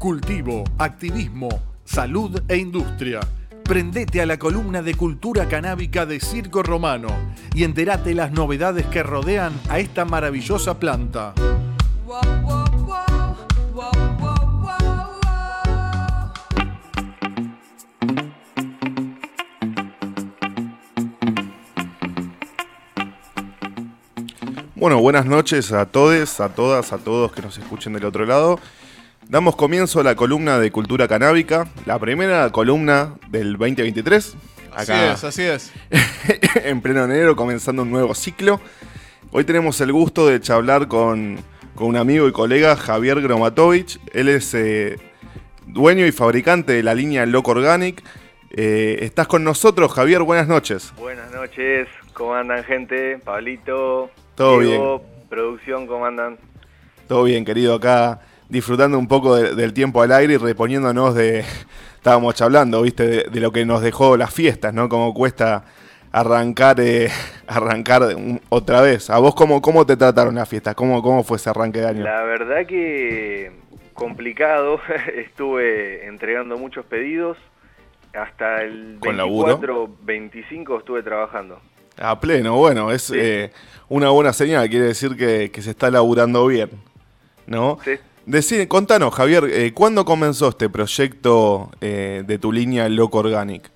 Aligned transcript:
cultivo, 0.00 0.64
activismo, 0.78 1.50
salud 1.84 2.42
e 2.48 2.56
industria. 2.56 3.20
Prendete 3.62 4.22
a 4.22 4.26
la 4.26 4.38
columna 4.38 4.80
de 4.80 4.94
cultura 4.94 5.46
canábica 5.46 6.06
de 6.06 6.20
Circo 6.20 6.62
Romano 6.62 7.08
y 7.54 7.64
entérate 7.64 8.14
las 8.14 8.32
novedades 8.32 8.86
que 8.86 9.02
rodean 9.02 9.52
a 9.68 9.78
esta 9.78 10.06
maravillosa 10.06 10.80
planta. 10.80 11.34
Bueno, 24.74 24.98
buenas 25.02 25.26
noches 25.26 25.72
a 25.72 25.84
todos, 25.84 26.40
a 26.40 26.48
todas, 26.48 26.94
a 26.94 26.96
todos 26.96 27.32
que 27.32 27.42
nos 27.42 27.58
escuchen 27.58 27.92
del 27.92 28.06
otro 28.06 28.24
lado. 28.24 28.58
Damos 29.30 29.54
comienzo 29.54 30.00
a 30.00 30.02
la 30.02 30.16
columna 30.16 30.58
de 30.58 30.72
cultura 30.72 31.06
canábica, 31.06 31.68
la 31.86 32.00
primera 32.00 32.50
columna 32.50 33.14
del 33.28 33.52
2023. 33.52 34.34
Así 34.74 34.92
es, 34.92 35.22
así 35.22 35.42
es. 35.44 35.72
en 36.64 36.80
pleno 36.80 37.04
enero, 37.04 37.36
comenzando 37.36 37.82
un 37.82 37.92
nuevo 37.92 38.12
ciclo. 38.16 38.60
Hoy 39.30 39.44
tenemos 39.44 39.80
el 39.80 39.92
gusto 39.92 40.26
de 40.26 40.40
charlar 40.40 40.88
con, 40.88 41.38
con 41.76 41.86
un 41.86 41.96
amigo 41.96 42.26
y 42.26 42.32
colega, 42.32 42.74
Javier 42.74 43.20
Gromatovich. 43.22 44.00
Él 44.12 44.28
es 44.28 44.52
eh, 44.52 44.98
dueño 45.64 46.06
y 46.06 46.10
fabricante 46.10 46.72
de 46.72 46.82
la 46.82 46.96
línea 46.96 47.24
Loco 47.24 47.52
Organic. 47.52 48.02
Eh, 48.50 48.98
estás 49.02 49.28
con 49.28 49.44
nosotros, 49.44 49.92
Javier, 49.92 50.22
buenas 50.24 50.48
noches. 50.48 50.92
Buenas 50.98 51.30
noches, 51.30 51.86
¿cómo 52.14 52.34
andan 52.34 52.64
gente? 52.64 53.18
Pablito, 53.18 54.10
Todo 54.34 54.58
Diego, 54.58 54.98
bien. 54.98 55.28
producción, 55.28 55.86
¿cómo 55.86 56.04
andan? 56.04 56.36
Todo 57.06 57.22
bien, 57.22 57.44
querido, 57.44 57.76
acá 57.76 58.22
disfrutando 58.50 58.98
un 58.98 59.08
poco 59.08 59.36
de- 59.36 59.54
del 59.54 59.72
tiempo 59.72 60.02
al 60.02 60.12
aire 60.12 60.34
y 60.34 60.36
reponiéndonos 60.36 61.14
de... 61.14 61.44
Estábamos 61.96 62.34
charlando, 62.34 62.80
viste, 62.80 63.06
de, 63.06 63.22
de 63.24 63.40
lo 63.40 63.52
que 63.52 63.64
nos 63.66 63.82
dejó 63.82 64.16
las 64.16 64.32
fiestas, 64.32 64.72
¿no? 64.72 64.88
Cómo 64.88 65.12
cuesta 65.12 65.64
arrancar 66.12 66.80
eh, 66.80 67.10
arrancar 67.46 68.02
otra 68.48 68.80
vez. 68.80 69.10
¿A 69.10 69.18
vos 69.18 69.34
cómo, 69.34 69.60
cómo 69.60 69.84
te 69.84 69.96
trataron 69.98 70.34
las 70.34 70.48
fiestas? 70.48 70.74
¿Cómo, 70.74 71.02
¿Cómo 71.02 71.22
fue 71.24 71.36
ese 71.36 71.50
arranque 71.50 71.80
de 71.80 71.86
año? 71.88 72.02
La 72.04 72.22
verdad 72.22 72.66
que 72.66 73.52
complicado, 73.92 74.80
estuve 75.14 76.06
entregando 76.06 76.56
muchos 76.56 76.86
pedidos, 76.86 77.36
hasta 78.14 78.62
el 78.62 78.96
¿Con 78.98 79.16
laburo? 79.18 79.58
24, 79.58 79.90
25 80.02 80.78
estuve 80.78 81.02
trabajando. 81.02 81.60
A 81.98 82.18
pleno, 82.18 82.56
bueno, 82.56 82.90
es 82.90 83.02
Sí. 83.02 83.14
eh, 83.18 83.50
una 83.90 84.08
buena 84.08 84.32
señal, 84.32 84.70
quiere 84.70 84.86
decir 84.86 85.16
que, 85.18 85.50
que 85.50 85.60
se 85.60 85.70
está 85.70 85.90
laburando 85.90 86.46
bien, 86.46 86.70
¿no? 87.46 87.78
Sí. 87.84 87.98
Decí- 88.30 88.68
contanos, 88.68 89.12
Javier, 89.12 89.42
eh, 89.50 89.72
¿cuándo 89.74 90.04
comenzó 90.04 90.50
este 90.50 90.68
proyecto 90.68 91.68
eh, 91.80 92.22
de 92.24 92.38
tu 92.38 92.52
línea 92.52 92.88
Loco 92.88 93.18
Organic? 93.18 93.68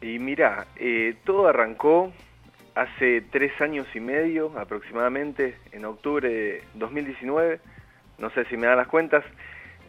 Y 0.00 0.18
mira, 0.18 0.66
eh, 0.76 1.16
todo 1.24 1.46
arrancó 1.46 2.10
hace 2.74 3.20
tres 3.30 3.52
años 3.60 3.86
y 3.94 4.00
medio 4.00 4.58
aproximadamente, 4.58 5.56
en 5.72 5.84
octubre 5.84 6.26
de 6.26 6.62
2019, 6.72 7.60
no 8.16 8.30
sé 8.30 8.46
si 8.46 8.56
me 8.56 8.66
dan 8.66 8.78
las 8.78 8.88
cuentas, 8.88 9.22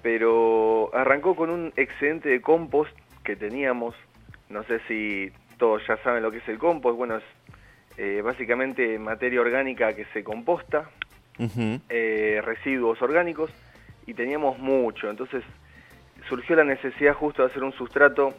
pero 0.01 0.91
arrancó 0.93 1.33
con 1.37 1.49
un 1.49 1.71
excedente 1.77 2.27
de 2.27 2.41
compost 2.41 2.91
que 3.23 3.37
teníamos, 3.37 3.95
no 4.49 4.63
sé 4.63 4.81
si 4.89 5.31
todos 5.57 5.81
ya 5.87 5.95
saben 6.03 6.23
lo 6.23 6.29
que 6.29 6.39
es 6.39 6.47
el 6.49 6.57
compost, 6.59 6.97
bueno, 6.97 7.15
es 7.15 7.23
eh, 7.97 8.21
básicamente 8.21 8.99
materia 8.99 9.39
orgánica 9.39 9.93
que 9.95 10.03
se 10.11 10.25
composta, 10.25 10.89
Eh, 11.39 12.41
residuos 12.43 13.01
orgánicos 13.01 13.51
y 14.05 14.13
teníamos 14.13 14.59
mucho. 14.59 15.09
Entonces 15.09 15.43
surgió 16.29 16.55
la 16.55 16.63
necesidad 16.63 17.13
justo 17.13 17.41
de 17.41 17.49
hacer 17.49 17.63
un 17.63 17.73
sustrato. 17.73 18.33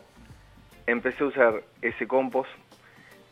Empecé 0.86 1.24
a 1.24 1.26
usar 1.26 1.62
ese 1.82 2.06
compost 2.06 2.50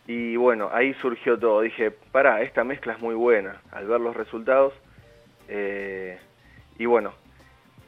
y 0.06 0.36
bueno, 0.36 0.70
ahí 0.72 0.94
surgió 0.94 1.38
todo. 1.38 1.60
Dije, 1.60 1.90
para, 1.90 2.42
esta 2.42 2.64
mezcla 2.64 2.94
es 2.94 3.00
muy 3.00 3.14
buena 3.14 3.60
al 3.70 3.86
ver 3.86 4.00
los 4.00 4.16
resultados. 4.16 4.74
eh, 5.48 6.18
y 6.78 6.86
bueno, 6.86 7.12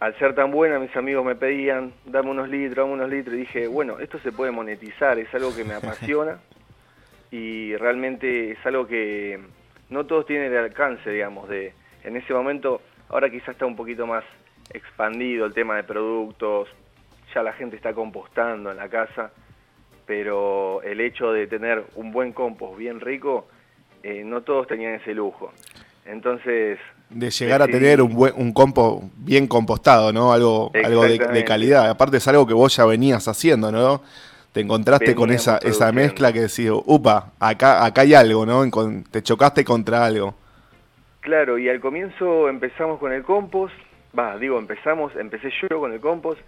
al 0.00 0.16
ser 0.18 0.34
tan 0.34 0.50
buena, 0.50 0.78
mis 0.78 0.94
amigos 0.96 1.24
me 1.24 1.34
pedían, 1.34 1.92
dame 2.04 2.30
unos 2.30 2.48
litros, 2.48 2.84
dame 2.84 2.92
unos 2.92 3.10
litros. 3.10 3.36
Y 3.36 3.40
dije, 3.40 3.66
bueno, 3.68 3.98
esto 3.98 4.18
se 4.18 4.32
puede 4.32 4.50
monetizar, 4.50 5.18
es 5.18 5.32
algo 5.34 5.54
que 5.54 5.64
me 5.64 5.74
apasiona 5.80 6.38
y 7.30 7.74
realmente 7.76 8.52
es 8.52 8.66
algo 8.66 8.86
que 8.86 9.40
no 9.90 10.06
todos 10.06 10.26
tienen 10.26 10.52
el 10.52 10.58
alcance, 10.58 11.10
digamos, 11.10 11.48
de 11.48 11.72
en 12.04 12.16
ese 12.16 12.34
momento, 12.34 12.82
ahora 13.08 13.30
quizás 13.30 13.50
está 13.50 13.66
un 13.66 13.76
poquito 13.76 14.06
más 14.06 14.24
expandido 14.72 15.46
el 15.46 15.54
tema 15.54 15.76
de 15.76 15.84
productos, 15.84 16.68
ya 17.34 17.42
la 17.42 17.52
gente 17.54 17.76
está 17.76 17.94
compostando 17.94 18.70
en 18.70 18.76
la 18.76 18.88
casa, 18.88 19.30
pero 20.06 20.82
el 20.82 21.00
hecho 21.00 21.32
de 21.32 21.46
tener 21.46 21.84
un 21.96 22.12
buen 22.12 22.32
compost 22.32 22.78
bien 22.78 23.00
rico, 23.00 23.46
eh, 24.02 24.22
no 24.24 24.42
todos 24.42 24.66
tenían 24.66 24.94
ese 24.94 25.14
lujo. 25.14 25.50
Entonces, 26.04 26.78
De 27.08 27.30
llegar 27.30 27.62
a 27.62 27.66
tener 27.66 28.02
un, 28.02 28.12
buen, 28.12 28.34
un 28.36 28.52
compo 28.52 29.02
bien 29.16 29.46
compostado, 29.46 30.12
¿no? 30.12 30.32
Algo, 30.32 30.70
algo 30.84 31.04
de, 31.04 31.18
de 31.18 31.44
calidad. 31.44 31.88
Aparte 31.88 32.18
es 32.18 32.28
algo 32.28 32.46
que 32.46 32.52
vos 32.52 32.76
ya 32.76 32.84
venías 32.84 33.26
haciendo, 33.26 33.72
¿no? 33.72 34.02
Te 34.54 34.60
encontraste 34.60 35.16
con 35.16 35.32
esa, 35.32 35.58
esa 35.58 35.90
mezcla 35.90 36.32
que 36.32 36.42
decís, 36.42 36.70
upa, 36.70 37.32
acá, 37.40 37.84
acá 37.84 38.02
hay 38.02 38.14
algo, 38.14 38.46
¿no? 38.46 38.62
Te 39.10 39.20
chocaste 39.20 39.64
contra 39.64 40.06
algo. 40.06 40.36
Claro, 41.22 41.58
y 41.58 41.68
al 41.68 41.80
comienzo 41.80 42.48
empezamos 42.48 43.00
con 43.00 43.12
el 43.12 43.24
compost, 43.24 43.74
va, 44.16 44.38
digo, 44.38 44.56
empezamos, 44.60 45.12
empecé 45.16 45.50
yo 45.60 45.80
con 45.80 45.92
el 45.92 45.98
compost, 45.98 46.40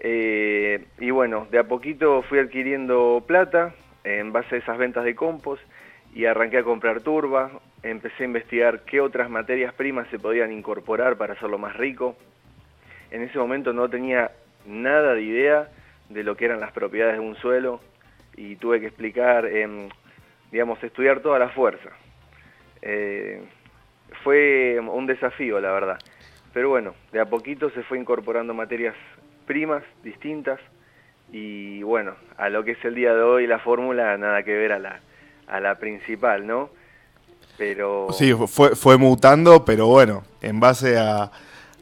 eh, 0.00 0.86
y 0.98 1.10
bueno, 1.12 1.46
de 1.52 1.60
a 1.60 1.62
poquito 1.62 2.22
fui 2.22 2.40
adquiriendo 2.40 3.22
plata 3.28 3.72
en 4.02 4.32
base 4.32 4.56
a 4.56 4.58
esas 4.58 4.76
ventas 4.76 5.04
de 5.04 5.14
compost 5.14 5.62
y 6.16 6.24
arranqué 6.24 6.58
a 6.58 6.64
comprar 6.64 7.02
turba, 7.02 7.52
empecé 7.84 8.24
a 8.24 8.26
investigar 8.26 8.80
qué 8.80 9.00
otras 9.00 9.30
materias 9.30 9.72
primas 9.72 10.08
se 10.08 10.18
podían 10.18 10.50
incorporar 10.50 11.16
para 11.16 11.34
hacerlo 11.34 11.58
más 11.58 11.76
rico. 11.76 12.16
En 13.12 13.22
ese 13.22 13.38
momento 13.38 13.72
no 13.72 13.88
tenía 13.88 14.32
nada 14.66 15.14
de 15.14 15.22
idea 15.22 15.68
de 16.12 16.22
lo 16.22 16.36
que 16.36 16.44
eran 16.46 16.60
las 16.60 16.72
propiedades 16.72 17.14
de 17.14 17.20
un 17.20 17.36
suelo 17.36 17.80
y 18.36 18.56
tuve 18.56 18.80
que 18.80 18.86
explicar, 18.86 19.46
em, 19.46 19.88
digamos, 20.50 20.82
estudiar 20.82 21.20
toda 21.20 21.38
la 21.38 21.48
fuerza. 21.50 21.90
Eh, 22.80 23.42
fue 24.24 24.78
un 24.80 25.06
desafío, 25.06 25.60
la 25.60 25.72
verdad. 25.72 25.98
Pero 26.52 26.68
bueno, 26.68 26.94
de 27.12 27.20
a 27.20 27.26
poquito 27.26 27.70
se 27.70 27.82
fue 27.82 27.98
incorporando 27.98 28.52
materias 28.54 28.94
primas 29.46 29.82
distintas 30.02 30.60
y 31.32 31.82
bueno, 31.82 32.14
a 32.36 32.50
lo 32.50 32.62
que 32.62 32.72
es 32.72 32.84
el 32.84 32.94
día 32.94 33.14
de 33.14 33.22
hoy 33.22 33.46
la 33.46 33.58
fórmula 33.58 34.16
nada 34.18 34.42
que 34.42 34.52
ver 34.52 34.72
a 34.72 34.78
la, 34.78 35.00
a 35.46 35.60
la 35.60 35.76
principal, 35.76 36.46
¿no? 36.46 36.70
Pero 37.56 38.08
Sí, 38.12 38.32
fue, 38.46 38.76
fue 38.76 38.98
mutando, 38.98 39.64
pero 39.64 39.86
bueno, 39.86 40.24
en 40.42 40.60
base 40.60 40.98
a, 40.98 41.30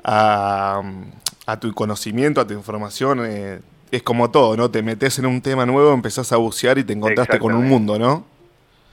a, 0.04 0.82
a 1.46 1.60
tu 1.60 1.72
conocimiento, 1.74 2.40
a 2.40 2.46
tu 2.46 2.54
información, 2.54 3.24
eh, 3.26 3.60
es 3.90 4.02
como 4.02 4.30
todo, 4.30 4.56
¿no? 4.56 4.70
Te 4.70 4.82
metes 4.82 5.18
en 5.18 5.26
un 5.26 5.42
tema 5.42 5.66
nuevo, 5.66 5.92
empezás 5.92 6.32
a 6.32 6.36
bucear 6.36 6.78
y 6.78 6.84
te 6.84 6.92
encontraste 6.92 7.38
con 7.38 7.54
un 7.54 7.68
mundo, 7.68 7.98
¿no? 7.98 8.24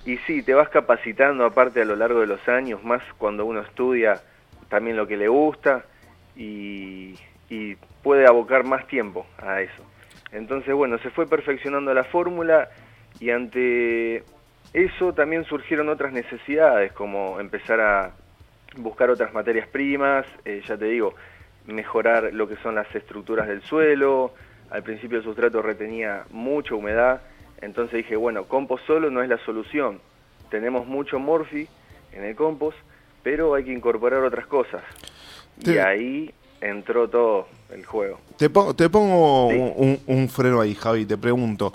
Y 0.05 0.17
sí, 0.19 0.41
te 0.41 0.53
vas 0.53 0.69
capacitando 0.69 1.45
aparte 1.45 1.81
a 1.81 1.85
lo 1.85 1.95
largo 1.95 2.21
de 2.21 2.27
los 2.27 2.47
años, 2.47 2.83
más 2.83 3.01
cuando 3.17 3.45
uno 3.45 3.61
estudia 3.61 4.21
también 4.69 4.95
lo 4.95 5.07
que 5.07 5.17
le 5.17 5.27
gusta 5.27 5.85
y, 6.35 7.15
y 7.49 7.75
puede 8.03 8.25
abocar 8.25 8.63
más 8.63 8.87
tiempo 8.87 9.25
a 9.37 9.61
eso. 9.61 9.83
Entonces, 10.31 10.73
bueno, 10.73 10.97
se 10.99 11.09
fue 11.09 11.27
perfeccionando 11.27 11.93
la 11.93 12.05
fórmula 12.05 12.69
y 13.19 13.31
ante 13.31 14.23
eso 14.73 15.13
también 15.13 15.45
surgieron 15.45 15.89
otras 15.89 16.13
necesidades, 16.13 16.91
como 16.91 17.39
empezar 17.39 17.79
a 17.81 18.11
buscar 18.77 19.09
otras 19.09 19.33
materias 19.33 19.67
primas, 19.67 20.25
eh, 20.45 20.61
ya 20.67 20.77
te 20.77 20.85
digo, 20.85 21.15
mejorar 21.65 22.33
lo 22.33 22.47
que 22.47 22.57
son 22.57 22.75
las 22.75 22.93
estructuras 22.95 23.47
del 23.47 23.61
suelo. 23.63 24.33
Al 24.69 24.83
principio 24.83 25.17
el 25.19 25.23
sustrato 25.23 25.61
retenía 25.61 26.25
mucha 26.31 26.75
humedad, 26.75 27.21
entonces 27.61 27.97
dije, 27.97 28.15
bueno, 28.15 28.45
compost 28.45 28.85
solo 28.85 29.09
no 29.09 29.21
es 29.23 29.29
la 29.29 29.37
solución. 29.45 29.99
Tenemos 30.49 30.85
mucho 30.87 31.19
morfi 31.19 31.67
en 32.13 32.23
el 32.23 32.35
compost, 32.35 32.77
pero 33.23 33.53
hay 33.53 33.63
que 33.63 33.73
incorporar 33.73 34.23
otras 34.23 34.45
cosas. 34.47 34.81
Y 35.65 35.77
ahí 35.77 36.31
entró 36.61 37.09
todo 37.09 37.47
el 37.73 37.85
juego. 37.85 38.19
Te, 38.37 38.49
pongo- 38.49 38.75
te 38.75 38.89
pongo 38.89 39.49
Sí. 39.51 39.57
un, 39.57 39.73
un- 39.75 39.99
un 40.17 40.29
freno 40.29 40.61
ahí, 40.61 40.75
Javi, 40.75 41.05
te 41.05 41.17
pregunto. 41.17 41.73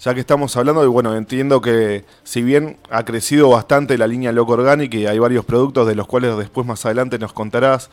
Ya 0.00 0.12
que 0.14 0.20
estamos 0.20 0.56
hablando, 0.56 0.82
y 0.84 0.88
bueno, 0.88 1.14
entiendo 1.16 1.60
que 1.60 2.04
si 2.24 2.42
bien 2.42 2.76
ha 2.90 3.04
crecido 3.04 3.48
bastante 3.50 3.96
la 3.96 4.08
línea 4.08 4.32
Loco 4.32 4.52
Organic 4.54 4.92
y 4.94 5.06
hay 5.06 5.18
varios 5.20 5.44
productos 5.44 5.86
de 5.86 5.94
los 5.94 6.08
cuales 6.08 6.36
después 6.36 6.66
más 6.66 6.84
adelante 6.84 7.18
nos 7.20 7.32
contarás, 7.32 7.88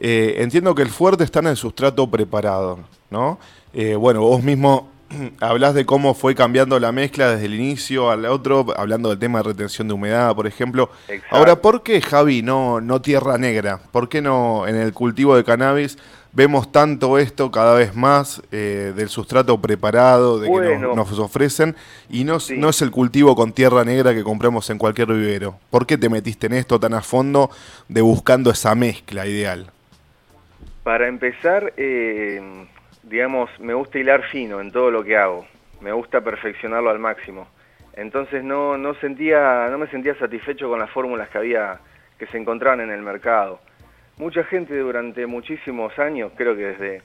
eh, 0.00 0.34
entiendo 0.38 0.74
que 0.74 0.82
el 0.82 0.88
fuerte 0.88 1.22
está 1.22 1.38
en 1.38 1.46
el 1.46 1.56
sustrato 1.56 2.10
preparado, 2.10 2.80
¿no? 3.10 3.38
Eh, 3.74 3.96
bueno, 3.96 4.20
vos 4.20 4.42
mismo 4.42 4.88
hablas 5.40 5.74
de 5.74 5.84
cómo 5.84 6.14
fue 6.14 6.34
cambiando 6.34 6.78
la 6.78 6.92
mezcla 6.92 7.32
desde 7.32 7.46
el 7.46 7.54
inicio 7.54 8.10
al 8.10 8.24
otro, 8.26 8.66
hablando 8.76 9.10
del 9.10 9.18
tema 9.18 9.40
de 9.40 9.48
retención 9.48 9.88
de 9.88 9.94
humedad, 9.94 10.34
por 10.34 10.46
ejemplo. 10.46 10.90
Ahora, 11.30 11.56
¿por 11.56 11.82
qué, 11.82 12.00
Javi, 12.00 12.42
no, 12.42 12.80
no 12.80 13.02
tierra 13.02 13.36
negra? 13.38 13.80
¿Por 13.90 14.08
qué 14.08 14.22
no 14.22 14.66
en 14.66 14.76
el 14.76 14.92
cultivo 14.92 15.36
de 15.36 15.44
cannabis 15.44 15.98
vemos 16.32 16.72
tanto 16.72 17.16
esto 17.18 17.50
cada 17.52 17.74
vez 17.74 17.94
más 17.94 18.42
eh, 18.50 18.92
del 18.96 19.08
sustrato 19.08 19.60
preparado, 19.60 20.40
de 20.40 20.50
que 20.50 20.78
nos, 20.78 21.18
ofrecen, 21.18 21.76
y 22.10 22.24
no, 22.24 22.38
no 22.56 22.68
es 22.68 22.82
el 22.82 22.90
cultivo 22.90 23.36
con 23.36 23.52
tierra 23.52 23.84
negra 23.84 24.14
que 24.14 24.24
compramos 24.24 24.68
en 24.70 24.78
cualquier 24.78 25.08
vivero? 25.08 25.56
¿Por 25.70 25.86
qué 25.86 25.96
te 25.96 26.08
metiste 26.08 26.46
en 26.46 26.54
esto 26.54 26.80
tan 26.80 26.94
a 26.94 27.02
fondo 27.02 27.50
de 27.88 28.00
buscando 28.00 28.50
esa 28.50 28.74
mezcla 28.74 29.26
ideal? 29.26 29.70
Para 30.82 31.08
empezar, 31.08 31.72
eh, 31.76 32.66
digamos, 33.08 33.50
me 33.60 33.74
gusta 33.74 33.98
hilar 33.98 34.22
fino 34.30 34.60
en 34.60 34.72
todo 34.72 34.90
lo 34.90 35.04
que 35.04 35.16
hago, 35.16 35.46
me 35.80 35.92
gusta 35.92 36.20
perfeccionarlo 36.20 36.90
al 36.90 36.98
máximo. 36.98 37.48
Entonces 37.94 38.42
no, 38.42 38.76
no, 38.76 38.94
sentía, 38.94 39.68
no 39.70 39.78
me 39.78 39.86
sentía 39.86 40.14
satisfecho 40.16 40.68
con 40.68 40.78
las 40.78 40.90
fórmulas 40.90 41.28
que 41.28 41.38
había, 41.38 41.78
que 42.18 42.26
se 42.26 42.38
encontraban 42.38 42.80
en 42.80 42.90
el 42.90 43.02
mercado. 43.02 43.60
Mucha 44.16 44.44
gente 44.44 44.76
durante 44.78 45.26
muchísimos 45.26 45.96
años, 45.98 46.32
creo 46.36 46.56
que 46.56 46.66
desde 46.66 47.02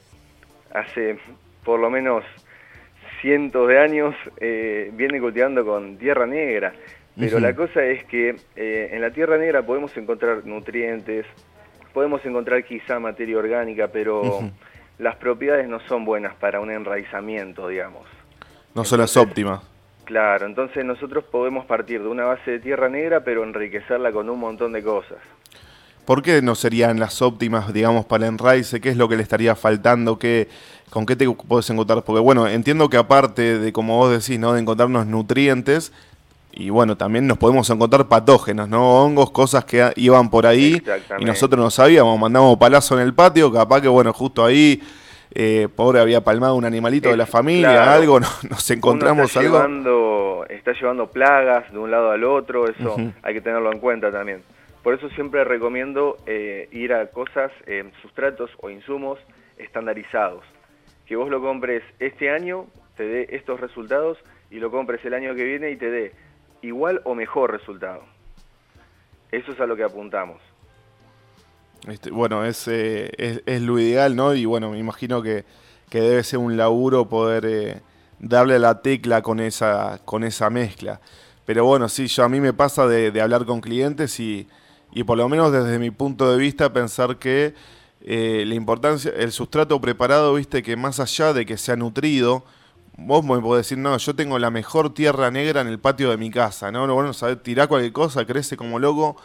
hace 0.73 1.19
por 1.63 1.79
lo 1.79 1.89
menos 1.89 2.23
cientos 3.21 3.67
de 3.67 3.79
años, 3.79 4.15
eh, 4.37 4.91
viene 4.93 5.19
cultivando 5.19 5.65
con 5.65 5.97
tierra 5.97 6.25
negra. 6.25 6.73
Pero 7.17 7.39
la 7.39 7.53
cosa 7.53 7.83
es 7.83 8.05
que 8.05 8.35
eh, 8.55 8.89
en 8.93 9.01
la 9.01 9.11
tierra 9.11 9.37
negra 9.37 9.61
podemos 9.61 9.95
encontrar 9.97 10.45
nutrientes, 10.45 11.25
podemos 11.93 12.25
encontrar 12.25 12.63
quizá 12.63 12.97
materia 12.99 13.37
orgánica, 13.37 13.89
pero 13.89 14.49
las 14.99 15.15
propiedades 15.15 15.67
no 15.67 15.79
son 15.87 16.05
buenas 16.05 16.35
para 16.35 16.59
un 16.59 16.69
enraizamiento, 16.69 17.69
digamos. 17.69 18.05
No 18.75 18.83
son 18.83 18.99
las 18.99 19.15
óptimas. 19.17 19.61
Claro, 20.03 20.45
entonces 20.45 20.83
nosotros 20.83 21.23
podemos 21.23 21.65
partir 21.65 22.01
de 22.01 22.07
una 22.07 22.25
base 22.25 22.51
de 22.51 22.59
tierra 22.59 22.89
negra, 22.89 23.23
pero 23.23 23.43
enriquecerla 23.43 24.11
con 24.11 24.29
un 24.29 24.39
montón 24.39 24.73
de 24.73 24.83
cosas. 24.83 25.17
¿Por 26.03 26.21
qué 26.21 26.41
no 26.41 26.55
serían 26.55 26.99
las 26.99 27.21
óptimas, 27.21 27.71
digamos, 27.71 28.05
para 28.05 28.25
el 28.25 28.33
enraice? 28.33 28.81
¿Qué 28.81 28.89
es 28.89 28.97
lo 28.97 29.07
que 29.07 29.15
le 29.15 29.23
estaría 29.23 29.55
faltando? 29.55 30.17
¿Qué, 30.17 30.49
¿Con 30.89 31.05
qué 31.05 31.15
te 31.15 31.29
puedes 31.29 31.69
encontrar? 31.69 32.03
Porque, 32.03 32.19
bueno, 32.19 32.47
entiendo 32.47 32.89
que 32.89 32.97
aparte 32.97 33.59
de, 33.59 33.71
como 33.71 33.97
vos 33.97 34.11
decís, 34.11 34.39
¿no? 34.39 34.53
de 34.53 34.61
encontrarnos 34.61 35.05
nutrientes, 35.05 35.93
y 36.59 36.69
bueno, 36.69 36.97
también 36.97 37.25
nos 37.25 37.37
podemos 37.37 37.69
encontrar 37.69 38.09
patógenos, 38.09 38.67
¿no? 38.67 39.01
Hongos, 39.01 39.31
cosas 39.31 39.63
que 39.63 39.93
iban 39.95 40.29
por 40.29 40.45
ahí 40.45 40.81
y 41.17 41.23
nosotros 41.23 41.63
no 41.63 41.71
sabíamos, 41.71 42.19
mandamos 42.19 42.57
palazo 42.57 42.99
en 42.99 43.07
el 43.07 43.13
patio, 43.13 43.51
capaz 43.51 43.79
que 43.79 43.87
bueno, 43.87 44.11
justo 44.11 44.43
ahí, 44.43 44.81
eh, 45.33 45.69
pobre 45.73 46.01
había 46.01 46.21
palmado 46.21 46.55
un 46.55 46.65
animalito 46.65 47.07
de 47.07 47.15
la 47.15 47.25
familia, 47.25 47.93
algo, 47.93 48.19
nos 48.49 48.71
encontramos 48.71 49.27
está 49.27 49.39
algo. 49.39 49.55
Llevando, 49.55 50.45
está 50.49 50.73
llevando 50.73 51.07
plagas 51.07 51.71
de 51.71 51.77
un 51.77 51.91
lado 51.91 52.11
al 52.11 52.25
otro, 52.25 52.67
eso 52.67 52.97
hay 53.23 53.33
que 53.33 53.41
tenerlo 53.41 53.71
en 53.71 53.79
cuenta 53.79 54.11
también. 54.11 54.41
Por 54.83 54.93
eso 54.93 55.09
siempre 55.11 55.45
recomiendo 55.45 56.17
eh, 56.25 56.67
ir 56.73 56.91
a 56.93 57.05
cosas, 57.07 57.53
eh, 57.67 57.89
sustratos 58.01 58.51
o 58.61 58.69
insumos 58.69 59.17
estandarizados. 59.57 60.43
Que 61.05 61.15
vos 61.15 61.29
lo 61.29 61.41
compres 61.41 61.83
este 61.99 62.29
año, 62.29 62.65
te 62.97 63.03
dé 63.03 63.27
estos 63.31 63.61
resultados, 63.61 64.17
y 64.51 64.59
lo 64.59 64.71
compres 64.71 65.03
el 65.05 65.13
año 65.13 65.35
que 65.35 65.43
viene 65.43 65.71
y 65.71 65.77
te 65.77 65.89
dé 65.89 66.11
igual 66.61 67.01
o 67.05 67.15
mejor 67.15 67.51
resultado. 67.51 68.03
Eso 69.31 69.51
es 69.51 69.59
a 69.59 69.65
lo 69.65 69.75
que 69.75 69.83
apuntamos. 69.83 70.41
Este, 71.87 72.11
bueno, 72.11 72.43
es, 72.43 72.67
eh, 72.67 73.11
es, 73.17 73.41
es, 73.45 73.61
lo 73.61 73.79
ideal, 73.79 74.15
¿no? 74.15 74.33
Y 74.33 74.45
bueno, 74.45 74.71
me 74.71 74.79
imagino 74.79 75.21
que, 75.21 75.45
que 75.89 76.01
debe 76.01 76.23
ser 76.23 76.39
un 76.39 76.57
laburo 76.57 77.07
poder 77.07 77.45
eh, 77.45 77.81
darle 78.19 78.59
la 78.59 78.81
tecla 78.81 79.21
con 79.21 79.39
esa, 79.39 79.99
con 80.03 80.23
esa 80.23 80.49
mezcla. 80.49 80.99
Pero 81.45 81.65
bueno, 81.65 81.89
sí, 81.89 82.07
yo 82.07 82.23
a 82.23 82.29
mí 82.29 82.39
me 82.39 82.53
pasa 82.53 82.85
de, 82.87 83.11
de 83.11 83.21
hablar 83.21 83.45
con 83.45 83.61
clientes 83.61 84.19
y, 84.19 84.47
y, 84.91 85.03
por 85.03 85.17
lo 85.17 85.27
menos 85.29 85.51
desde 85.51 85.79
mi 85.79 85.89
punto 85.89 86.31
de 86.31 86.37
vista 86.37 86.71
pensar 86.73 87.17
que 87.17 87.53
eh, 88.01 88.43
la 88.45 88.55
importancia, 88.55 89.11
el 89.15 89.31
sustrato 89.31 89.79
preparado, 89.81 90.33
viste, 90.35 90.61
que 90.61 90.75
más 90.75 90.99
allá 90.99 91.33
de 91.33 91.45
que 91.45 91.57
sea 91.57 91.75
nutrido, 91.75 92.43
vos 93.01 93.23
me 93.23 93.39
podés 93.39 93.65
decir, 93.65 93.77
no, 93.77 93.97
yo 93.97 94.15
tengo 94.15 94.39
la 94.39 94.51
mejor 94.51 94.93
tierra 94.93 95.31
negra 95.31 95.61
en 95.61 95.67
el 95.67 95.79
patio 95.79 96.09
de 96.11 96.17
mi 96.17 96.29
casa, 96.29 96.71
¿no? 96.71 96.93
Bueno, 96.93 97.13
sabés, 97.13 97.41
tirá 97.41 97.67
cualquier 97.67 97.93
cosa, 97.93 98.25
crece 98.25 98.57
como 98.57 98.79
loco. 98.79 99.17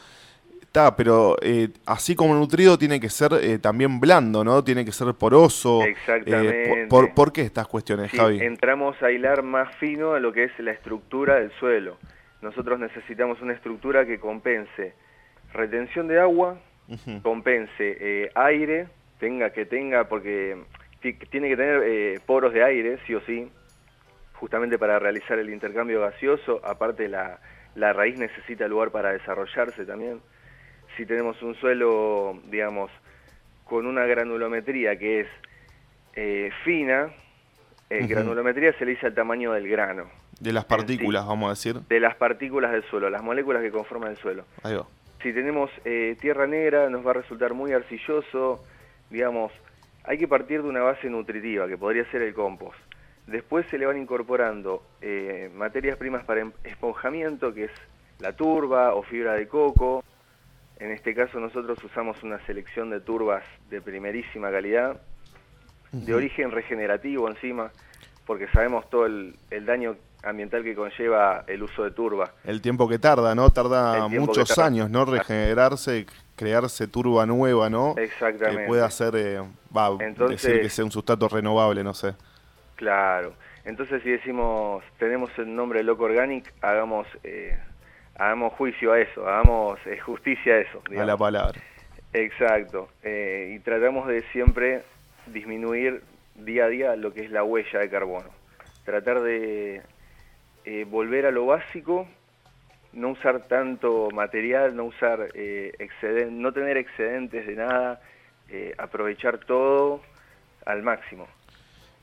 Está, 0.62 0.97
pero 0.97 1.37
eh, 1.41 1.69
así 1.87 2.17
como 2.17 2.35
nutrido 2.35 2.76
tiene 2.76 2.99
que 2.99 3.09
ser 3.09 3.32
eh, 3.41 3.59
también 3.59 4.00
blando, 4.00 4.43
¿no? 4.43 4.65
Tiene 4.65 4.85
que 4.85 4.91
ser 4.91 5.15
poroso. 5.15 5.85
Eh, 5.85 5.91
Exactamente. 5.91 6.88
por, 6.88 7.32
qué 7.32 7.43
estas 7.43 7.69
cuestiones, 7.69 8.11
Javi? 8.11 8.41
Entramos 8.41 9.00
a 9.00 9.12
hilar 9.12 9.43
más 9.43 9.73
fino 9.76 10.15
a 10.15 10.21
lo 10.21 10.32
que 10.32 10.44
es 10.44 10.59
la 10.59 10.73
estructura 10.73 11.37
del 11.37 11.53
suelo. 11.61 11.97
Nosotros 12.43 12.81
necesitamos 12.81 13.41
una 13.41 13.53
estructura 13.53 14.05
que 14.05 14.19
compense 14.19 14.94
retención 15.53 16.09
de 16.09 16.19
agua, 16.19 16.59
compense 17.23 18.31
aire, 18.35 18.88
tenga 19.21 19.50
que 19.50 19.67
tenga, 19.67 20.09
porque 20.09 20.56
tiene 21.31 21.49
que 21.50 21.56
tener 21.56 22.21
poros 22.23 22.53
de 22.53 22.65
aire, 22.65 22.99
sí 23.06 23.15
o 23.15 23.21
sí, 23.21 23.49
justamente 24.44 24.79
para 24.79 24.99
realizar 24.99 25.38
el 25.38 25.49
intercambio 25.49 26.02
gaseoso, 26.02 26.61
aparte 26.62 27.08
la, 27.08 27.38
la 27.76 27.94
raíz 27.94 28.19
necesita 28.19 28.69
lugar 28.69 28.91
para 28.91 29.11
desarrollarse 29.11 29.87
también. 29.87 30.20
Si 30.99 31.06
tenemos 31.06 31.41
un 31.43 31.55
suelo, 31.55 32.38
digamos, 32.50 32.91
con 33.64 33.87
una 33.87 34.05
granulometría 34.05 34.99
que 34.99 35.20
es 35.20 35.26
eh, 36.14 36.50
fina, 36.62 37.08
eh, 37.88 38.06
granulometría 38.06 38.75
se 38.75 38.85
le 38.85 38.91
dice 38.91 39.06
al 39.06 39.14
tamaño 39.14 39.50
del 39.52 39.67
grano. 39.67 40.11
De 40.38 40.52
las 40.52 40.67
partículas, 40.67 41.26
vamos 41.26 41.47
a 41.47 41.50
decir. 41.52 41.81
De 41.88 41.99
las 41.99 42.14
partículas 42.17 42.70
del 42.70 42.82
suelo, 42.90 43.08
las 43.08 43.23
moléculas 43.23 43.62
que 43.62 43.70
conforman 43.70 44.11
el 44.11 44.19
suelo. 44.19 44.44
Ahí 44.62 44.76
va. 44.76 44.87
Si 45.23 45.32
tenemos 45.32 45.70
eh, 45.87 46.19
tierra 46.20 46.47
negra, 46.47 46.90
nos 46.90 47.05
va 47.06 47.12
a 47.12 47.14
resultar 47.14 47.55
muy 47.55 47.73
arcilloso, 47.73 48.62
digamos, 49.08 49.52
hay 50.05 50.19
que 50.19 50.29
partir 50.29 50.62
de 50.62 50.69
una 50.69 50.82
base 50.82 51.08
nutritiva, 51.08 51.67
que 51.67 51.79
podría 51.79 52.05
ser 52.11 52.20
el 52.20 52.35
compost. 52.35 52.79
Después 53.26 53.67
se 53.71 53.79
le 53.79 53.87
van 53.87 53.97
incorporando 53.97 54.82
eh, 55.00 55.50
materias 55.55 55.97
primas 55.97 56.25
para 56.25 56.41
em-, 56.41 56.53
esponjamiento, 56.62 57.55
que 57.55 57.65
es 57.65 57.71
la 58.19 58.35
turba 58.35 58.94
o 58.94 59.03
fibra 59.03 59.35
de 59.35 59.49
coco. 59.49 60.05
En 60.79 60.91
este 60.91 61.15
caso 61.15 61.41
nosotros 61.41 61.82
usamos 61.82 62.23
una 62.23 62.44
selección 62.47 62.91
de 62.91 63.00
turbas 63.00 63.44
de 63.71 63.81
primerísima 63.81 64.50
calidad, 64.50 65.00
de 65.93 66.15
origen 66.15 66.50
regenerativo 66.50 67.29
encima, 67.29 67.71
porque 68.26 68.49
sabemos 68.49 68.91
todo 68.91 69.06
el, 69.06 69.37
daño 69.65 69.97
ambiental 70.25 70.65
que 70.65 70.75
conlleva 70.75 71.44
el 71.47 71.62
uso 71.62 71.85
de 71.85 71.93
turba. 71.93 72.32
El 72.44 72.61
tiempo 72.61 72.88
que 72.88 72.99
tarda, 72.99 73.35
¿no? 73.35 73.49
Tarda 73.50 74.09
muchos 74.09 74.59
años, 74.59 74.91
¿no? 74.91 75.05
Regenerarse, 75.05 76.06
crearse 76.35 76.88
turba 76.88 77.25
nueva, 77.25 77.71
¿no? 77.71 77.94
Exactamente. 77.97 78.62
Que 78.62 78.67
pueda 78.67 78.91
ser, 78.91 79.15
eh, 79.17 79.41
va, 79.75 79.97
decir 80.28 80.61
que 80.61 80.69
sea 80.69 80.85
un 80.85 80.90
sustrato 80.90 81.28
renovable, 81.28 81.85
no 81.85 81.95
sé. 81.95 82.14
Claro. 82.76 83.35
Entonces 83.64 84.02
si 84.02 84.11
decimos, 84.11 84.85
tenemos 84.99 85.31
el 85.38 85.54
nombre 85.54 85.83
Loco 85.83 86.04
Organic, 86.04 86.52
hagamos, 86.61 87.07
eh, 87.23 87.57
hagamos 88.16 88.52
juicio 88.54 88.93
a 88.93 89.00
eso, 89.00 89.26
hagamos 89.26 89.78
eh, 89.87 89.99
justicia 89.99 90.54
a 90.54 90.59
eso. 90.59 90.83
A 90.99 91.04
la 91.04 91.16
palabra. 91.16 91.61
Exacto. 92.12 92.88
Eh, 93.02 93.54
y 93.57 93.59
tratamos 93.61 94.07
de 94.07 94.23
siempre 94.33 94.83
disminuir 95.26 96.02
día 96.35 96.66
a 96.66 96.69
día 96.69 96.97
lo 96.97 97.14
que 97.14 97.25
es 97.25 97.31
la 97.31 97.43
huella 97.43 97.78
de 97.78 97.88
carbono. 97.88 98.28
Tratar 98.85 99.21
de 99.23 99.83
volver 100.88 101.26
a 101.26 101.31
lo 101.31 101.47
básico, 101.47 102.07
no 102.93 103.11
usar 103.11 103.49
tanto 103.49 104.11
material, 104.12 104.76
no 104.76 104.85
usar 104.85 105.28
exceden 105.35 106.43
no 106.43 106.52
tener 106.52 106.76
excedentes 106.76 107.47
de 107.47 107.54
nada, 107.54 108.00
aprovechar 108.76 109.38
todo 109.38 110.02
al 110.66 110.83
máximo. 110.83 111.26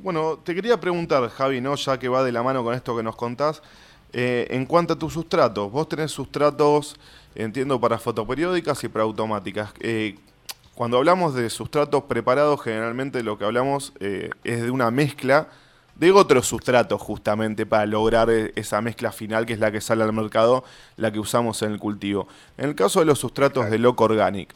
Bueno, 0.03 0.39
te 0.43 0.55
quería 0.55 0.79
preguntar, 0.79 1.29
Javi, 1.29 1.61
¿no? 1.61 1.75
ya 1.75 1.99
que 1.99 2.09
va 2.09 2.23
de 2.23 2.31
la 2.31 2.41
mano 2.41 2.63
con 2.63 2.73
esto 2.73 2.97
que 2.97 3.03
nos 3.03 3.15
contás, 3.15 3.61
eh, 4.13 4.47
en 4.49 4.65
cuanto 4.65 4.93
a 4.93 4.95
tus 4.95 5.13
sustratos, 5.13 5.71
vos 5.71 5.87
tenés 5.87 6.09
sustratos, 6.09 6.95
entiendo, 7.35 7.79
para 7.79 7.99
fotoperiódicas 7.99 8.83
y 8.83 8.87
para 8.87 9.03
automáticas. 9.03 9.71
Eh, 9.79 10.15
cuando 10.73 10.97
hablamos 10.97 11.35
de 11.35 11.47
sustratos 11.51 12.05
preparados, 12.05 12.63
generalmente 12.63 13.21
lo 13.21 13.37
que 13.37 13.45
hablamos 13.45 13.93
eh, 13.99 14.31
es 14.43 14.63
de 14.63 14.71
una 14.71 14.89
mezcla 14.89 15.49
de 15.93 16.11
otros 16.11 16.47
sustratos 16.47 16.99
justamente 16.99 17.67
para 17.67 17.85
lograr 17.85 18.31
esa 18.31 18.81
mezcla 18.81 19.11
final 19.11 19.45
que 19.45 19.53
es 19.53 19.59
la 19.59 19.71
que 19.71 19.81
sale 19.81 20.03
al 20.03 20.13
mercado, 20.13 20.63
la 20.97 21.11
que 21.11 21.19
usamos 21.19 21.61
en 21.61 21.73
el 21.73 21.79
cultivo. 21.79 22.27
En 22.57 22.69
el 22.69 22.73
caso 22.73 23.01
de 23.01 23.05
los 23.05 23.19
sustratos 23.19 23.69
de 23.69 23.77
Loco 23.77 24.05
Organic, 24.05 24.55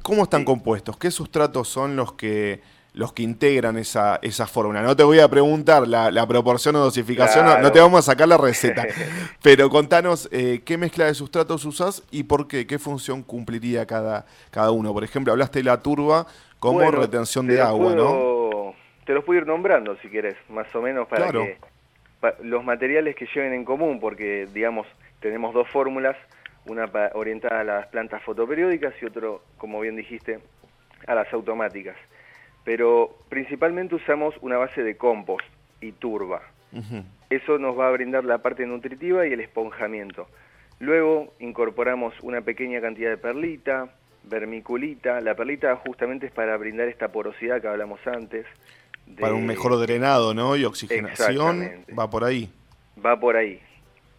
¿cómo 0.00 0.22
están 0.22 0.46
compuestos? 0.46 0.96
¿Qué 0.96 1.10
sustratos 1.10 1.68
son 1.68 1.94
los 1.94 2.14
que 2.14 2.62
los 2.96 3.12
que 3.12 3.22
integran 3.22 3.76
esa, 3.76 4.18
esa 4.22 4.46
fórmula. 4.46 4.80
No 4.82 4.96
te 4.96 5.02
voy 5.02 5.20
a 5.20 5.28
preguntar 5.28 5.86
la, 5.86 6.26
proporción 6.26 6.74
o 6.76 6.78
dosificación, 6.80 7.44
no, 7.44 7.70
te 7.70 7.78
vamos 7.78 8.00
a 8.00 8.12
sacar 8.12 8.26
la 8.26 8.38
receta, 8.38 8.86
pero 9.42 9.68
contanos 9.68 10.28
eh, 10.32 10.62
qué 10.64 10.78
mezcla 10.78 11.04
de 11.04 11.12
sustratos 11.12 11.66
usas 11.66 12.02
y 12.10 12.24
por 12.24 12.48
qué, 12.48 12.66
qué 12.66 12.78
función 12.78 13.22
cumpliría 13.22 13.86
cada, 13.86 14.24
cada 14.50 14.70
uno. 14.70 14.94
Por 14.94 15.04
ejemplo, 15.04 15.32
hablaste 15.32 15.58
de 15.58 15.64
la 15.64 15.82
turba 15.82 16.26
como 16.58 16.90
retención 16.90 17.46
de 17.46 17.60
agua, 17.60 17.94
¿no? 17.94 18.74
te 19.04 19.12
los 19.12 19.24
puedo 19.24 19.40
ir 19.40 19.46
nombrando 19.46 19.96
si 19.98 20.08
quieres, 20.08 20.34
más 20.48 20.74
o 20.74 20.82
menos 20.82 21.06
para 21.06 21.30
que 21.30 21.58
los 22.42 22.64
materiales 22.64 23.14
que 23.14 23.28
lleven 23.32 23.52
en 23.52 23.64
común, 23.64 24.00
porque 24.00 24.48
digamos 24.52 24.86
tenemos 25.20 25.54
dos 25.54 25.68
fórmulas, 25.68 26.16
una 26.64 26.90
orientada 27.12 27.60
a 27.60 27.64
las 27.64 27.86
plantas 27.88 28.22
fotoperiódicas 28.22 28.94
y 29.00 29.04
otro, 29.04 29.42
como 29.58 29.80
bien 29.80 29.96
dijiste, 29.96 30.40
a 31.06 31.14
las 31.14 31.32
automáticas. 31.32 31.96
Pero 32.66 33.16
principalmente 33.28 33.94
usamos 33.94 34.34
una 34.42 34.58
base 34.58 34.82
de 34.82 34.96
compost 34.96 35.46
y 35.80 35.92
turba. 35.92 36.42
Eso 37.30 37.58
nos 37.58 37.78
va 37.78 37.88
a 37.88 37.92
brindar 37.92 38.24
la 38.24 38.38
parte 38.38 38.66
nutritiva 38.66 39.24
y 39.26 39.32
el 39.32 39.40
esponjamiento. 39.40 40.26
Luego 40.80 41.32
incorporamos 41.38 42.12
una 42.22 42.40
pequeña 42.40 42.80
cantidad 42.80 43.10
de 43.10 43.18
perlita, 43.18 43.88
vermiculita. 44.24 45.20
La 45.20 45.36
perlita 45.36 45.76
justamente 45.76 46.26
es 46.26 46.32
para 46.32 46.56
brindar 46.56 46.88
esta 46.88 47.12
porosidad 47.12 47.60
que 47.60 47.68
hablamos 47.68 48.00
antes. 48.04 48.44
Para 49.20 49.34
un 49.34 49.46
mejor 49.46 49.78
drenado, 49.78 50.34
¿no? 50.34 50.56
Y 50.56 50.64
oxigenación. 50.64 51.84
Va 51.96 52.10
por 52.10 52.24
ahí. 52.24 52.50
Va 53.04 53.18
por 53.18 53.36
ahí. 53.36 53.60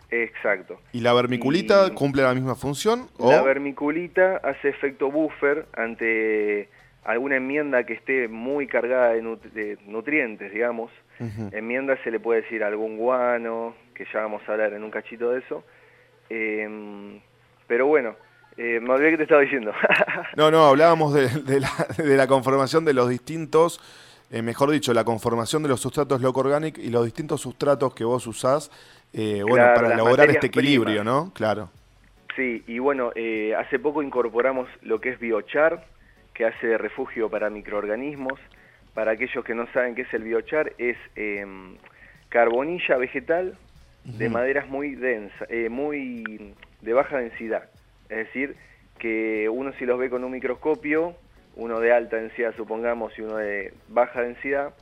Exacto. 0.10 0.80
¿Y 0.94 1.01
la 1.01 1.13
vermiculita 1.13 1.94
cumple 1.94 2.24
la 2.24 2.34
misma 2.34 2.56
función? 2.56 3.10
La 3.20 3.42
vermiculita 3.42 4.38
hace 4.38 4.70
efecto 4.70 5.12
buffer 5.12 5.66
ante 5.74 6.70
alguna 7.08 7.38
enmienda 7.38 7.84
que 7.86 7.94
esté 7.94 8.28
muy 8.28 8.68
cargada 8.68 9.14
de, 9.14 9.78
nutrientes, 9.86 10.52
digamos. 10.54 10.92
Enmienda 11.52 11.98
se 12.04 12.12
le 12.12 12.20
puede 12.20 12.44
decir 12.44 12.64
algún 12.64 12.98
guano, 12.98 13.76
que 13.96 14.06
ya 14.14 14.22
vamos 14.22 14.44
a 14.48 14.52
hablar 14.52 14.74
en 14.74 14.84
un 14.84 14.92
cachito 14.92 15.32
de 15.32 15.40
eso. 15.40 15.64
Em, 16.30 17.20
pero 17.66 17.88
bueno, 17.88 18.16
eh, 18.56 18.80
me 18.80 18.92
olvidé 18.92 19.12
que 19.12 19.18
te 19.18 19.24
estaba 19.24 19.42
diciendo. 19.42 19.74
no, 20.36 20.52
no, 20.52 20.68
hablábamos 20.68 21.14
de, 21.14 21.60
la, 21.60 22.28
conformación 22.28 22.86
de 22.86 22.94
los 22.94 23.10
distintos, 23.10 23.80
eh, 24.30 24.44
mejor 24.44 24.70
dicho, 24.70 24.94
la 24.94 25.04
conformación 25.04 25.64
de 25.64 25.70
los 25.70 25.80
sustratos 25.80 26.22
loco 26.22 26.42
organic 26.42 26.78
y 26.78 26.90
los 26.90 27.06
distintos 27.06 27.42
sustratos 27.42 27.96
que 27.96 28.04
vos 28.04 28.28
usás 28.28 28.70
eh, 29.14 29.42
bueno, 29.48 29.66
para 29.74 29.96
lograr 29.96 30.30
este 30.30 30.48
equilibrio, 30.48 31.04
¿no? 31.04 31.32
Claro. 31.34 31.70
Sí, 32.36 32.64
y 32.68 32.78
bueno, 32.78 33.12
eh, 33.16 33.56
hace 33.56 33.80
poco 33.80 34.04
incorporamos 34.04 34.70
lo 34.84 35.02
que 35.02 35.10
es 35.10 35.20
biochar, 35.20 35.88
que 36.38 36.46
hace 36.46 36.67
de 36.67 36.77
refugio 36.77 37.32
para 37.32 37.50
microorganismos. 37.50 38.39
Para 38.94 39.12
aquellos 39.12 39.44
que 39.44 39.56
no 39.56 39.65
saben 39.74 39.96
qué 39.96 40.03
es 40.03 40.13
el 40.13 40.24
biochar, 40.24 40.74
es 40.77 40.98
em, 41.15 41.75
carbonilla 42.29 42.98
vegetal 42.98 43.58
de 44.03 44.29
maderas 44.29 44.67
muy 44.70 44.96
densas, 44.96 45.50
eh, 45.50 45.67
muy 45.70 46.53
de 46.82 46.94
baja 46.94 47.17
densidad. 47.17 47.70
Es 48.10 48.17
decir, 48.17 48.56
que 49.00 49.50
uno 49.50 49.74
si 49.74 49.86
los 49.86 50.00
ve 50.00 50.10
con 50.10 50.24
un 50.24 50.32
microscopio, 50.32 51.15
uno 51.56 51.79
de 51.79 51.91
alta 51.91 52.17
densidad 52.17 52.56
supongamos 52.56 53.17
y 53.17 53.24
uno 53.24 53.38
de 53.38 53.74
baja 53.89 54.22
densidad, 54.22 54.74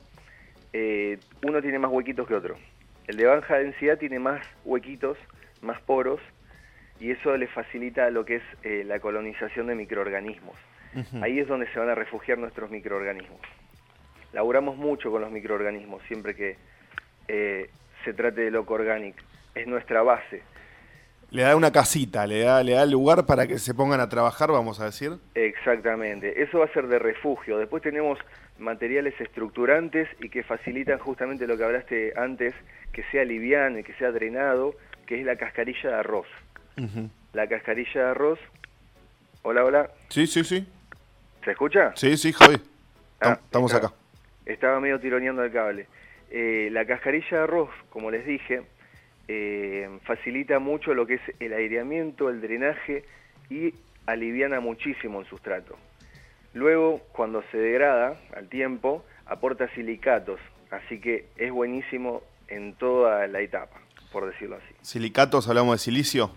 uno 1.42 1.62
tiene 1.62 1.78
más 1.78 1.90
huequitos 1.90 2.28
que 2.28 2.34
otro. 2.34 2.56
El 3.06 3.16
de 3.16 3.24
baja 3.24 3.56
densidad 3.56 3.98
tiene 3.98 4.18
más 4.18 4.46
huequitos, 4.64 5.16
más 5.62 5.80
poros, 5.80 6.20
y 7.00 7.10
eso 7.10 7.36
le 7.36 7.46
facilita 7.46 8.10
lo 8.10 8.24
que 8.24 8.36
es 8.36 8.42
eh, 8.62 8.84
la 8.84 9.00
colonización 9.00 9.68
de 9.68 9.74
microorganismos. 9.74 10.56
Ahí 11.22 11.38
es 11.38 11.48
donde 11.48 11.70
se 11.72 11.78
van 11.78 11.88
a 11.88 11.94
refugiar 11.94 12.38
nuestros 12.38 12.70
microorganismos. 12.70 13.40
Laburamos 14.32 14.76
mucho 14.76 15.10
con 15.10 15.20
los 15.20 15.30
microorganismos, 15.30 16.02
siempre 16.08 16.34
que 16.34 16.56
eh, 17.28 17.70
se 18.04 18.12
trate 18.14 18.42
de 18.42 18.50
loco 18.50 18.74
orgánico. 18.74 19.18
Es 19.54 19.66
nuestra 19.66 20.02
base. 20.02 20.42
Le 21.30 21.42
da 21.42 21.56
una 21.56 21.72
casita, 21.72 22.26
le 22.26 22.40
da, 22.40 22.62
le 22.62 22.72
da 22.72 22.86
lugar 22.86 23.26
para 23.26 23.46
que 23.46 23.58
se 23.58 23.74
pongan 23.74 24.00
a 24.00 24.08
trabajar, 24.08 24.50
vamos 24.52 24.80
a 24.80 24.84
decir. 24.84 25.12
Exactamente, 25.34 26.40
eso 26.42 26.60
va 26.60 26.66
a 26.66 26.72
ser 26.72 26.86
de 26.86 26.98
refugio. 26.98 27.58
Después 27.58 27.82
tenemos 27.82 28.18
materiales 28.58 29.20
estructurantes 29.20 30.08
y 30.20 30.28
que 30.28 30.42
facilitan 30.44 30.98
justamente 30.98 31.46
lo 31.46 31.56
que 31.56 31.64
hablaste 31.64 32.12
antes, 32.16 32.54
que 32.92 33.02
sea 33.10 33.24
liviano 33.24 33.78
y 33.78 33.82
que 33.82 33.92
sea 33.94 34.12
drenado, 34.12 34.74
que 35.06 35.18
es 35.18 35.26
la 35.26 35.36
cascarilla 35.36 35.90
de 35.90 35.96
arroz. 35.96 36.26
La 37.32 37.48
cascarilla 37.48 38.04
de 38.04 38.10
arroz. 38.10 38.38
Hola, 39.42 39.64
hola. 39.64 39.90
Sí, 40.08 40.26
sí, 40.26 40.44
sí. 40.44 40.66
¿Se 41.46 41.52
escucha? 41.52 41.92
Sí, 41.94 42.16
sí, 42.16 42.32
Javi. 42.32 42.56
Ah, 43.20 43.38
estamos 43.40 43.72
acá. 43.72 43.92
Estaba 44.44 44.80
medio 44.80 44.98
tironeando 44.98 45.44
el 45.44 45.52
cable. 45.52 45.86
Eh, 46.28 46.70
la 46.72 46.84
cascarilla 46.84 47.28
de 47.30 47.42
arroz, 47.44 47.70
como 47.88 48.10
les 48.10 48.26
dije, 48.26 48.62
eh, 49.28 49.88
facilita 50.02 50.58
mucho 50.58 50.92
lo 50.92 51.06
que 51.06 51.14
es 51.14 51.20
el 51.38 51.52
aireamiento, 51.52 52.30
el 52.30 52.40
drenaje 52.40 53.04
y 53.48 53.72
aliviana 54.06 54.58
muchísimo 54.58 55.20
el 55.20 55.26
sustrato. 55.28 55.78
Luego, 56.52 56.98
cuando 57.12 57.44
se 57.52 57.58
degrada 57.58 58.20
al 58.34 58.48
tiempo, 58.48 59.04
aporta 59.26 59.72
silicatos, 59.76 60.40
así 60.72 60.98
que 61.00 61.26
es 61.36 61.52
buenísimo 61.52 62.24
en 62.48 62.74
toda 62.74 63.24
la 63.28 63.40
etapa, 63.40 63.80
por 64.10 64.26
decirlo 64.26 64.56
así. 64.56 64.74
¿Silicatos 64.82 65.48
hablamos 65.48 65.76
de 65.76 65.78
silicio? 65.78 66.32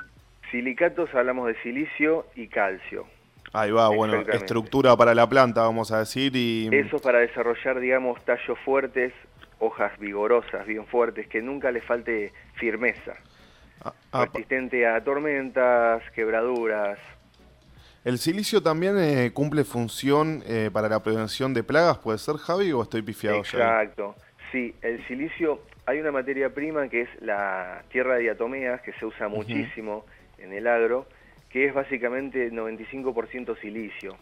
Silicatos 0.51 1.15
hablamos 1.15 1.47
de 1.47 1.59
silicio 1.63 2.27
y 2.35 2.47
calcio. 2.47 3.07
Ahí 3.53 3.71
va, 3.71 3.89
bueno, 3.89 4.21
estructura 4.31 4.95
para 4.95 5.15
la 5.15 5.27
planta, 5.27 5.61
vamos 5.61 5.91
a 5.91 5.99
decir. 5.99 6.35
y 6.35 6.69
Eso 6.71 6.99
para 6.99 7.19
desarrollar, 7.19 7.79
digamos, 7.79 8.23
tallos 8.23 8.57
fuertes, 8.63 9.13
hojas 9.59 9.97
vigorosas, 9.99 10.65
bien 10.67 10.85
fuertes, 10.85 11.27
que 11.27 11.41
nunca 11.41 11.71
le 11.71 11.81
falte 11.81 12.31
firmeza. 12.55 13.15
Ah, 13.83 13.93
ah, 14.11 14.25
Resistente 14.25 14.85
a 14.85 15.03
tormentas, 15.03 16.03
quebraduras, 16.11 16.99
¿El 18.05 18.17
silicio 18.17 18.63
también 18.63 18.97
eh, 18.97 19.31
cumple 19.33 19.65
función 19.65 20.41
eh, 20.47 20.69
para 20.71 20.87
la 20.87 21.03
prevención 21.03 21.53
de 21.53 21.63
plagas? 21.63 21.97
¿Puede 21.97 22.17
ser, 22.17 22.37
Javi, 22.37 22.71
o 22.71 22.81
estoy 22.81 23.01
pifiado 23.01 23.37
Exacto. 23.37 24.15
Sí, 24.51 24.73
el 24.81 25.05
silicio, 25.05 25.61
hay 25.85 25.99
una 25.99 26.11
materia 26.11 26.53
prima 26.53 26.87
que 26.87 27.01
es 27.01 27.09
la 27.21 27.83
tierra 27.91 28.15
de 28.15 28.21
diatomeas, 28.21 28.81
que 28.81 28.93
se 28.93 29.05
usa 29.05 29.27
muchísimo 29.27 30.05
en 30.37 30.53
el 30.53 30.65
agro, 30.65 31.07
que 31.49 31.65
es 31.65 31.73
básicamente 31.73 32.51
95% 32.51 33.59
silicio. 33.59 34.15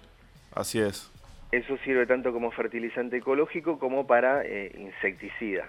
Así 0.54 0.80
es. 0.80 1.12
Eso 1.52 1.78
sirve 1.84 2.06
tanto 2.06 2.34
como 2.34 2.52
fertilizante 2.52 3.18
ecológico 3.18 3.80
como 3.80 4.06
para 4.06 4.44
eh, 4.46 4.72
insecticida, 4.78 5.68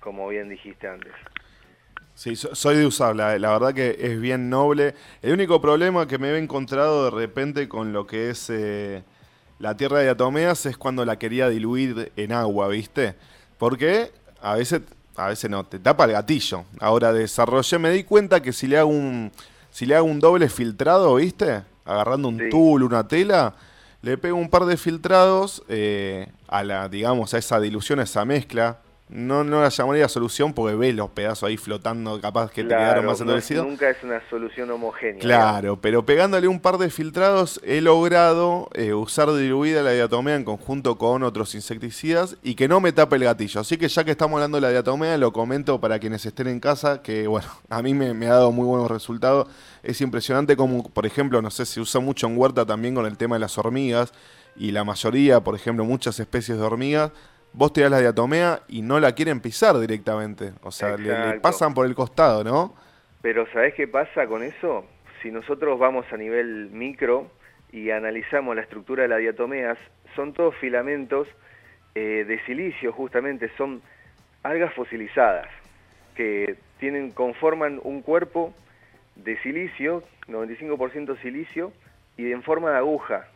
como 0.00 0.28
bien 0.28 0.48
dijiste 0.48 0.88
antes. 0.88 1.12
Sí, 2.14 2.36
soy 2.36 2.76
de 2.76 2.86
usarla, 2.86 3.36
la 3.38 3.50
verdad 3.50 3.74
que 3.74 3.96
es 3.98 4.20
bien 4.20 4.48
noble. 4.48 4.94
El 5.20 5.32
único 5.32 5.60
problema 5.60 6.06
que 6.06 6.18
me 6.18 6.28
he 6.28 6.38
encontrado 6.38 7.06
de 7.06 7.10
repente 7.10 7.68
con 7.68 7.92
lo 7.92 8.06
que 8.06 8.30
es 8.30 8.50
eh, 8.50 9.02
la 9.58 9.76
tierra 9.76 9.98
de 9.98 10.10
atomeas 10.10 10.64
es 10.66 10.76
cuando 10.76 11.04
la 11.04 11.18
quería 11.18 11.48
diluir 11.48 12.12
en 12.16 12.32
agua, 12.32 12.68
¿viste? 12.68 13.16
Porque 13.58 14.12
a 14.40 14.54
veces, 14.54 14.82
a 15.16 15.28
veces 15.28 15.50
no, 15.50 15.64
te 15.64 15.80
tapa 15.80 16.04
el 16.04 16.12
gatillo. 16.12 16.64
Ahora 16.80 17.12
desarrollé, 17.12 17.78
me 17.78 17.90
di 17.90 18.04
cuenta 18.04 18.40
que 18.40 18.52
si 18.52 18.68
le 18.68 18.78
hago 18.78 18.90
un, 18.90 19.32
si 19.74 19.86
le 19.86 19.96
hago 19.96 20.06
un 20.06 20.20
doble 20.20 20.48
filtrado, 20.48 21.16
¿viste? 21.16 21.64
Agarrando 21.84 22.28
un 22.28 22.48
tul, 22.48 22.84
una 22.84 23.08
tela, 23.08 23.56
le 24.02 24.16
pego 24.16 24.36
un 24.36 24.48
par 24.48 24.66
de 24.66 24.76
filtrados 24.76 25.64
eh, 25.68 26.28
a 26.46 26.62
la, 26.62 26.88
digamos, 26.88 27.34
a 27.34 27.38
esa 27.38 27.58
dilución, 27.58 27.98
a 27.98 28.04
esa 28.04 28.24
mezcla 28.24 28.78
no, 29.10 29.44
no 29.44 29.60
la 29.60 29.68
llamaría 29.68 30.08
solución 30.08 30.54
porque 30.54 30.74
ves 30.76 30.94
los 30.94 31.10
pedazos 31.10 31.46
ahí 31.46 31.58
flotando, 31.58 32.18
capaz 32.22 32.50
que 32.50 32.62
te 32.62 32.68
quedaron 32.70 33.04
más 33.04 33.20
endurecidos. 33.20 33.66
nunca 33.66 33.90
es 33.90 34.02
una 34.02 34.22
solución 34.30 34.70
homogénea. 34.70 35.20
Claro, 35.20 35.78
pero 35.78 36.06
pegándole 36.06 36.48
un 36.48 36.58
par 36.58 36.78
de 36.78 36.88
filtrados 36.88 37.60
he 37.64 37.82
logrado 37.82 38.70
eh, 38.72 38.94
usar 38.94 39.30
diluida 39.34 39.82
la 39.82 39.90
diatomea 39.90 40.36
en 40.36 40.44
conjunto 40.44 40.96
con 40.96 41.22
otros 41.22 41.54
insecticidas 41.54 42.38
y 42.42 42.54
que 42.54 42.66
no 42.66 42.80
me 42.80 42.92
tape 42.92 43.16
el 43.16 43.24
gatillo. 43.24 43.60
Así 43.60 43.76
que 43.76 43.88
ya 43.88 44.04
que 44.04 44.10
estamos 44.10 44.38
hablando 44.38 44.56
de 44.56 44.62
la 44.62 44.70
diatomea, 44.70 45.18
lo 45.18 45.34
comento 45.34 45.78
para 45.80 45.98
quienes 45.98 46.24
estén 46.24 46.48
en 46.48 46.58
casa, 46.58 47.02
que 47.02 47.26
bueno, 47.26 47.48
a 47.68 47.82
mí 47.82 47.92
me, 47.92 48.14
me 48.14 48.26
ha 48.26 48.32
dado 48.32 48.52
muy 48.52 48.66
buenos 48.66 48.90
resultados. 48.90 49.48
Es 49.82 50.00
impresionante 50.00 50.56
como, 50.56 50.88
por 50.88 51.04
ejemplo, 51.04 51.42
no 51.42 51.50
sé, 51.50 51.66
se 51.66 51.78
usa 51.78 52.00
mucho 52.00 52.26
en 52.26 52.38
huerta 52.38 52.64
también 52.64 52.94
con 52.94 53.04
el 53.04 53.18
tema 53.18 53.36
de 53.36 53.40
las 53.40 53.58
hormigas 53.58 54.14
y 54.56 54.70
la 54.70 54.82
mayoría, 54.82 55.40
por 55.40 55.54
ejemplo, 55.54 55.84
muchas 55.84 56.18
especies 56.20 56.56
de 56.56 56.64
hormigas 56.64 57.10
vos 57.54 57.72
tirás 57.72 57.90
la 57.90 58.00
diatomea 58.00 58.60
y 58.68 58.82
no 58.82 59.00
la 59.00 59.12
quieren 59.12 59.40
pisar 59.40 59.78
directamente. 59.78 60.52
O 60.62 60.70
sea, 60.70 60.96
le, 60.96 61.40
pasan 61.40 61.72
por 61.72 61.86
el 61.86 61.94
costado, 61.94 62.44
¿no? 62.44 62.74
Pero 63.22 63.46
¿sabés 63.52 63.74
qué 63.74 63.88
pasa 63.88 64.26
con 64.26 64.42
eso? 64.42 64.84
Si 65.22 65.30
nosotros 65.30 65.78
vamos 65.78 66.04
a 66.12 66.16
nivel 66.16 66.68
micro 66.70 67.30
y 67.72 67.90
analizamos 67.90 68.54
la 68.54 68.62
estructura 68.62 69.04
de 69.04 69.08
las 69.08 69.20
diatomeas, 69.20 69.78
son 70.14 70.34
todos 70.34 70.54
filamentos 70.56 71.26
eh, 71.94 72.24
de 72.26 72.44
silicio, 72.44 72.92
justamente, 72.92 73.50
son 73.56 73.80
algas 74.42 74.74
fosilizadas 74.74 75.48
que 76.14 76.56
tienen, 76.78 77.10
conforman 77.12 77.80
un 77.82 78.02
cuerpo 78.02 78.52
de 79.16 79.40
silicio, 79.42 80.02
95% 80.28 81.20
silicio, 81.22 81.72
y 82.16 82.30
en 82.30 82.42
forma 82.42 82.70
de 82.70 82.76
aguja, 82.78 83.28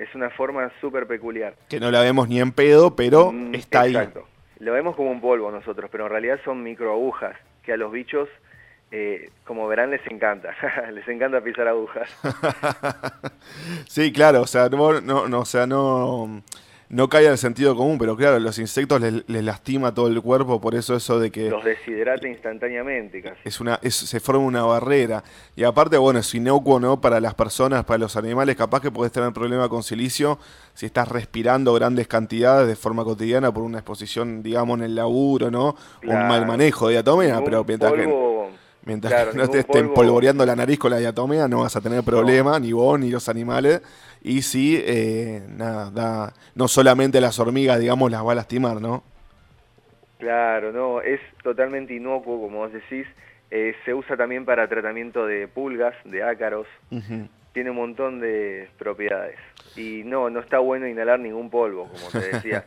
es 0.00 0.14
una 0.14 0.30
forma 0.30 0.72
súper 0.80 1.06
peculiar. 1.06 1.54
Que 1.68 1.78
no 1.78 1.90
la 1.90 2.00
vemos 2.00 2.28
ni 2.28 2.40
en 2.40 2.52
pedo, 2.52 2.96
pero 2.96 3.32
mm, 3.32 3.54
está 3.54 3.82
ahí. 3.82 3.94
Exacto. 3.94 4.26
Lo 4.58 4.72
vemos 4.72 4.96
como 4.96 5.10
un 5.10 5.20
polvo 5.20 5.50
nosotros, 5.50 5.90
pero 5.92 6.06
en 6.06 6.10
realidad 6.10 6.40
son 6.44 6.62
microagujas 6.62 7.36
que 7.62 7.74
a 7.74 7.76
los 7.76 7.92
bichos, 7.92 8.28
eh, 8.90 9.30
como 9.44 9.68
verán, 9.68 9.90
les 9.90 10.06
encanta. 10.10 10.54
les 10.92 11.06
encanta 11.06 11.42
pisar 11.42 11.68
agujas. 11.68 12.08
sí, 13.88 14.10
claro, 14.10 14.40
o 14.42 14.46
sea, 14.46 14.70
no, 14.70 15.00
no, 15.02 15.38
o 15.38 15.44
sea, 15.44 15.66
no, 15.66 16.42
no 16.90 17.08
cae 17.08 17.28
al 17.28 17.38
sentido 17.38 17.76
común, 17.76 17.98
pero 17.98 18.16
claro, 18.16 18.40
los 18.40 18.58
insectos 18.58 19.00
les, 19.00 19.44
lastima 19.44 19.94
todo 19.94 20.08
el 20.08 20.20
cuerpo, 20.20 20.60
por 20.60 20.74
eso 20.74 20.96
eso 20.96 21.20
de 21.20 21.30
que... 21.30 21.48
Los 21.48 21.64
deshidrata 21.64 22.26
instantáneamente 22.26 23.22
casi. 23.22 23.38
Es 23.44 23.60
una, 23.60 23.78
se 23.82 24.18
forma 24.18 24.44
una 24.44 24.64
barrera. 24.64 25.22
Y 25.54 25.62
aparte, 25.62 25.96
bueno, 25.98 26.18
es 26.18 26.34
inocuo, 26.34 26.80
¿no? 26.80 27.00
Para 27.00 27.20
las 27.20 27.34
personas, 27.34 27.84
para 27.84 27.98
los 27.98 28.16
animales, 28.16 28.56
capaz 28.56 28.80
que 28.80 28.90
podés 28.90 29.12
tener 29.12 29.32
problema 29.32 29.68
con 29.68 29.84
silicio 29.84 30.40
si 30.74 30.86
estás 30.86 31.06
respirando 31.06 31.72
grandes 31.74 32.08
cantidades 32.08 32.66
de 32.66 32.74
forma 32.74 33.04
cotidiana 33.04 33.54
por 33.54 33.62
una 33.62 33.78
exposición, 33.78 34.42
digamos, 34.42 34.78
en 34.80 34.86
el 34.86 34.96
laburo, 34.96 35.48
¿no? 35.48 35.76
Un 36.02 36.26
mal 36.26 36.44
manejo 36.44 36.88
de 36.88 36.94
diatomea, 36.94 37.40
pero 37.44 37.64
mientras 37.64 37.92
que... 37.92 38.40
Mientras 38.84 39.34
no 39.34 39.48
te 39.48 39.60
estén 39.60 39.92
polvoreando 39.92 40.44
la 40.44 40.56
nariz 40.56 40.78
con 40.78 40.90
la 40.90 40.98
diatomea, 40.98 41.48
no 41.48 41.60
vas 41.60 41.76
a 41.76 41.80
tener 41.80 42.02
problema, 42.02 42.58
ni 42.58 42.72
vos 42.72 42.98
ni 42.98 43.10
los 43.10 43.28
animales. 43.28 43.82
Y 44.22 44.42
sí, 44.42 44.82
eh, 44.84 45.42
nada, 45.48 46.32
no 46.54 46.68
solamente 46.68 47.20
las 47.20 47.38
hormigas, 47.38 47.80
digamos, 47.80 48.10
las 48.10 48.24
va 48.24 48.32
a 48.32 48.34
lastimar, 48.34 48.80
¿no? 48.80 49.02
Claro, 50.18 50.72
no, 50.72 51.00
es 51.00 51.20
totalmente 51.42 51.94
inocuo, 51.94 52.40
como 52.40 52.58
vos 52.58 52.72
decís. 52.72 53.06
Eh, 53.50 53.74
se 53.84 53.94
usa 53.94 54.16
también 54.16 54.44
para 54.44 54.68
tratamiento 54.68 55.26
de 55.26 55.48
pulgas, 55.48 55.94
de 56.04 56.22
ácaros. 56.22 56.66
Tiene 57.52 57.70
un 57.70 57.76
montón 57.76 58.20
de 58.20 58.68
propiedades. 58.78 59.38
Y 59.74 60.02
no, 60.04 60.30
no 60.30 60.40
está 60.40 60.58
bueno 60.58 60.86
inhalar 60.86 61.18
ningún 61.18 61.50
polvo, 61.50 61.88
como 61.88 62.10
te 62.10 62.32
decía. 62.32 62.64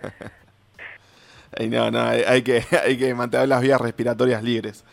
no, 1.70 1.92
no, 1.92 2.02
hay, 2.02 2.42
que, 2.42 2.64
hay 2.84 2.98
que 2.98 3.14
mantener 3.14 3.48
las 3.48 3.62
vías 3.62 3.80
respiratorias 3.80 4.44
libres. 4.44 4.84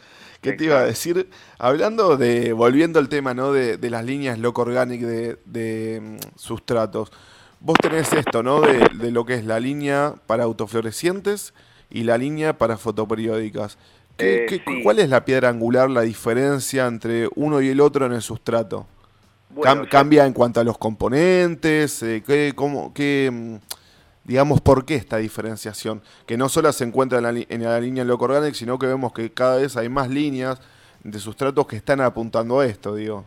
¿Qué 0.42 0.52
te 0.54 0.64
iba 0.64 0.78
a 0.78 0.84
decir? 0.84 1.28
Hablando 1.58 2.16
de, 2.16 2.52
volviendo 2.52 2.98
al 2.98 3.08
tema, 3.08 3.34
¿no? 3.34 3.52
De, 3.52 3.78
las 3.90 4.04
líneas 4.04 4.38
loco 4.38 4.62
organic 4.62 5.02
de, 5.02 6.00
mm, 6.00 6.16
sustratos. 6.36 7.12
Vos 7.60 7.76
tenés 7.80 8.10
esto, 8.12 8.42
¿no? 8.42 8.62
De, 8.62 9.10
lo 9.10 9.26
que 9.26 9.34
es 9.34 9.44
la 9.44 9.60
línea 9.60 10.14
para 10.26 10.44
autoflorecientes 10.44 11.52
y 11.90 12.04
la 12.04 12.16
línea 12.16 12.56
para 12.56 12.78
fotoperiódicas. 12.78 13.76
¿Qué, 14.16 14.46
eh, 14.46 14.82
¿Cuál 14.82 14.98
es 14.98 15.10
la 15.10 15.24
piedra 15.24 15.50
angular, 15.50 15.90
la 15.90 16.02
diferencia 16.02 16.86
entre 16.86 17.28
uno 17.34 17.60
y 17.60 17.68
el 17.68 17.80
otro 17.80 18.06
en 18.06 18.12
el 18.12 18.22
sustrato? 18.22 18.86
¿Cambia 19.90 20.26
en 20.26 20.32
cuanto 20.32 20.60
a 20.60 20.64
los 20.64 20.78
componentes? 20.78 22.02
Eh, 22.02 22.22
¿qué, 22.24 22.52
cómo, 22.54 22.94
qué, 22.94 23.30
mm, 23.32 23.56
digamos, 24.30 24.60
por 24.60 24.86
qué 24.86 24.94
esta 24.94 25.16
diferenciación, 25.16 26.02
que 26.24 26.36
no 26.36 26.48
solo 26.48 26.70
se 26.70 26.84
encuentra 26.84 27.18
en 27.18 27.24
la, 27.64 27.80
línea 27.80 28.04
Loco 28.04 28.26
Organic, 28.26 28.54
sino 28.54 28.78
que 28.78 28.86
vemos 28.86 29.12
que 29.12 29.32
cada 29.32 29.56
vez 29.56 29.76
hay 29.76 29.88
más 29.88 30.08
líneas 30.08 30.62
de 31.02 31.18
sustratos 31.18 31.66
que 31.66 31.74
están 31.74 32.00
apuntando 32.00 32.60
a 32.60 32.66
esto, 32.66 32.94
digo. 32.94 33.24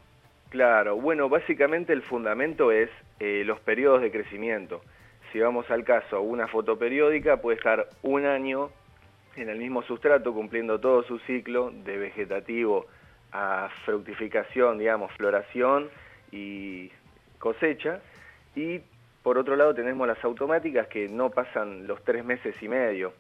Claro, 0.48 0.96
bueno, 0.96 1.28
básicamente 1.28 1.92
el 1.92 2.04
fundamento 2.04 2.72
es 2.72 2.90
eh, 3.20 3.44
los 3.46 3.60
periodos 3.60 4.02
de 4.02 4.12
crecimiento. 4.12 4.80
Si 5.34 5.42
vamos 5.42 5.70
al 5.72 5.84
caso, 5.84 6.22
una 6.22 6.48
fotoperiódica 6.48 7.36
puede 7.36 7.58
estar 7.58 7.90
un 8.02 8.26
año 8.26 8.70
en 9.36 9.50
el 9.50 9.58
mismo 9.58 9.84
sustrato 9.84 10.34
cumpliendo 10.34 10.80
todo 10.80 11.04
su 11.04 11.20
ciclo 11.28 11.74
de 11.84 11.98
vegetativo 11.98 12.86
a 13.34 13.68
fructificación, 13.84 14.78
digamos, 14.78 15.12
floración 15.18 15.90
y 16.32 16.90
cosecha, 17.40 18.00
y 18.56 18.80
por 19.24 19.38
otro 19.38 19.56
lado 19.56 19.74
tenemos 19.74 20.06
las 20.06 20.24
automáticas 20.24 20.88
que 20.88 21.08
no 21.08 21.30
pasan 21.30 21.88
los 21.88 22.04
tres 22.04 22.26
meses 22.26 22.56
y 22.62 22.68
medio. 22.68 23.14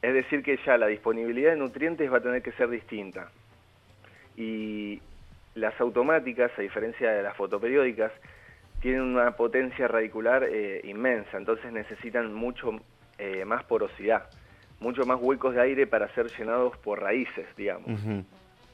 Es 0.00 0.14
decir 0.14 0.42
que 0.42 0.58
ya 0.64 0.78
la 0.78 0.86
disponibilidad 0.86 1.50
de 1.50 1.56
nutrientes 1.56 2.10
va 2.12 2.18
a 2.18 2.22
tener 2.22 2.42
que 2.42 2.52
ser 2.52 2.70
distinta. 2.70 3.28
Y 4.36 5.02
las 5.54 5.78
automáticas, 5.80 6.50
a 6.56 6.62
diferencia 6.62 7.10
de 7.10 7.22
las 7.22 7.36
fotoperiódicas, 7.36 8.12
tienen 8.80 9.02
una 9.02 9.32
potencia 9.32 9.86
radicular 9.86 10.44
eh, 10.44 10.80
inmensa, 10.84 11.36
entonces 11.36 11.72
necesitan 11.72 12.32
mucho 12.34 12.72
eh, 13.18 13.44
más 13.44 13.62
porosidad, 13.64 14.28
mucho 14.80 15.06
más 15.06 15.20
huecos 15.20 15.54
de 15.54 15.60
aire 15.60 15.86
para 15.86 16.12
ser 16.14 16.26
llenados 16.36 16.76
por 16.78 17.00
raíces, 17.00 17.46
digamos. 17.56 18.00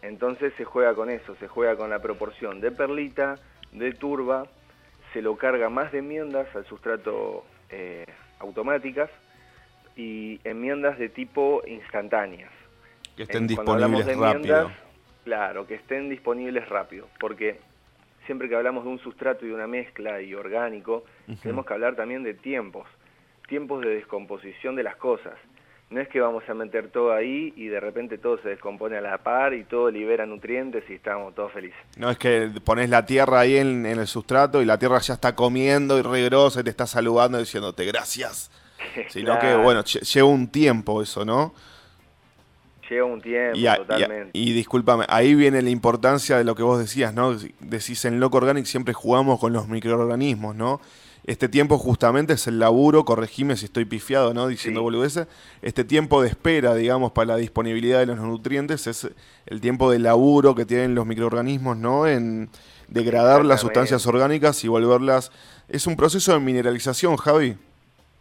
Entonces 0.00 0.54
se 0.56 0.64
juega 0.64 0.94
con 0.94 1.10
eso, 1.10 1.34
se 1.36 1.48
juega 1.48 1.76
con 1.76 1.90
la 1.90 2.00
proporción 2.00 2.60
de 2.60 2.70
perlita, 2.70 3.34
de 3.72 3.92
turba, 3.92 4.44
se 5.12 5.22
lo 5.22 5.36
carga 5.36 5.68
más 5.68 5.92
de 5.92 5.98
enmiendas 5.98 6.54
al 6.54 6.64
sustrato 6.66 7.44
eh, 7.70 8.06
automáticas 8.40 9.10
y 9.96 10.40
enmiendas 10.44 10.98
de 10.98 11.08
tipo 11.08 11.62
instantáneas. 11.66 12.50
Que 13.16 13.24
estén 13.24 13.46
disponibles 13.46 14.16
rápido. 14.16 14.70
Claro, 15.24 15.66
que 15.66 15.74
estén 15.74 16.08
disponibles 16.08 16.68
rápido, 16.68 17.08
porque 17.20 17.58
siempre 18.24 18.48
que 18.48 18.54
hablamos 18.54 18.84
de 18.84 18.90
un 18.90 18.98
sustrato 18.98 19.44
y 19.44 19.48
de 19.48 19.54
una 19.54 19.66
mezcla 19.66 20.22
y 20.22 20.34
orgánico, 20.34 21.04
tenemos 21.42 21.66
que 21.66 21.74
hablar 21.74 21.96
también 21.96 22.22
de 22.22 22.34
tiempos, 22.34 22.86
tiempos 23.46 23.82
de 23.82 23.90
descomposición 23.90 24.76
de 24.76 24.84
las 24.84 24.96
cosas. 24.96 25.34
No 25.90 26.02
es 26.02 26.08
que 26.08 26.20
vamos 26.20 26.44
a 26.46 26.52
meter 26.52 26.90
todo 26.90 27.14
ahí 27.14 27.54
y 27.56 27.68
de 27.68 27.80
repente 27.80 28.18
todo 28.18 28.38
se 28.42 28.50
descompone 28.50 28.98
a 28.98 29.00
la 29.00 29.18
par 29.18 29.54
y 29.54 29.64
todo 29.64 29.90
libera 29.90 30.26
nutrientes 30.26 30.84
y 30.90 30.94
estamos 30.94 31.34
todos 31.34 31.50
felices. 31.52 31.78
No 31.96 32.10
es 32.10 32.18
que 32.18 32.50
pones 32.62 32.90
la 32.90 33.06
tierra 33.06 33.40
ahí 33.40 33.56
en, 33.56 33.86
el 33.86 34.06
sustrato 34.06 34.60
y 34.60 34.66
la 34.66 34.78
tierra 34.78 34.98
ya 34.98 35.14
está 35.14 35.34
comiendo 35.34 35.98
y 35.98 36.02
regrosa 36.02 36.60
y 36.60 36.64
te 36.64 36.70
está 36.70 36.86
saludando 36.86 37.38
diciéndote 37.38 37.86
gracias. 37.86 38.50
Sino 39.08 39.38
que, 39.38 39.54
bueno, 39.56 39.82
lleva 39.82 40.28
un 40.28 40.48
tiempo 40.48 41.00
eso, 41.00 41.24
¿no? 41.24 41.54
Lleva 42.88 43.06
un 43.06 43.20
tiempo, 43.22 43.58
totalmente. 43.76 44.30
Y, 44.34 44.50
y, 44.50 44.52
discúlpame, 44.52 45.06
ahí 45.08 45.34
viene 45.34 45.62
la 45.62 45.70
importancia 45.70 46.36
de 46.36 46.44
lo 46.44 46.54
que 46.54 46.62
vos 46.62 46.78
decías, 46.78 47.14
¿no? 47.14 47.34
Decís 47.60 48.04
en 48.04 48.20
Loco 48.20 48.36
Organic 48.36 48.66
siempre 48.66 48.92
jugamos 48.92 49.40
con 49.40 49.54
los 49.54 49.68
microorganismos, 49.68 50.54
¿no? 50.54 50.80
Este 51.28 51.46
tiempo 51.50 51.76
justamente 51.76 52.32
es 52.32 52.46
el 52.46 52.58
laburo, 52.58 53.04
corregime 53.04 53.54
si 53.54 53.66
estoy 53.66 53.84
pifiado, 53.84 54.32
¿no? 54.32 54.48
Diciendo 54.48 54.88
sí. 55.10 55.20
Este 55.60 55.84
tiempo 55.84 56.22
de 56.22 56.28
espera, 56.28 56.74
digamos, 56.74 57.12
para 57.12 57.26
la 57.26 57.36
disponibilidad 57.36 57.98
de 57.98 58.06
los 58.06 58.18
nutrientes 58.18 58.86
es 58.86 59.10
el 59.44 59.60
tiempo 59.60 59.90
de 59.90 59.98
laburo 59.98 60.54
que 60.54 60.64
tienen 60.64 60.94
los 60.94 61.04
microorganismos, 61.04 61.76
¿no? 61.76 62.06
En 62.06 62.48
degradar 62.88 63.44
las 63.44 63.60
sustancias 63.60 64.06
orgánicas 64.06 64.64
y 64.64 64.68
volverlas... 64.68 65.30
Es 65.68 65.86
un 65.86 65.96
proceso 65.96 66.32
de 66.32 66.40
mineralización, 66.40 67.18
Javi. 67.18 67.58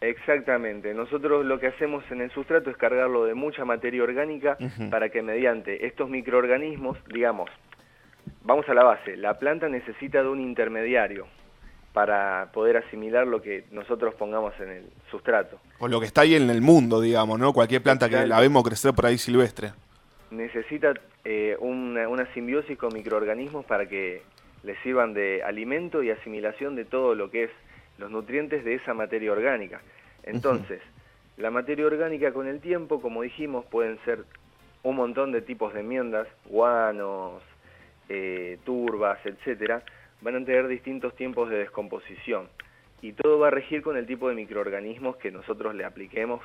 Exactamente. 0.02 0.92
Nosotros 0.92 1.46
lo 1.46 1.58
que 1.58 1.68
hacemos 1.68 2.04
en 2.10 2.20
el 2.20 2.30
sustrato 2.32 2.68
es 2.68 2.76
cargarlo 2.76 3.24
de 3.24 3.32
mucha 3.32 3.64
materia 3.64 4.02
orgánica 4.02 4.58
para 4.90 5.08
que 5.08 5.22
mediante 5.22 5.86
estos 5.86 6.10
microorganismos, 6.10 6.98
digamos, 7.06 7.48
vamos 8.42 8.68
a 8.68 8.74
la 8.74 8.84
base, 8.84 9.16
la 9.16 9.38
planta 9.38 9.66
necesita 9.70 10.22
de 10.22 10.28
un 10.28 10.42
intermediario, 10.42 11.26
para 11.92 12.50
poder 12.52 12.76
asimilar 12.76 13.26
lo 13.26 13.42
que 13.42 13.64
nosotros 13.70 14.14
pongamos 14.14 14.54
en 14.60 14.68
el 14.70 14.84
sustrato. 15.10 15.58
O 15.78 15.88
lo 15.88 16.00
que 16.00 16.06
está 16.06 16.22
ahí 16.22 16.34
en 16.34 16.50
el 16.50 16.60
mundo, 16.60 17.00
digamos, 17.00 17.38
¿no? 17.38 17.52
Cualquier 17.52 17.82
planta 17.82 18.08
que 18.08 18.26
la 18.26 18.40
vemos 18.40 18.62
crecer 18.62 18.94
por 18.94 19.06
ahí 19.06 19.18
silvestre. 19.18 19.72
Necesita 20.30 20.92
eh, 21.24 21.56
una, 21.60 22.32
simbiosis 22.34 22.78
con 22.78 22.92
microorganismos 22.92 23.64
para 23.64 23.88
que 23.88 24.22
le 24.62 24.76
sirvan 24.82 25.14
de 25.14 25.42
alimento 25.42 26.02
y 26.02 26.10
asimilación 26.10 26.74
de 26.76 26.84
todo 26.84 27.14
lo 27.14 27.30
que 27.30 27.44
es 27.44 27.50
los 27.98 28.10
nutrientes 28.10 28.64
de 28.64 28.74
esa 28.74 28.94
materia 28.94 29.32
orgánica. 29.32 29.80
Entonces, 30.22 30.80
la 31.36 31.50
materia 31.50 31.86
orgánica 31.86 32.32
con 32.32 32.46
el 32.46 32.60
tiempo, 32.60 33.00
como 33.00 33.22
dijimos, 33.22 33.64
pueden 33.66 33.98
ser 34.04 34.24
un 34.82 34.96
montón 34.96 35.32
de 35.32 35.42
tipos 35.42 35.74
de 35.74 35.80
enmiendas, 35.80 36.28
guanos, 36.46 37.42
eh, 38.08 38.58
turbas, 38.64 39.18
etcétera, 39.24 39.82
van 40.20 40.36
a 40.36 40.44
tener 40.44 40.68
distintos 40.68 41.14
tiempos 41.14 41.50
de 41.50 41.58
descomposición 41.58 42.48
y 43.00 43.12
todo 43.12 43.38
va 43.38 43.48
a 43.48 43.50
regir 43.50 43.82
con 43.82 43.96
el 43.96 44.06
tipo 44.06 44.28
de 44.28 44.34
microorganismos 44.34 45.16
que 45.16 45.30
nosotros 45.30 45.74
le 45.74 45.84
apliquemos 45.84 46.40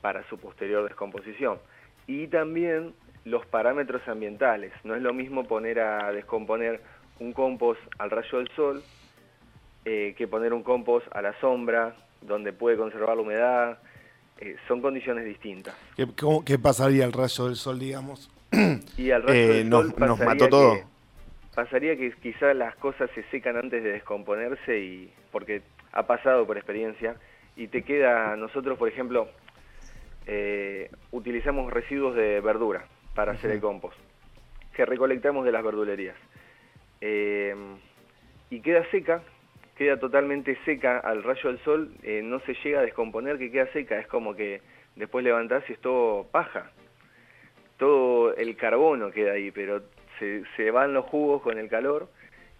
para 0.00 0.28
su 0.28 0.38
posterior 0.38 0.84
descomposición. 0.84 1.58
Y 2.06 2.26
también 2.28 2.92
los 3.24 3.44
parámetros 3.46 4.06
ambientales. 4.06 4.72
No 4.84 4.94
es 4.94 5.02
lo 5.02 5.12
mismo 5.12 5.44
poner 5.44 5.80
a 5.80 6.12
descomponer 6.12 6.80
un 7.18 7.32
compost 7.32 7.80
al 7.98 8.10
rayo 8.10 8.38
del 8.38 8.48
sol 8.54 8.82
eh, 9.84 10.14
que 10.16 10.28
poner 10.28 10.52
un 10.52 10.62
compost 10.62 11.06
a 11.12 11.22
la 11.22 11.38
sombra, 11.40 11.96
donde 12.20 12.52
puede 12.52 12.76
conservar 12.76 13.16
la 13.16 13.22
humedad. 13.22 13.78
Eh, 14.38 14.56
son 14.68 14.82
condiciones 14.82 15.24
distintas. 15.24 15.74
¿Qué, 15.96 16.58
pasaría 16.58 17.04
al 17.04 17.12
rayo 17.12 17.46
del 17.46 17.56
sol, 17.56 17.78
digamos? 17.78 18.30
Y 18.96 19.10
al 19.10 19.22
rayo 19.22 19.34
eh, 19.34 19.46
del 19.48 19.70
nos, 19.70 19.86
sol 19.86 19.94
nos 19.98 20.20
mató 20.20 20.48
todo 20.48 20.95
pasaría 21.56 21.96
que 21.96 22.12
quizás 22.12 22.54
las 22.54 22.76
cosas 22.76 23.10
se 23.14 23.22
secan 23.30 23.56
antes 23.56 23.82
de 23.82 23.92
descomponerse 23.92 24.78
y 24.78 25.10
porque 25.32 25.62
ha 25.90 26.06
pasado 26.06 26.46
por 26.46 26.58
experiencia 26.58 27.16
y 27.56 27.68
te 27.68 27.82
queda 27.82 28.36
nosotros 28.36 28.78
por 28.78 28.90
ejemplo 28.90 29.26
eh, 30.26 30.90
utilizamos 31.12 31.72
residuos 31.72 32.14
de 32.14 32.42
verdura 32.42 32.84
para 33.14 33.32
hacer 33.32 33.52
el 33.52 33.60
compost 33.62 33.96
que 34.74 34.84
recolectamos 34.84 35.46
de 35.46 35.52
las 35.52 35.64
verdulerías. 35.64 36.16
Eh, 37.00 37.54
y 38.50 38.60
queda 38.60 38.84
seca 38.90 39.22
queda 39.78 39.98
totalmente 39.98 40.58
seca 40.66 40.98
al 40.98 41.22
rayo 41.22 41.48
del 41.48 41.58
sol 41.60 41.90
eh, 42.02 42.20
no 42.22 42.38
se 42.40 42.52
llega 42.62 42.80
a 42.80 42.82
descomponer 42.82 43.38
que 43.38 43.50
queda 43.50 43.72
seca 43.72 43.98
es 43.98 44.06
como 44.08 44.36
que 44.36 44.60
después 44.94 45.24
levantás 45.24 45.64
y 45.70 45.72
es 45.72 45.80
todo 45.80 46.24
paja. 46.24 46.70
Todo 47.78 48.34
el 48.36 48.56
carbono 48.56 49.10
queda 49.10 49.32
ahí 49.32 49.50
pero 49.50 49.95
se, 50.18 50.70
van 50.70 50.94
los 50.94 51.06
jugos 51.06 51.42
con 51.42 51.58
el 51.58 51.68
calor 51.68 52.08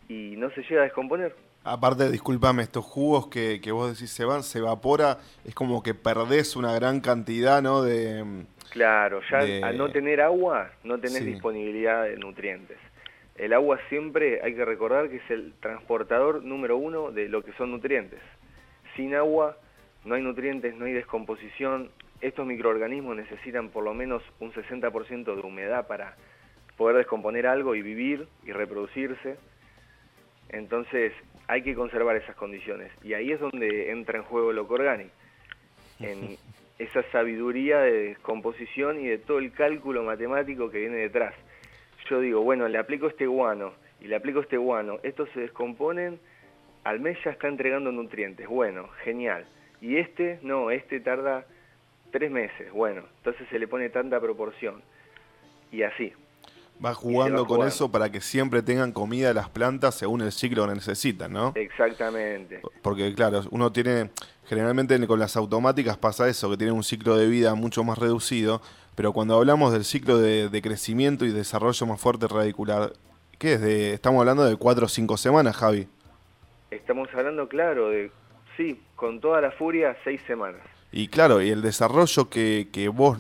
y 0.09 0.35
no 0.37 0.51
se 0.51 0.63
llega 0.63 0.83
a 0.83 0.85
descomponer. 0.85 1.35
Aparte, 1.65 2.11
discúlpame, 2.11 2.63
estos 2.63 2.85
jugos 2.85 3.27
que, 3.27 3.61
que, 3.61 3.73
vos 3.73 3.93
decís 3.93 4.11
se 4.11 4.25
van, 4.25 4.45
se 4.45 4.61
evapora, 4.61 5.19
es 5.45 5.55
como 5.55 5.83
que 5.83 5.95
perdés 5.95 6.55
una 6.55 6.73
gran 6.75 7.01
cantidad, 7.01 7.61
¿no? 7.61 7.83
De, 7.83 8.25
claro, 8.71 9.21
ya 9.31 9.67
al 9.67 9.77
no 9.77 9.91
tener 9.91 10.21
agua, 10.21 10.71
no 10.85 11.01
tenés 11.01 11.25
disponibilidad 11.25 12.05
de 12.05 12.17
nutrientes. 12.17 12.79
El 13.37 13.53
agua 13.53 13.79
siempre 13.89 14.41
hay 14.43 14.55
que 14.55 14.65
recordar 14.65 15.11
que 15.11 15.17
es 15.17 15.31
el 15.31 15.53
transportador 15.61 16.43
número 16.43 16.77
uno 16.77 17.11
de 17.11 17.29
lo 17.29 17.43
que 17.45 17.53
son 17.53 17.71
nutrientes. 17.71 18.21
Sin 18.95 19.15
agua 19.15 19.59
no 20.05 20.15
hay 20.15 20.23
nutrientes, 20.23 20.75
no 20.75 20.87
hay 20.87 20.93
descomposición. 20.93 21.91
Estos 22.23 22.47
microorganismos 22.47 23.15
necesitan 23.15 23.69
por 23.69 23.85
lo 23.85 23.93
menos 23.93 24.23
un 24.41 24.53
60% 24.53 25.25
de 25.25 25.41
humedad 25.43 25.87
para 25.87 26.17
poder 26.77 26.97
descomponer 26.97 27.47
algo 27.47 27.75
y 27.75 27.83
vivir 27.83 28.29
y 28.45 28.53
reproducirse. 28.53 29.37
Entonces 30.51 31.13
hay 31.49 31.63
que 31.63 31.75
conservar 31.75 32.17
esas 32.17 32.37
condiciones. 32.37 32.93
Y 33.03 33.15
ahí 33.15 33.33
es 33.33 33.41
donde 33.41 33.91
entra 33.91 34.19
en 34.19 34.25
juego 34.25 34.51
el 34.51 34.59
orgánico, 34.59 35.11
en 36.01 36.37
esa 36.79 37.03
sabiduría 37.11 37.81
de 37.81 38.09
descomposición 38.09 39.01
y 39.01 39.07
de 39.07 39.19
todo 39.19 39.39
el 39.39 39.53
cálculo 39.53 40.03
matemático 40.03 40.71
que 40.71 40.81
viene 40.81 40.97
detrás. 40.97 41.35
Yo 42.09 42.21
digo, 42.21 42.43
bueno, 42.43 42.69
le 42.69 42.79
aplico 42.79 43.09
este 43.09 43.27
guano 43.27 43.73
y 44.01 44.07
le 44.07 44.17
aplico 44.17 44.41
este 44.41 44.57
guano, 44.57 44.99
estos 45.03 45.29
se 45.31 45.41
descomponen, 45.41 46.21
al 46.85 47.01
mes 47.01 47.19
ya 47.25 47.33
está 47.33 47.49
entregando 47.49 47.91
nutrientes, 47.91 48.47
bueno, 48.47 48.89
genial. 49.03 49.47
Y 49.81 49.97
este, 49.97 50.39
no, 50.43 50.71
este 50.71 51.01
tarda 51.01 51.47
tres 52.13 52.31
meses, 52.31 52.71
bueno, 52.73 53.05
entonces 53.19 53.49
se 53.49 53.59
le 53.59 53.67
pone 53.67 53.89
tanta 53.89 54.21
proporción. 54.21 54.83
Y 55.73 55.83
así, 55.83 56.13
Va 56.85 56.93
jugando 56.95 57.47
con 57.47 57.67
eso 57.67 57.91
para 57.91 58.11
que 58.11 58.21
siempre 58.21 58.63
tengan 58.63 58.93
comida 58.93 59.33
las 59.33 59.49
plantas 59.49 59.95
según 59.95 60.21
el 60.21 60.31
ciclo 60.31 60.67
que 60.69 60.75
necesitan, 60.75 61.33
¿no? 61.33 61.53
Exactamente. 61.55 62.61
Porque 62.83 63.15
claro, 63.15 63.43
uno 63.51 63.73
tiene, 63.73 64.11
generalmente 64.45 65.07
con 65.07 65.19
las 65.19 65.37
automáticas 65.37 65.97
pasa 65.97 66.29
eso, 66.29 66.51
que 66.51 66.59
tienen 66.59 66.75
un 66.75 66.85
ciclo 66.85 67.17
de 67.17 67.29
vida 67.29 67.55
mucho 67.55 67.83
más 67.83 67.97
reducido, 67.97 68.61
pero 68.95 69.13
cuando 69.13 69.37
hablamos 69.37 69.73
del 69.73 69.85
ciclo 69.85 70.19
de, 70.19 70.61
crecimiento 70.63 71.25
y 71.25 71.31
desarrollo 71.31 71.87
más 71.87 72.01
fuerte 72.01 72.29
radicular, 72.29 72.93
¿qué 73.39 73.55
es? 73.55 73.61
De, 73.61 73.95
estamos 73.95 74.21
hablando 74.21 74.45
de 74.45 74.57
cuatro 74.57 74.87
o 74.87 74.89
cinco 74.89 75.17
semanas, 75.17 75.57
Javi. 75.57 75.89
Estamos 76.71 77.09
hablando, 77.15 77.49
claro, 77.49 77.89
de, 77.89 78.11
sí, 78.57 78.81
con 78.97 79.21
toda 79.21 79.41
la 79.41 79.51
furia, 79.53 79.97
seis 80.05 80.21
semanas. 80.27 80.61
Y 80.93 81.09
claro, 81.09 81.41
y 81.41 81.51
el 81.51 81.63
desarrollo 81.63 82.29
que, 82.29 82.69
que 82.73 82.89
vos 82.89 83.19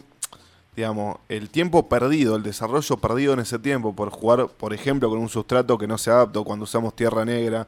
digamos, 0.76 1.16
el 1.30 1.48
tiempo 1.48 1.88
perdido, 1.88 2.36
el 2.36 2.42
desarrollo 2.42 2.98
perdido 2.98 3.32
en 3.32 3.40
ese 3.40 3.58
tiempo 3.58 3.96
por 3.96 4.10
jugar, 4.10 4.48
por 4.48 4.74
ejemplo, 4.74 5.08
con 5.08 5.18
un 5.18 5.30
sustrato 5.30 5.78
que 5.78 5.86
no 5.86 5.96
se 5.96 6.10
adapta 6.10 6.40
cuando 6.42 6.64
usamos 6.64 6.94
tierra 6.94 7.24
negra, 7.24 7.66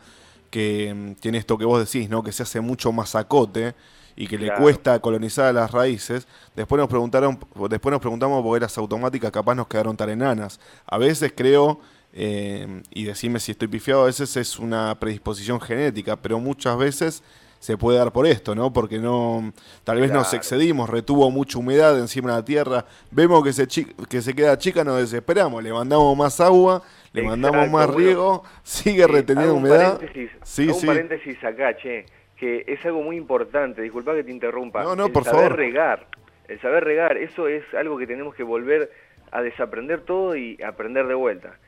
que 0.51 0.93
mm, 0.95 1.15
tiene 1.15 1.39
esto 1.39 1.57
que 1.57 1.65
vos 1.65 1.81
decís, 1.81 2.11
¿no? 2.11 2.23
Que 2.23 2.33
se 2.33 2.43
hace 2.43 2.61
mucho 2.61 2.93
más 2.93 3.15
acote 3.15 3.75
y 4.15 4.27
que 4.27 4.37
le 4.37 4.53
cuesta 4.57 4.99
colonizar 5.01 5.55
las 5.55 5.71
raíces. 5.71 6.29
Después 6.55 6.79
nos 6.79 6.89
preguntaron, 6.89 7.39
después 7.71 7.91
nos 7.93 8.01
preguntamos 8.01 8.43
por 8.43 8.57
qué 8.57 8.61
las 8.61 8.77
automáticas 8.77 9.31
capaz 9.31 9.55
nos 9.55 9.69
quedaron 9.69 9.97
tan 9.97 10.11
enanas. 10.11 10.61
A 10.87 10.99
veces 10.99 11.33
creo, 11.35 11.81
eh, 12.13 12.83
y 12.91 13.05
decime 13.05 13.41
si 13.41 13.53
estoy 13.53 13.69
pifiado, 13.69 14.03
a 14.03 14.07
veces 14.07 14.37
es 14.37 14.59
una 14.59 14.99
predisposición 15.01 15.61
genética, 15.61 16.17
pero 16.17 16.39
muchas 16.41 16.77
veces 16.77 17.23
se 17.59 17.77
puede 17.77 17.99
dar 17.99 18.13
por 18.13 18.27
esto, 18.27 18.55
¿no? 18.55 18.73
Porque 18.73 18.99
no, 18.99 19.53
tal 19.85 20.01
vez 20.01 20.13
nos 20.13 20.33
excedimos, 20.35 20.89
retuvo 20.89 21.31
mucha 21.31 21.59
humedad 21.59 21.99
encima 21.99 22.31
de 22.31 22.37
la 22.37 22.45
tierra, 22.45 22.85
vemos 23.11 23.43
que 23.43 23.53
se, 23.53 23.67
que 24.09 24.23
se 24.23 24.35
queda 24.35 24.57
chica, 24.59 24.85
nos 24.85 24.99
desesperamos, 25.01 25.63
le 25.63 25.73
mandamos 25.73 26.17
más 26.17 26.41
agua, 26.41 26.83
le 27.13 27.23
mandamos 27.23 27.69
más 27.71 27.93
riego, 27.93 28.45
sigue 28.63 29.07
reteniendo 29.07 29.55
humedad. 29.55 30.01
sí, 30.43 30.69
un 30.69 30.87
paréntesis 30.87 31.43
acá, 31.43 31.77
che, 31.77 32.07
que 32.37 32.65
es 32.67 32.85
algo 32.87 33.03
muy 33.03 33.17
importante, 33.17 33.83
disculpa 33.83 34.15
que 34.15 34.25
te 34.25 34.31
interrumpa. 34.31 34.85
No, 34.85 34.95
no, 34.95 35.07
el 35.07 35.25
saber 35.25 35.55
regar, 35.55 36.07
el 36.47 36.61
saber 36.61 36.85
regar, 36.85 37.17
eso 37.17 37.49
es 37.49 37.65
algo 37.75 37.99
que 37.99 38.07
tenemos 38.07 38.35
que 38.35 38.45
volver 38.45 38.93
a 39.33 39.43
desaprender 39.43 40.03
todo 40.03 40.37
y 40.37 40.63
aprender 40.63 41.07
de 41.07 41.15
vuelta. 41.15 41.59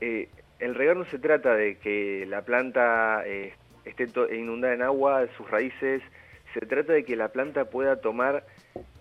Eh, 0.00 0.28
el 0.58 0.74
regar 0.74 0.96
no 0.96 1.04
se 1.04 1.18
trata 1.18 1.54
de 1.54 1.76
que 1.76 2.24
la 2.26 2.42
planta... 2.42 3.22
Eh, 3.26 3.52
esté 3.86 4.08
inundada 4.36 4.74
en 4.74 4.82
agua, 4.82 5.26
sus 5.36 5.50
raíces. 5.50 6.02
Se 6.54 6.60
trata 6.66 6.92
de 6.92 7.04
que 7.04 7.16
la 7.16 7.28
planta 7.28 7.66
pueda 7.66 8.00
tomar 8.00 8.44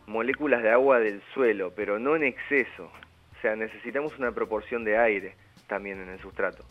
moléculas 0.07 0.61
de 0.61 0.71
agua 0.71 0.99
del 0.99 1.21
suelo, 1.33 1.73
pero 1.75 1.99
no 1.99 2.15
en 2.15 2.23
exceso. 2.23 2.85
O 2.85 3.41
sea, 3.41 3.55
necesitamos 3.55 4.17
una 4.17 4.31
proporción 4.31 4.83
de 4.83 4.97
aire 4.97 5.35
también 5.67 5.99
en 6.01 6.09
el 6.09 6.19
sustrato. 6.19 6.63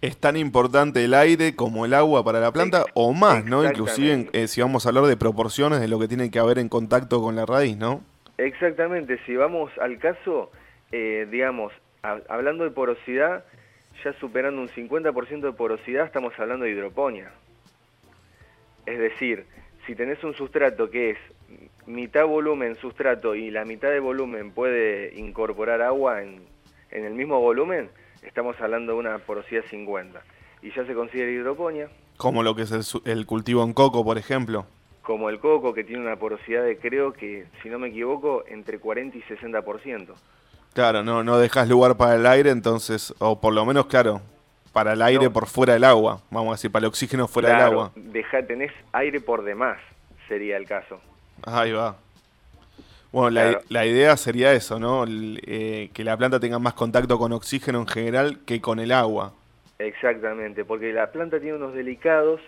¿Es 0.00 0.18
tan 0.18 0.36
importante 0.36 1.04
el 1.04 1.14
aire 1.14 1.54
como 1.54 1.84
el 1.84 1.94
agua 1.94 2.24
para 2.24 2.40
la 2.40 2.52
planta 2.52 2.84
o 2.94 3.12
más, 3.12 3.44
no? 3.44 3.64
Inclusive 3.64 4.28
eh, 4.32 4.48
si 4.48 4.60
vamos 4.60 4.84
a 4.84 4.90
hablar 4.90 5.04
de 5.04 5.16
proporciones 5.16 5.80
de 5.80 5.88
lo 5.88 5.98
que 5.98 6.08
tiene 6.08 6.30
que 6.30 6.38
haber 6.38 6.58
en 6.58 6.68
contacto 6.68 7.22
con 7.22 7.36
la 7.36 7.46
raíz, 7.46 7.76
¿no? 7.76 8.02
Exactamente, 8.36 9.18
si 9.24 9.36
vamos 9.36 9.70
al 9.80 9.98
caso, 9.98 10.50
eh, 10.92 11.26
digamos, 11.30 11.72
hablando 12.02 12.64
de 12.64 12.70
porosidad, 12.70 13.44
ya 14.02 14.12
superando 14.14 14.60
un 14.60 14.68
50% 14.68 15.40
de 15.40 15.52
porosidad, 15.52 16.06
estamos 16.06 16.32
hablando 16.38 16.64
de 16.64 16.72
hidroponía. 16.72 17.32
Es 18.86 18.98
decir, 18.98 19.46
si 19.86 19.94
tenés 19.94 20.22
un 20.24 20.34
sustrato 20.34 20.90
que 20.90 21.10
es 21.10 21.18
mitad 21.86 22.26
volumen 22.26 22.76
sustrato 22.76 23.34
y 23.34 23.50
la 23.50 23.64
mitad 23.64 23.90
de 23.90 24.00
volumen 24.00 24.52
puede 24.52 25.14
incorporar 25.18 25.82
agua 25.82 26.22
en, 26.22 26.42
el 26.90 27.14
mismo 27.14 27.40
volumen, 27.40 27.90
estamos 28.22 28.60
hablando 28.60 28.92
de 28.92 28.98
una 28.98 29.18
porosidad 29.18 29.64
50. 29.68 30.22
Y 30.62 30.70
ya 30.70 30.86
se 30.86 30.94
considera 30.94 31.30
hidroponía. 31.30 31.88
Como 32.16 32.42
lo 32.42 32.54
que 32.54 32.62
es 32.62 32.72
el, 32.72 32.84
el 33.04 33.26
cultivo 33.26 33.64
en 33.64 33.72
coco, 33.72 34.04
por 34.04 34.16
ejemplo. 34.16 34.66
Como 35.02 35.28
el 35.28 35.40
coco, 35.40 35.74
que 35.74 35.84
tiene 35.84 36.02
una 36.02 36.16
porosidad 36.16 36.64
de, 36.64 36.78
creo 36.78 37.12
que, 37.12 37.46
si 37.62 37.68
no 37.68 37.78
me 37.78 37.88
equivoco, 37.88 38.44
entre 38.46 38.78
40 38.78 39.18
y 39.18 39.22
60%. 39.22 40.14
Claro, 40.74 41.04
no, 41.04 41.22
no 41.22 41.38
dejas 41.38 41.68
lugar 41.68 41.96
para 41.96 42.16
el 42.16 42.26
aire, 42.26 42.50
entonces, 42.50 43.14
o 43.20 43.40
por 43.40 43.54
lo 43.54 43.64
menos, 43.64 43.86
claro, 43.86 44.20
para 44.72 44.94
el 44.94 45.02
aire 45.02 45.30
por 45.30 45.46
fuera 45.46 45.74
del 45.74 45.84
agua, 45.84 46.20
vamos 46.32 46.48
a 46.48 46.54
decir, 46.56 46.72
para 46.72 46.84
el 46.84 46.88
oxígeno 46.88 47.28
fuera 47.28 47.50
del 47.50 47.60
agua. 47.60 47.92
Deja, 47.94 48.44
tenés 48.44 48.72
aire 48.92 49.20
por 49.20 49.44
demás, 49.44 49.78
sería 50.26 50.56
el 50.56 50.66
caso. 50.66 51.00
Ahí 51.44 51.70
va. 51.70 51.96
Bueno, 53.12 53.60
la, 53.68 53.86
idea 53.86 54.16
sería 54.16 54.52
eso, 54.52 54.80
¿no? 54.80 55.04
Eh, 55.06 55.90
que 55.94 56.02
la 56.02 56.16
planta 56.16 56.40
tenga 56.40 56.58
más 56.58 56.74
contacto 56.74 57.16
con 57.20 57.32
oxígeno 57.32 57.78
en 57.78 57.86
general 57.86 58.40
que 58.44 58.60
con 58.60 58.80
el 58.80 58.90
agua. 58.90 59.32
Exactamente, 59.78 60.64
porque 60.64 60.92
la 60.92 61.12
planta 61.12 61.38
tiene 61.38 61.56
unos 61.56 61.74
delicados, 61.74 62.40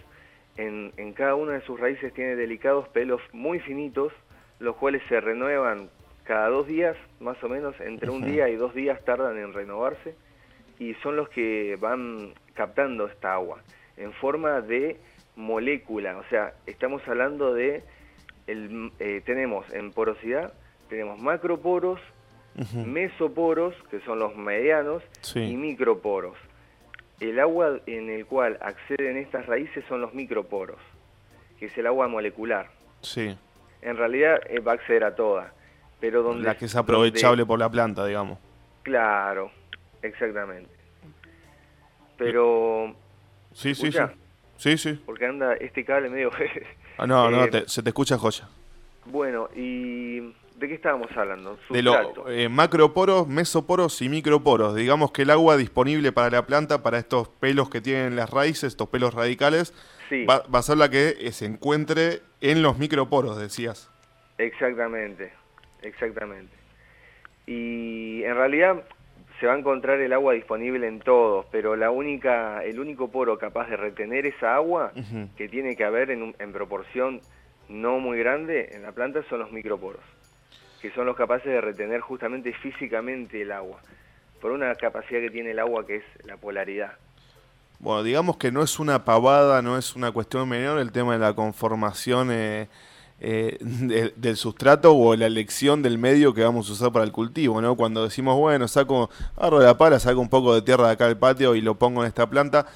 en, 0.56 0.92
en 0.96 1.12
cada 1.12 1.36
una 1.36 1.52
de 1.52 1.60
sus 1.60 1.78
raíces 1.78 2.12
tiene 2.12 2.34
delicados 2.34 2.88
pelos 2.88 3.20
muy 3.32 3.60
finitos, 3.60 4.12
los 4.58 4.74
cuales 4.74 5.00
se 5.08 5.20
renuevan 5.20 5.90
cada 6.26 6.48
dos 6.48 6.66
días, 6.66 6.96
más 7.20 7.42
o 7.42 7.48
menos, 7.48 7.74
entre 7.80 8.10
un 8.10 8.24
día 8.24 8.48
y 8.48 8.56
dos 8.56 8.74
días 8.74 9.02
tardan 9.04 9.38
en 9.38 9.52
renovarse 9.52 10.14
y 10.78 10.94
son 10.94 11.16
los 11.16 11.28
que 11.28 11.76
van 11.80 12.34
captando 12.54 13.06
esta 13.06 13.34
agua 13.34 13.62
en 13.96 14.12
forma 14.12 14.60
de 14.60 14.98
molécula, 15.36 16.16
o 16.18 16.24
sea, 16.28 16.54
estamos 16.66 17.06
hablando 17.06 17.54
de, 17.54 17.82
el, 18.46 18.90
eh, 18.98 19.22
tenemos 19.24 19.70
en 19.72 19.92
porosidad, 19.92 20.52
tenemos 20.88 21.18
macroporos, 21.20 22.00
mesoporos, 22.72 23.74
que 23.90 24.00
son 24.00 24.18
los 24.18 24.34
medianos, 24.34 25.02
y 25.34 25.56
microporos. 25.56 26.36
El 27.20 27.38
agua 27.38 27.80
en 27.86 28.08
el 28.08 28.24
cual 28.24 28.58
acceden 28.62 29.18
estas 29.18 29.46
raíces 29.46 29.84
son 29.88 30.00
los 30.00 30.14
microporos, 30.14 30.78
que 31.58 31.66
es 31.66 31.76
el 31.76 31.86
agua 31.86 32.08
molecular. 32.08 32.70
Sí. 33.02 33.36
En 33.82 33.96
realidad 33.98 34.40
eh, 34.48 34.60
va 34.60 34.72
a 34.72 34.74
acceder 34.76 35.04
a 35.04 35.14
toda 35.14 35.52
pero 36.06 36.22
donde... 36.22 36.44
La 36.44 36.56
que 36.56 36.66
es 36.66 36.76
aprovechable 36.76 37.44
por 37.44 37.58
la 37.58 37.68
planta, 37.68 38.06
digamos. 38.06 38.38
Claro, 38.84 39.50
exactamente. 40.02 40.70
Pero... 42.16 42.94
Sí, 43.52 43.74
sí, 43.74 43.90
sí. 43.90 43.98
Sí, 44.56 44.78
sí. 44.78 45.02
Porque 45.04 45.26
anda 45.26 45.54
este 45.54 45.84
cable 45.84 46.08
medio... 46.08 46.30
ah, 46.98 47.08
no, 47.08 47.28
no, 47.28 47.44
eh, 47.46 47.64
se 47.66 47.82
te 47.82 47.90
escucha 47.90 48.16
joya. 48.18 48.48
Bueno, 49.06 49.48
y... 49.56 50.20
¿De 50.20 50.68
qué 50.68 50.74
estábamos 50.74 51.10
hablando? 51.16 51.58
De 51.70 51.82
los 51.82 51.96
eh, 52.28 52.48
macroporos, 52.48 53.26
mesoporos 53.26 54.00
y 54.00 54.08
microporos. 54.08 54.76
Digamos 54.76 55.10
que 55.10 55.22
el 55.22 55.30
agua 55.30 55.56
disponible 55.56 56.12
para 56.12 56.30
la 56.30 56.46
planta, 56.46 56.84
para 56.84 56.98
estos 56.98 57.28
pelos 57.28 57.68
que 57.68 57.80
tienen 57.80 58.14
las 58.14 58.30
raíces, 58.30 58.68
estos 58.68 58.88
pelos 58.88 59.12
radicales, 59.12 59.74
va, 60.30 60.44
va, 60.54 60.60
a 60.60 60.62
ser 60.62 60.76
la 60.76 60.88
que 60.88 61.30
se 61.32 61.46
encuentre 61.46 62.20
en 62.40 62.62
los 62.62 62.78
microporos, 62.78 63.36
decías. 63.38 63.90
Exactamente 64.38 65.32
exactamente. 65.82 66.54
Y 67.46 68.22
en 68.24 68.34
realidad 68.34 68.82
se 69.38 69.46
va 69.46 69.54
a 69.54 69.58
encontrar 69.58 70.00
el 70.00 70.12
agua 70.12 70.32
disponible 70.32 70.86
en 70.86 71.00
todos, 71.00 71.46
pero 71.50 71.76
la 71.76 71.90
única, 71.90 72.64
el 72.64 72.80
único 72.80 73.08
poro 73.08 73.38
capaz 73.38 73.68
de 73.68 73.76
retener 73.76 74.26
esa 74.26 74.54
agua 74.54 74.92
que 75.36 75.48
tiene 75.48 75.76
que 75.76 75.84
haber 75.84 76.10
en, 76.10 76.34
en, 76.38 76.52
proporción 76.52 77.20
no 77.68 77.98
muy 77.98 78.18
grande 78.18 78.70
en 78.72 78.82
la 78.82 78.92
planta 78.92 79.22
son 79.28 79.40
los 79.40 79.52
microporos, 79.52 80.02
que 80.80 80.90
son 80.92 81.06
los 81.06 81.16
capaces 81.16 81.46
de 81.46 81.60
retener 81.60 82.00
justamente 82.00 82.52
físicamente 82.54 83.42
el 83.42 83.52
agua, 83.52 83.80
por 84.40 84.52
una 84.52 84.74
capacidad 84.74 85.20
que 85.20 85.30
tiene 85.30 85.50
el 85.50 85.58
agua 85.58 85.86
que 85.86 85.96
es 85.96 86.04
la 86.24 86.38
polaridad. 86.38 86.92
bueno, 87.78 88.02
digamos 88.02 88.38
que 88.38 88.50
no 88.50 88.62
es 88.62 88.78
una 88.78 89.04
pavada, 89.04 89.60
no 89.60 89.76
es 89.76 89.94
una 89.96 90.12
cuestión 90.12 90.48
menor 90.48 90.78
el 90.78 90.92
tema 90.92 91.12
de 91.12 91.18
la 91.18 91.34
conformación 91.34 92.30
eh, 92.32 92.68
eh, 93.18 93.58
del 93.60 94.36
sustrato 94.36 94.94
o 94.94 95.16
la 95.16 95.26
elección 95.26 95.82
del 95.82 95.96
medio 95.96 96.34
que 96.34 96.44
vamos 96.44 96.68
a 96.68 96.72
usar 96.74 96.92
para 96.92 97.04
el 97.04 97.12
cultivo, 97.12 97.62
¿no? 97.62 97.74
Cuando 97.74 98.04
decimos, 98.04 98.36
bueno, 98.36 98.68
saco, 98.68 99.08
agarro 99.36 99.60
la 99.60 99.78
pala, 99.78 99.98
saco 99.98 100.20
un 100.20 100.28
poco 100.28 100.54
de 100.54 100.62
tierra 100.62 100.88
de 100.88 100.92
acá 100.92 101.06
del 101.06 101.16
patio 101.16 101.54
y 101.54 101.62
lo 101.62 101.76
pongo 101.76 102.02
en 102.02 102.08
esta 102.08 102.28
planta, 102.28 102.66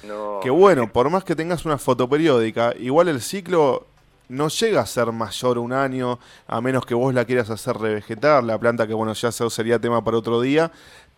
que 0.43 0.51
bueno, 0.51 0.91
por 0.91 1.11
más 1.11 1.25
que 1.25 1.37
tengas 1.37 1.67
una 1.67 1.77
foto 1.77 2.09
periódica, 2.09 2.75
igual 2.79 3.09
el 3.09 3.21
ciclo 3.21 3.87
no 4.31 4.49
llega 4.49 4.81
a 4.81 4.87
ser 4.87 5.13
mayor 5.13 5.59
un 5.59 5.73
año, 5.73 6.19
a 6.47 6.61
menos 6.61 6.87
que 6.87 6.95
vos 6.95 7.13
la 7.13 7.25
quieras 7.25 7.51
hacer 7.51 7.77
revegetar, 7.77 8.43
la 8.43 8.59
planta 8.59 8.87
que 8.87 8.95
bueno, 8.95 9.13
ya 9.13 9.33
sería 9.33 9.79
tema 9.79 10.03
para 10.03 10.17
otro 10.17 10.41
día, 10.41 10.71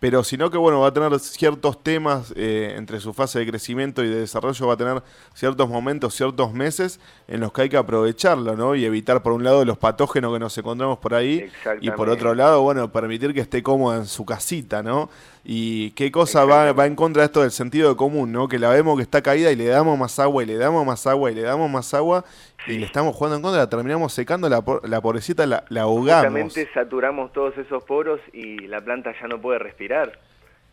pero 0.03 0.21
sino 0.25 0.51
que 0.51 0.57
bueno, 0.57 0.81
va 0.81 0.87
a 0.87 0.93
tener 0.93 1.17
ciertos 1.21 1.81
temas 1.81 2.33
eh, 2.35 2.73
entre 2.75 2.99
su 2.99 3.13
fase 3.13 3.39
de 3.39 3.47
crecimiento 3.47 4.03
y 4.03 4.09
de 4.09 4.17
desarrollo, 4.17 4.67
va 4.67 4.73
a 4.73 4.75
tener 4.75 5.01
ciertos 5.33 5.69
momentos, 5.69 6.13
ciertos 6.13 6.51
meses 6.51 6.99
en 7.25 7.39
los 7.39 7.53
que 7.53 7.61
hay 7.61 7.69
que 7.69 7.77
aprovecharlo, 7.77 8.57
¿no? 8.57 8.75
Y 8.75 8.83
evitar 8.83 9.23
por 9.23 9.31
un 9.31 9.45
lado 9.45 9.63
los 9.63 9.77
patógenos 9.77 10.33
que 10.33 10.39
nos 10.39 10.57
encontramos 10.57 10.97
por 10.97 11.13
ahí 11.13 11.49
y 11.79 11.89
por 11.91 12.09
otro 12.09 12.35
lado, 12.35 12.63
bueno, 12.63 12.91
permitir 12.91 13.33
que 13.33 13.39
esté 13.39 13.63
cómoda 13.63 13.95
en 13.95 14.05
su 14.05 14.25
casita, 14.25 14.83
¿no? 14.83 15.09
Y 15.45 15.91
qué 15.91 16.09
cosa 16.09 16.45
va, 16.45 16.71
va 16.71 16.85
en 16.85 16.95
contra 16.95 17.21
de 17.21 17.25
esto 17.25 17.41
del 17.41 17.51
sentido 17.51 17.89
de 17.89 17.95
común, 17.97 18.31
¿no? 18.31 18.47
Que 18.47 18.59
la 18.59 18.69
vemos 18.69 18.95
que 18.95 19.03
está 19.03 19.21
caída 19.21 19.51
y 19.51 19.57
le 19.57 19.65
damos 19.65 19.99
más 19.99 20.17
agua 20.19 20.41
y 20.41 20.45
le 20.45 20.55
damos 20.55 20.85
más 20.85 21.05
agua 21.05 21.31
y 21.31 21.35
le 21.35 21.41
damos 21.41 21.69
más 21.69 21.93
agua 21.93 22.23
y 22.65 22.77
le 22.77 22.85
estamos 22.85 23.13
jugando 23.13 23.35
en 23.35 23.41
contra, 23.41 23.59
la 23.59 23.69
terminamos 23.69 24.13
secando, 24.13 24.47
la, 24.47 24.63
la 24.83 25.01
pobrecita 25.01 25.45
la, 25.45 25.65
la 25.67 25.81
ahogamos. 25.81 26.23
Justamente 26.23 26.69
saturamos 26.73 27.33
todos 27.33 27.57
esos 27.57 27.83
poros 27.83 28.21
y 28.31 28.67
la 28.67 28.79
planta 28.79 29.13
ya 29.19 29.27
no 29.27 29.41
puede 29.41 29.59
respirar. 29.59 30.17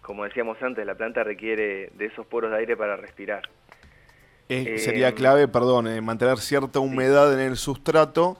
Como 0.02 0.22
decíamos 0.22 0.56
antes, 0.62 0.86
la 0.86 0.94
planta 0.94 1.24
requiere 1.24 1.90
de 1.94 2.06
esos 2.06 2.24
poros 2.26 2.52
de 2.52 2.58
aire 2.58 2.76
para 2.76 2.96
respirar. 2.96 3.42
sería 4.48 5.08
eh, 5.08 5.14
clave, 5.14 5.48
perdón, 5.48 5.88
eh, 5.88 6.00
mantener 6.00 6.38
cierta 6.38 6.78
humedad 6.78 7.34
en 7.34 7.40
el 7.40 7.56
sustrato 7.56 8.38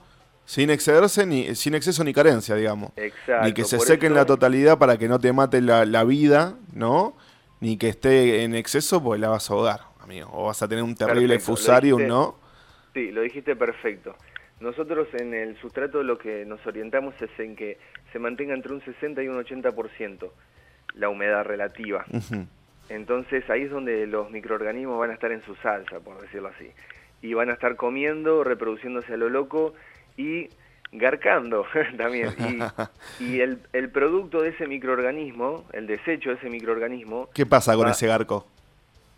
sin 0.51 0.69
excederse, 0.69 1.25
ni 1.25 1.55
sin 1.55 1.75
exceso 1.75 2.03
ni 2.03 2.13
carencia, 2.13 2.55
digamos. 2.55 2.91
Exacto. 2.97 3.47
Ni 3.47 3.53
que 3.53 3.63
se 3.63 3.79
seque 3.79 4.07
en 4.07 4.13
la 4.13 4.25
totalidad 4.25 4.77
para 4.77 4.97
que 4.97 5.07
no 5.07 5.17
te 5.17 5.31
mate 5.31 5.61
la, 5.61 5.85
la, 5.85 6.03
vida, 6.03 6.57
¿no? 6.73 7.15
Ni 7.61 7.77
que 7.77 7.87
esté 7.87 8.43
en 8.43 8.53
exceso, 8.55 9.01
pues 9.01 9.21
la 9.21 9.29
vas 9.29 9.49
a 9.49 9.53
ahogar, 9.53 9.79
amigo. 10.01 10.29
O 10.33 10.47
vas 10.47 10.61
a 10.61 10.67
tener 10.67 10.83
un 10.83 10.93
terrible 10.93 11.39
fusarium, 11.39 12.05
¿no? 12.05 12.35
Sí, 12.93 13.13
lo 13.13 13.21
dijiste 13.21 13.55
perfecto. 13.55 14.17
Nosotros 14.59 15.07
en 15.13 15.33
el 15.33 15.57
sustrato 15.61 16.03
lo 16.03 16.17
que 16.17 16.43
nos 16.43 16.59
orientamos 16.67 17.15
es 17.21 17.31
en 17.39 17.55
que 17.55 17.77
se 18.11 18.19
mantenga 18.19 18.53
entre 18.53 18.73
un 18.73 18.81
60 18.83 19.23
y 19.23 19.29
un 19.29 19.41
80% 19.41 20.31
la 20.95 21.07
humedad 21.07 21.45
relativa. 21.45 22.03
Entonces 22.89 23.49
ahí 23.49 23.61
es 23.61 23.71
donde 23.71 24.05
los 24.05 24.29
microorganismos 24.31 24.99
van 24.99 25.11
a 25.11 25.13
estar 25.13 25.31
en 25.31 25.43
su 25.43 25.55
salsa, 25.55 26.01
por 26.01 26.19
decirlo 26.19 26.49
así. 26.49 26.69
Y 27.21 27.35
van 27.35 27.49
a 27.49 27.53
estar 27.53 27.77
comiendo, 27.77 28.43
reproduciéndose 28.43 29.13
a 29.13 29.17
lo 29.17 29.29
loco 29.29 29.75
y 30.21 30.49
garcando 30.91 31.65
también. 31.97 32.33
Y, 33.19 33.39
el, 33.39 33.59
el, 33.73 33.89
producto 33.89 34.41
de 34.41 34.49
ese 34.49 34.67
microorganismo, 34.67 35.65
el 35.73 35.87
desecho 35.87 36.29
de 36.29 36.35
ese 36.35 36.49
microorganismo... 36.49 37.29
¿Qué 37.33 37.45
pasa 37.45 37.75
con 37.75 37.89
ese 37.89 38.07
garco? 38.07 38.45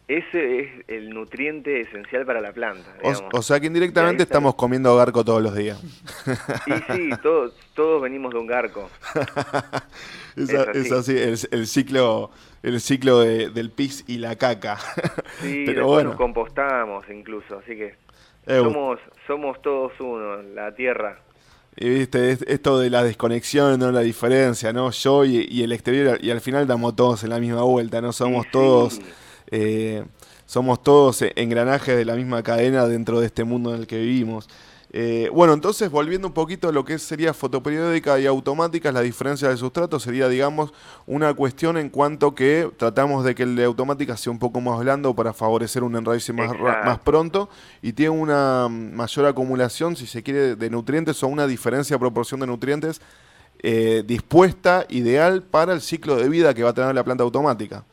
Ese 0.08 0.60
es 0.60 0.70
el 0.90 1.12
nutriente 1.12 1.80
esencial 1.80 2.26
para 2.26 2.42
la 2.42 2.52
planta. 2.52 2.94
O, 3.32 3.42
sea 3.42 3.62
que 3.62 3.68
indirectamente 3.68 4.24
estamos 4.24 4.54
comiendo 4.56 4.96
garco 4.98 5.24
todos 5.24 5.42
los 5.42 5.56
días. 5.56 5.82
Y 6.68 6.94
sí, 6.94 7.10
todos, 7.24 7.54
todos 7.74 8.02
venimos 8.02 8.34
de 8.34 8.40
un 8.40 8.46
garco. 8.46 8.90
es, 10.36 10.92
así, 10.92 11.18
el, 11.18 11.68
ciclo, 11.68 12.32
el 12.64 12.82
ciclo 12.82 13.22
del 13.22 13.72
pis 13.72 14.04
y 14.06 14.18
la 14.18 14.36
caca. 14.36 14.78
Sí, 15.40 15.64
Pero 15.66 15.88
bueno. 15.88 16.10
nos 16.10 16.18
compostamos 16.18 17.06
incluso, 17.10 17.60
así 17.60 17.78
que 17.78 17.96
somos, 18.48 19.00
somos 19.28 19.62
todos 19.62 19.94
uno, 20.00 20.42
la 20.42 20.74
tierra. 20.74 21.20
Y 21.76 21.90
viste, 21.90 22.38
esto 22.48 22.80
de 22.80 22.90
la 22.90 23.04
desconexión, 23.04 23.80
no 23.80 23.92
la 23.92 24.02
diferencia, 24.02 24.72
¿no? 24.74 24.92
Yo 24.92 25.26
y, 25.26 25.64
el 25.64 25.72
exterior, 25.72 26.20
y 26.22 26.30
al 26.30 26.40
final 26.40 26.68
damos 26.68 26.96
todos 26.96 27.24
en 27.24 27.32
la 27.32 27.40
misma 27.40 27.64
vuelta, 27.64 28.00
¿no? 28.00 28.14
Somos 28.14 28.46
todos 28.52 29.00
eh, 29.50 30.04
somos 30.46 30.84
todos 30.84 31.24
engranajes 31.36 31.96
de 31.96 32.06
la 32.06 32.16
misma 32.16 32.44
cadena 32.44 32.88
dentro 32.88 33.20
de 33.20 33.28
este 33.28 33.44
mundo 33.44 33.74
en 33.74 33.82
el 33.82 33.88
que 33.88 33.98
vivimos. 33.98 34.50
Eh, 34.96 35.28
bueno, 35.34 35.54
entonces 35.54 35.90
volviendo 35.90 36.28
un 36.28 36.36
poquito 36.36 36.70
a 36.70 36.72
lo 36.72 36.86
que 36.86 37.00
sería 37.00 37.34
fotoperiódica 37.34 38.20
y 38.20 38.28
automática, 38.28 38.92
la 38.92 39.02
diferencia 39.02 39.50
de 39.50 39.58
sustrato 39.58 40.00
sería, 40.00 40.30
digamos, 40.30 40.72
una 41.08 41.34
cuestión 41.34 41.78
en 41.78 41.90
cuanto 41.90 42.36
que 42.36 42.70
tratamos 42.78 43.26
de 43.26 43.34
que 43.34 43.42
el 43.42 43.56
de 43.56 43.64
automática 43.64 44.16
sea 44.16 44.32
un 44.32 44.38
poco 44.38 44.62
más 44.62 44.80
blando 44.80 45.16
para 45.16 45.34
favorecer 45.34 45.82
un 45.82 45.96
enraíce 45.96 46.32
más, 46.32 46.52
más 46.60 47.00
pronto 47.00 47.50
y 47.82 47.94
tiene 47.94 48.12
una 48.12 48.68
mayor 48.70 49.26
acumulación, 49.26 49.96
si 49.96 50.06
se 50.06 50.22
quiere, 50.22 50.56
de 50.56 50.70
nutrientes 50.70 51.24
o 51.24 51.28
una 51.28 51.48
diferencia 51.48 51.96
de 51.96 52.00
proporción 52.00 52.40
de 52.42 52.48
nutrientes 52.48 53.02
eh, 53.66 54.04
dispuesta, 54.06 54.86
ideal 54.90 55.42
para 55.42 55.74
el 55.74 55.82
ciclo 55.82 56.18
de 56.18 56.28
vida 56.28 56.54
que 56.54 56.64
va 56.64 56.72
a 56.72 56.74
tener 56.74 56.94
la 56.94 57.04
planta 57.04 57.24
automática. 57.24 57.86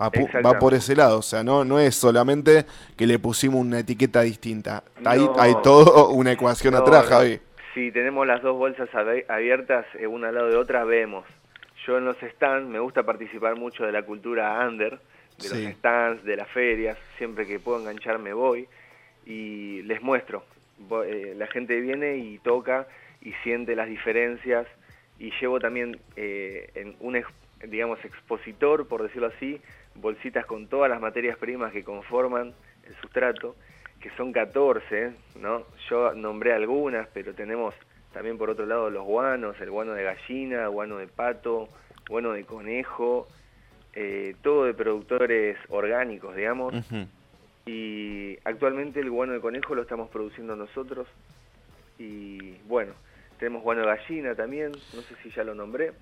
Va, 0.00 0.58
por 0.58 0.74
ese 0.74 0.94
lado, 0.94 1.18
o 1.18 1.22
sea, 1.22 1.42
no, 1.42 1.64
no 1.64 1.80
es 1.80 1.96
solamente 1.96 2.66
que 2.96 3.06
le 3.06 3.18
pusimos 3.18 3.60
una 3.60 3.80
etiqueta 3.80 4.22
distinta. 4.22 4.84
Hay, 5.04 5.28
hay 5.38 5.54
todo 5.62 6.10
una 6.10 6.32
ecuación 6.32 6.76
atrás, 6.76 7.06
Javi. 7.06 7.40
Si 7.74 7.90
tenemos 7.90 8.26
las 8.26 8.40
dos 8.42 8.56
bolsas 8.56 8.88
abiertas, 9.28 9.86
eh, 9.98 10.06
una 10.06 10.28
al 10.28 10.36
lado 10.36 10.48
de 10.50 10.56
otra, 10.56 10.84
vemos. 10.84 11.24
Yo 11.84 11.98
en 11.98 12.04
los 12.04 12.16
stands 12.34 12.68
me 12.68 12.78
gusta 12.78 13.02
participar 13.02 13.56
mucho 13.56 13.84
de 13.84 13.92
la 13.92 14.02
cultura 14.02 14.64
under, 14.68 15.00
de 15.38 15.48
los 15.48 15.74
stands, 15.76 16.24
de 16.24 16.36
las 16.36 16.48
ferias. 16.48 16.96
Siempre 17.16 17.46
que 17.46 17.58
puedo 17.58 17.80
engancharme 17.80 18.32
voy 18.32 18.68
y 19.26 19.82
les 19.82 20.00
muestro. 20.00 20.44
Eh, 21.06 21.34
la 21.36 21.46
gente 21.48 21.80
viene 21.80 22.18
y 22.18 22.38
toca 22.38 22.86
y 23.20 23.32
siente 23.42 23.74
las 23.74 23.88
diferencias 23.88 24.66
y 25.18 25.32
llevo 25.40 25.58
también 25.58 25.98
eh, 26.16 26.70
en 26.74 26.94
un 27.00 27.20
digamos 27.64 27.98
expositor 28.04 28.86
por 28.86 29.02
decirlo 29.02 29.26
así 29.36 29.60
bolsitas 30.00 30.46
con 30.46 30.68
todas 30.68 30.90
las 30.90 31.00
materias 31.00 31.36
primas 31.38 31.72
que 31.72 31.84
conforman 31.84 32.54
el 32.84 32.94
sustrato, 33.00 33.56
que 34.00 34.10
son 34.16 34.32
14, 34.32 35.12
¿no? 35.40 35.64
Yo 35.88 36.14
nombré 36.14 36.52
algunas, 36.52 37.08
pero 37.12 37.34
tenemos 37.34 37.74
también 38.12 38.38
por 38.38 38.50
otro 38.50 38.66
lado 38.66 38.90
los 38.90 39.04
guanos, 39.04 39.60
el 39.60 39.70
guano 39.70 39.92
de 39.92 40.04
gallina, 40.04 40.66
guano 40.68 40.96
de 40.96 41.06
pato, 41.06 41.68
guano 42.08 42.32
de 42.32 42.44
conejo, 42.44 43.28
eh, 43.94 44.34
todo 44.42 44.64
de 44.64 44.74
productores 44.74 45.58
orgánicos, 45.68 46.34
digamos. 46.36 46.74
Y 47.66 48.38
actualmente 48.44 49.00
el 49.00 49.10
guano 49.10 49.34
de 49.34 49.40
conejo 49.40 49.74
lo 49.74 49.82
estamos 49.82 50.08
produciendo 50.08 50.56
nosotros. 50.56 51.06
Y 51.98 52.52
bueno, 52.66 52.92
tenemos 53.38 53.62
guano 53.62 53.82
de 53.82 53.88
gallina 53.88 54.34
también, 54.34 54.72
no 54.72 55.02
sé 55.02 55.14
si 55.22 55.30
ya 55.30 55.44
lo 55.44 55.54
nombré. 55.54 55.92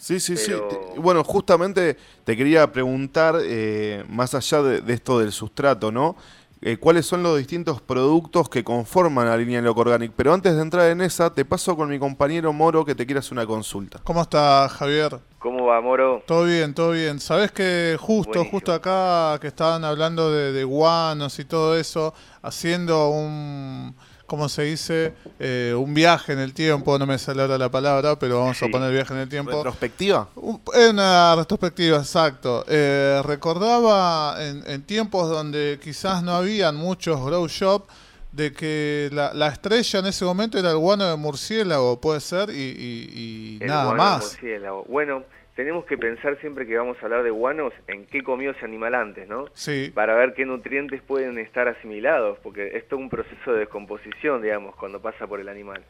Sí, 0.00 0.18
sí, 0.18 0.38
sí. 0.38 0.52
Bueno, 0.96 1.22
justamente 1.22 1.98
te 2.24 2.34
quería 2.34 2.72
preguntar, 2.72 3.36
eh, 3.42 4.02
más 4.08 4.34
allá 4.34 4.62
de, 4.62 4.94
esto 4.94 5.18
del 5.18 5.30
sustrato, 5.30 5.92
¿no? 5.92 6.16
Eh, 6.62 6.78
¿Cuáles 6.78 7.04
son 7.04 7.22
los 7.22 7.36
distintos 7.36 7.82
productos 7.82 8.48
que 8.48 8.64
conforman 8.64 9.26
la 9.28 9.36
línea 9.36 9.60
Loco 9.60 9.82
Organic? 9.82 10.12
Pero 10.16 10.32
antes 10.32 10.56
de 10.56 10.62
entrar 10.62 10.90
en 10.90 11.02
esa, 11.02 11.34
te 11.34 11.44
paso 11.44 11.76
con 11.76 11.90
mi 11.90 11.98
compañero 11.98 12.50
Moro 12.54 12.82
que 12.86 12.94
te 12.94 13.04
quiere 13.04 13.18
hacer 13.18 13.32
una 13.32 13.44
consulta. 13.44 14.00
¿Cómo 14.02 14.22
está, 14.22 14.70
Javier? 14.70 15.18
¿Cómo 15.38 15.66
va, 15.66 15.82
Moro? 15.82 16.22
Todo 16.26 16.44
bien, 16.44 16.72
todo 16.72 16.92
bien. 16.92 17.20
Sabes 17.20 17.52
que 17.52 17.98
justo, 18.00 18.42
justo 18.46 18.72
acá 18.72 19.38
que 19.38 19.48
estaban 19.48 19.84
hablando 19.84 20.32
de, 20.32 20.52
de 20.52 20.64
guanos 20.64 21.38
y 21.38 21.44
todo 21.44 21.76
eso, 21.76 22.14
haciendo 22.40 23.10
un 23.10 23.94
¿cómo 24.30 24.48
se 24.48 24.62
dice? 24.62 25.12
Eh, 25.40 25.74
un 25.76 25.92
viaje 25.92 26.32
en 26.32 26.38
el 26.38 26.54
tiempo, 26.54 26.96
no 27.00 27.04
me 27.04 27.18
sale 27.18 27.42
ahora 27.42 27.58
la 27.58 27.68
palabra, 27.68 28.16
pero 28.16 28.38
vamos 28.38 28.62
a 28.62 28.68
poner 28.68 28.92
viaje 28.92 29.12
en 29.12 29.18
el 29.18 29.28
tiempo. 29.28 29.50
¿Retrospectiva? 29.50 30.28
una 30.36 31.34
retrospectiva, 31.34 31.98
exacto. 31.98 32.64
Eh, 32.68 33.20
recordaba 33.24 34.36
en, 34.38 34.82
tiempos 34.84 35.28
donde 35.28 35.80
quizás 35.82 36.22
no 36.22 36.36
habían 36.36 36.76
muchos 36.76 37.20
grow 37.24 37.48
shop, 37.48 37.88
de 38.30 38.52
que 38.52 39.10
la, 39.12 39.48
estrella 39.48 39.98
en 39.98 40.06
ese 40.06 40.24
momento 40.24 40.56
era 40.56 40.70
el 40.70 40.76
guano 40.76 41.10
de 41.10 41.16
murciélago, 41.16 42.00
puede 42.00 42.20
ser, 42.20 42.50
y, 42.50 43.58
nada 43.62 43.94
más. 43.94 44.38
Bueno, 44.86 45.24
tenemos 45.54 45.84
que 45.84 45.98
pensar 45.98 46.38
siempre 46.40 46.66
que 46.66 46.76
vamos 46.76 46.96
a 47.00 47.06
hablar 47.06 47.22
de 47.22 47.30
guanos 47.30 47.72
en 47.86 48.06
qué 48.06 48.22
comió 48.22 48.52
ese 48.52 48.64
animal 48.64 48.94
antes, 48.94 49.28
¿no? 49.28 49.46
Sí. 49.52 49.90
Para 49.94 50.14
ver 50.14 50.34
qué 50.34 50.46
nutrientes 50.46 51.02
pueden 51.02 51.38
estar 51.38 51.68
asimilados, 51.68 52.38
porque 52.38 52.76
esto 52.76 52.96
es 52.96 53.02
un 53.02 53.10
proceso 53.10 53.52
de 53.52 53.60
descomposición, 53.60 54.42
digamos, 54.42 54.76
cuando 54.76 55.00
pasa 55.00 55.26
por 55.26 55.40
el 55.40 55.48
animal. 55.48 55.82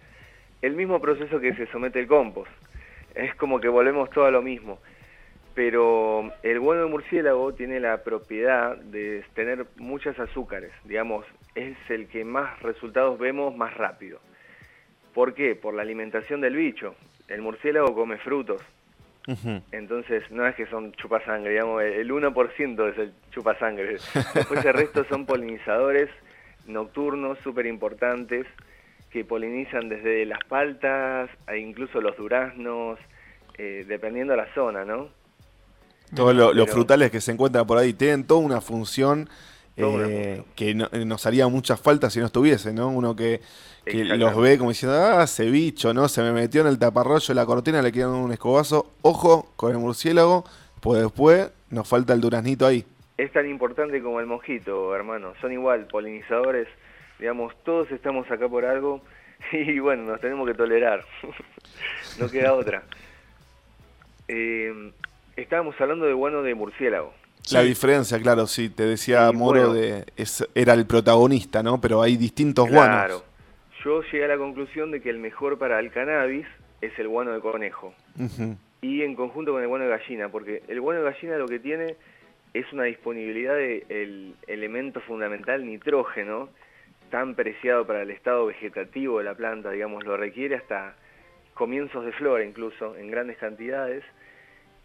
El 0.63 0.75
mismo 0.75 1.01
proceso 1.01 1.41
que 1.41 1.55
se 1.55 1.67
somete 1.67 2.01
el 2.01 2.07
compost. 2.07 2.51
Es 3.15 3.35
como 3.35 3.61
que 3.61 3.69
volvemos 3.69 4.11
todo 4.11 4.27
a 4.27 4.31
lo 4.31 4.43
mismo. 4.43 4.79
Pero 5.55 6.33
el 6.43 6.61
guano 6.61 6.85
de 6.85 6.91
murciélago 6.91 7.53
tiene 7.55 7.81
la 7.81 8.03
propiedad 8.03 8.77
de 8.77 9.25
tener 9.35 9.67
muchas 9.77 10.19
azúcares, 10.19 10.71
digamos, 10.85 11.27
es 11.55 11.77
el 11.89 12.07
que 12.07 12.25
más 12.25 12.61
resultados 12.63 13.19
vemos 13.19 13.57
más 13.57 13.75
rápido. 13.77 14.21
¿Por 15.13 15.35
qué? 15.35 15.57
Por 15.57 15.75
la 15.75 15.83
alimentación 15.83 16.41
del 16.41 16.55
bicho. 16.55 16.95
El 17.29 17.43
murciélago 17.43 17.95
come 17.95 18.19
frutos, 18.19 18.63
Entonces, 19.71 20.25
no 20.31 20.47
es 20.47 20.55
que 20.57 20.67
son 20.67 20.93
chupasangre, 20.93 21.51
digamos, 21.51 21.83
el 21.83 22.11
1% 22.11 22.93
es 22.93 22.99
el 22.99 23.13
chupasangre. 23.31 23.97
Después 24.35 24.65
el 24.65 24.73
resto 24.73 25.05
son 25.05 25.27
polinizadores 25.27 26.09
nocturnos 26.67 27.39
súper 27.41 27.67
importantes 27.67 28.47
que 29.11 29.25
polinizan 29.25 29.89
desde 29.89 30.25
las 30.25 30.39
paltas 30.49 31.31
e 31.49 31.59
incluso 31.59 32.01
los 32.01 32.17
duraznos, 32.17 32.99
eh, 33.59 33.85
dependiendo 33.87 34.33
de 34.33 34.37
la 34.39 34.55
zona, 34.55 34.85
¿no? 34.85 35.09
Todos 36.15 36.35
los 36.35 36.71
frutales 36.71 37.11
que 37.11 37.21
se 37.21 37.33
encuentran 37.33 37.67
por 37.67 37.79
ahí 37.79 37.93
tienen 37.93 38.25
toda 38.25 38.41
una 38.41 38.61
función 38.61 39.29
eh, 39.81 40.43
que 40.55 40.75
nos 40.75 41.27
haría 41.27 41.49
mucha 41.49 41.77
falta 41.77 42.11
si 42.11 42.21
no 42.21 42.27
estuviese, 42.27 42.73
¿no? 42.73 42.89
Uno 42.89 43.17
que, 43.17 43.41
los 43.87 44.37
ve 44.37 44.59
como 44.59 44.71
diciendo, 44.71 44.97
ah, 44.99 45.25
ese 45.25 45.51
bicho, 45.51 45.95
¿no? 45.95 46.09
Se 46.09 46.23
me 46.23 46.33
metió 46.33 46.61
en 46.61 46.67
el 46.67 46.79
taparrollo 46.79 47.27
de 47.27 47.35
la 47.35 47.47
cortina, 47.47 47.83
le 47.83 47.93
quedan 47.93 48.11
un 48.11 48.33
escobazo. 48.33 48.93
Ojo 49.03 49.53
con 49.57 49.73
el 49.73 49.79
murciélago, 49.79 50.45
pues 50.81 51.03
después 51.03 51.51
nos 51.71 51.89
falta 51.89 52.13
el 52.13 52.21
duraznito 52.21 52.67
ahí. 52.67 52.85
Es 53.17 53.33
tan 53.33 53.49
importante 53.49 54.03
como 54.03 54.21
el 54.21 54.27
mojito, 54.27 54.95
hermano. 54.95 55.35
Son 55.41 55.53
igual, 55.53 55.87
polinizadores. 55.87 56.69
Digamos, 57.19 57.53
todos 57.65 57.91
estamos 57.91 58.31
acá 58.31 58.49
por 58.49 58.65
algo 58.65 59.03
y 59.53 59.79
bueno, 59.79 60.05
nos 60.05 60.21
tenemos 60.21 60.49
que 60.49 60.55
tolerar. 60.55 61.05
no 62.19 62.31
queda 62.31 62.55
otra. 62.55 62.83
Eh, 64.29 64.93
estábamos 65.37 65.79
hablando 65.81 66.07
de 66.07 66.13
guano 66.13 66.43
de 66.43 66.55
murciélago. 66.55 67.13
La 67.53 67.63
diferencia, 67.63 68.21
claro, 68.21 68.47
sí, 68.47 68.71
te 68.71 68.85
decía 68.85 69.31
Moro, 69.33 69.73
de, 69.73 70.05
era 70.55 70.75
el 70.75 70.87
protagonista, 70.87 71.63
¿no? 71.63 71.81
Pero 71.81 72.03
hay 72.03 72.17
distintos 72.17 72.69
guanos. 72.69 72.97
Claro, 72.97 73.25
yo 73.85 74.03
llegué 74.03 74.25
a 74.25 74.29
la 74.29 74.39
conclusión 74.39 74.91
de 74.91 75.01
que 75.01 75.11
el 75.11 75.19
mejor 75.19 75.59
para 75.59 75.81
el 75.81 75.91
cannabis 75.91 76.47
es 76.81 76.97
el 76.99 77.09
guano 77.09 77.33
de 77.33 77.41
conejo. 77.41 77.95
Y 78.83 79.03
en 79.03 79.15
conjunto 79.15 79.53
con 79.53 79.63
el 79.63 79.69
guano 79.69 79.85
de 79.85 79.91
gallina, 79.91 80.29
porque 80.29 80.63
el 80.69 80.81
guano 80.81 81.03
de 81.03 81.11
gallina 81.11 81.37
lo 81.37 81.47
que 81.47 81.59
tiene 81.59 81.97
es 82.55 82.73
una 82.73 82.85
disponibilidad 82.85 83.55
del 83.55 84.35
elemento 84.47 85.01
fundamental 85.01 85.67
nitrógeno, 85.67 86.49
tan 87.11 87.35
preciado 87.35 87.87
para 87.87 88.03
el 88.03 88.11
estado 88.11 88.47
vegetativo 88.47 89.19
de 89.19 89.25
la 89.25 89.35
planta, 89.35 89.71
digamos, 89.71 90.05
lo 90.05 90.17
requiere 90.17 90.57
hasta 90.57 90.95
comienzos 91.55 92.05
de 92.05 92.13
flora 92.13 92.45
incluso, 92.45 92.97
en 92.97 93.11
grandes 93.11 93.37
cantidades. 93.39 94.05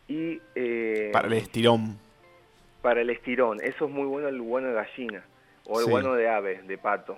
Y, 0.07 0.39
eh, 0.55 1.09
para 1.13 1.27
el 1.27 1.33
estirón 1.33 1.97
para 2.85 3.01
el 3.01 3.09
estirón. 3.09 3.59
Eso 3.63 3.85
es 3.85 3.91
muy 3.91 4.05
bueno 4.05 4.27
el 4.27 4.39
guano 4.39 4.67
de 4.67 4.75
gallina 4.75 5.23
o 5.65 5.79
el 5.79 5.87
guano 5.87 6.13
de 6.13 6.29
ave, 6.29 6.61
de 6.67 6.77
pato. 6.77 7.17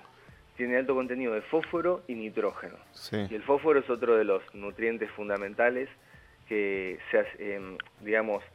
Tiene 0.56 0.77
alto 0.77 0.95
contenido 0.95 1.34
de 1.34 1.41
fósforo 1.41 2.03
y 2.08 2.15
nitrógeno. 2.15 2.77
Y 3.12 3.36
el 3.36 3.43
fósforo 3.43 3.82
es 3.82 3.89
otro 3.89 4.15
de 4.15 4.23
los 4.23 4.41
nutrientes 4.53 5.12
fundamentales 5.12 5.89
que, 6.47 6.99
se, 7.12 7.25
em, 7.56 7.77
digamos, 7.99 8.45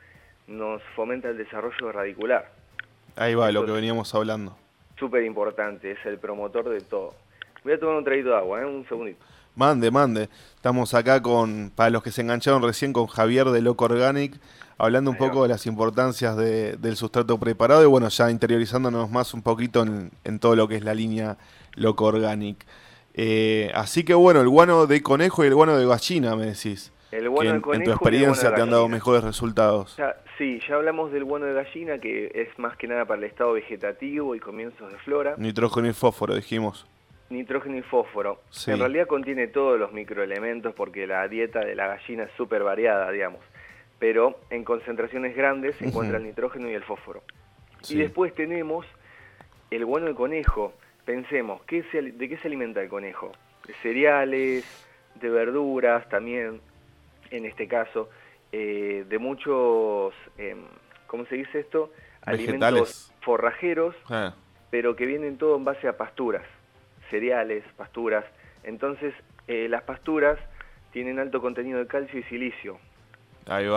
nos 0.46 0.82
fomenta 0.96 1.28
el 1.28 1.36
desarrollo 1.36 1.92
radicular. 1.92 2.50
Ahí 3.16 3.34
va, 3.34 3.52
lo 3.52 3.66
que 3.66 3.72
veníamos 3.72 4.14
hablando. 4.14 4.56
Súper 4.98 5.22
importante, 5.24 5.90
es 5.90 5.98
el 6.06 6.16
promotor 6.16 6.70
de 6.70 6.80
todo. 6.80 7.14
Voy 7.62 7.74
a 7.74 7.78
tomar 7.78 7.96
un 7.96 8.04
traguito 8.04 8.30
de 8.30 8.36
agua, 8.36 8.62
¿eh? 8.62 8.64
un 8.64 8.88
segundito. 8.88 9.22
Mande, 9.54 9.90
mande. 9.90 10.30
Estamos 10.54 10.94
acá 10.94 11.20
con, 11.20 11.70
para 11.76 11.90
los 11.90 12.02
que 12.02 12.10
se 12.10 12.22
engancharon 12.22 12.62
recién, 12.62 12.94
con 12.94 13.06
Javier 13.06 13.50
de 13.50 13.60
Loco 13.60 13.84
Organic, 13.84 14.40
hablando 14.82 15.12
un 15.12 15.16
poco 15.16 15.44
de 15.44 15.48
las 15.48 15.64
importancias 15.66 16.36
del 16.36 16.96
sustrato 16.96 17.38
preparado 17.38 17.84
y 17.84 17.86
bueno, 17.86 18.08
ya 18.08 18.32
interiorizándonos 18.32 19.08
más 19.12 19.32
un 19.32 19.40
poquito 19.40 19.84
en, 19.84 20.38
todo 20.40 20.56
lo 20.56 20.66
que 20.66 20.74
es 20.74 20.82
la 20.82 20.92
línea 20.92 21.36
Loco 21.76 22.04
Organic. 22.04 22.66
Eh, 23.14 23.70
así 23.74 24.04
que 24.04 24.14
bueno, 24.14 24.40
el 24.40 24.48
guano 24.48 24.88
de 24.88 25.00
conejo 25.00 25.44
y 25.44 25.46
el 25.46 25.54
guano 25.54 25.76
de 25.78 25.86
gallina, 25.86 26.34
me 26.34 26.46
decís. 26.46 26.92
El 27.12 27.28
guano 27.28 27.52
de 27.52 27.60
conejo 27.60 27.80
en 27.80 27.84
tu 27.84 27.90
experiencia 27.92 28.52
te 28.52 28.60
han 28.60 28.70
dado 28.70 28.88
mejores 28.88 29.22
resultados. 29.22 29.96
sí, 30.36 30.58
ya 30.68 30.74
hablamos 30.74 31.12
del 31.12 31.22
guano 31.22 31.46
de 31.46 31.54
gallina, 31.54 31.98
que 31.98 32.32
es 32.34 32.58
más 32.58 32.76
que 32.76 32.88
nada 32.88 33.04
para 33.04 33.20
el 33.20 33.24
estado 33.24 33.52
vegetativo 33.52 34.34
y 34.34 34.40
comienzos 34.40 34.90
de 34.90 34.98
flora. 34.98 35.36
Nitrógeno 35.38 35.88
y 35.88 35.92
fósforo, 35.92 36.34
dijimos 36.34 36.86
nitrógeno 37.30 37.78
y 37.78 37.82
fósforo. 37.82 38.42
En 38.66 38.78
realidad 38.78 39.06
contiene 39.06 39.46
todos 39.46 39.80
los 39.80 39.90
microelementos 39.94 40.74
porque 40.74 41.06
la 41.06 41.26
dieta 41.28 41.60
de 41.60 41.74
la 41.74 41.86
gallina 41.86 42.24
es 42.24 42.30
súper 42.36 42.62
variada, 42.62 43.10
digamos. 43.10 43.40
Pero 44.02 44.40
en 44.50 44.64
concentraciones 44.64 45.36
grandes 45.36 45.76
se 45.76 45.86
encuentra 45.86 46.18
el 46.18 46.24
nitrógeno 46.24 46.68
y 46.68 46.74
el 46.74 46.82
fósforo. 46.82 47.22
Y 47.88 47.98
después 47.98 48.34
tenemos 48.34 48.84
el 49.70 49.84
bueno 49.84 50.06
del 50.06 50.16
conejo. 50.16 50.72
Pensemos, 51.04 51.62
¿qué 51.68 51.84
¿de 51.84 52.28
qué 52.28 52.36
se 52.38 52.48
alimenta 52.48 52.82
el 52.82 52.88
conejo? 52.88 53.30
De 53.64 53.74
cereales, 53.74 54.64
de 55.20 55.30
verduras 55.30 56.08
también, 56.08 56.60
en 57.30 57.46
este 57.46 57.68
caso, 57.68 58.10
eh, 58.50 59.04
de 59.08 59.18
muchos, 59.20 60.12
eh, 60.36 60.56
¿cómo 61.06 61.24
se 61.26 61.36
dice 61.36 61.60
esto? 61.60 61.92
Alimentos 62.22 63.14
forrajeros, 63.20 63.94
ah. 64.10 64.34
pero 64.72 64.96
que 64.96 65.06
vienen 65.06 65.38
todo 65.38 65.56
en 65.56 65.64
base 65.64 65.86
a 65.86 65.96
pasturas 65.96 66.42
cereales, 67.08 67.62
pasturas. 67.76 68.24
Entonces, 68.64 69.14
eh, 69.46 69.68
las 69.68 69.84
pasturas 69.84 70.40
tienen 70.90 71.20
alto 71.20 71.40
contenido 71.40 71.78
de 71.78 71.86
calcio 71.86 72.18
y 72.18 72.24
silicio. 72.24 72.80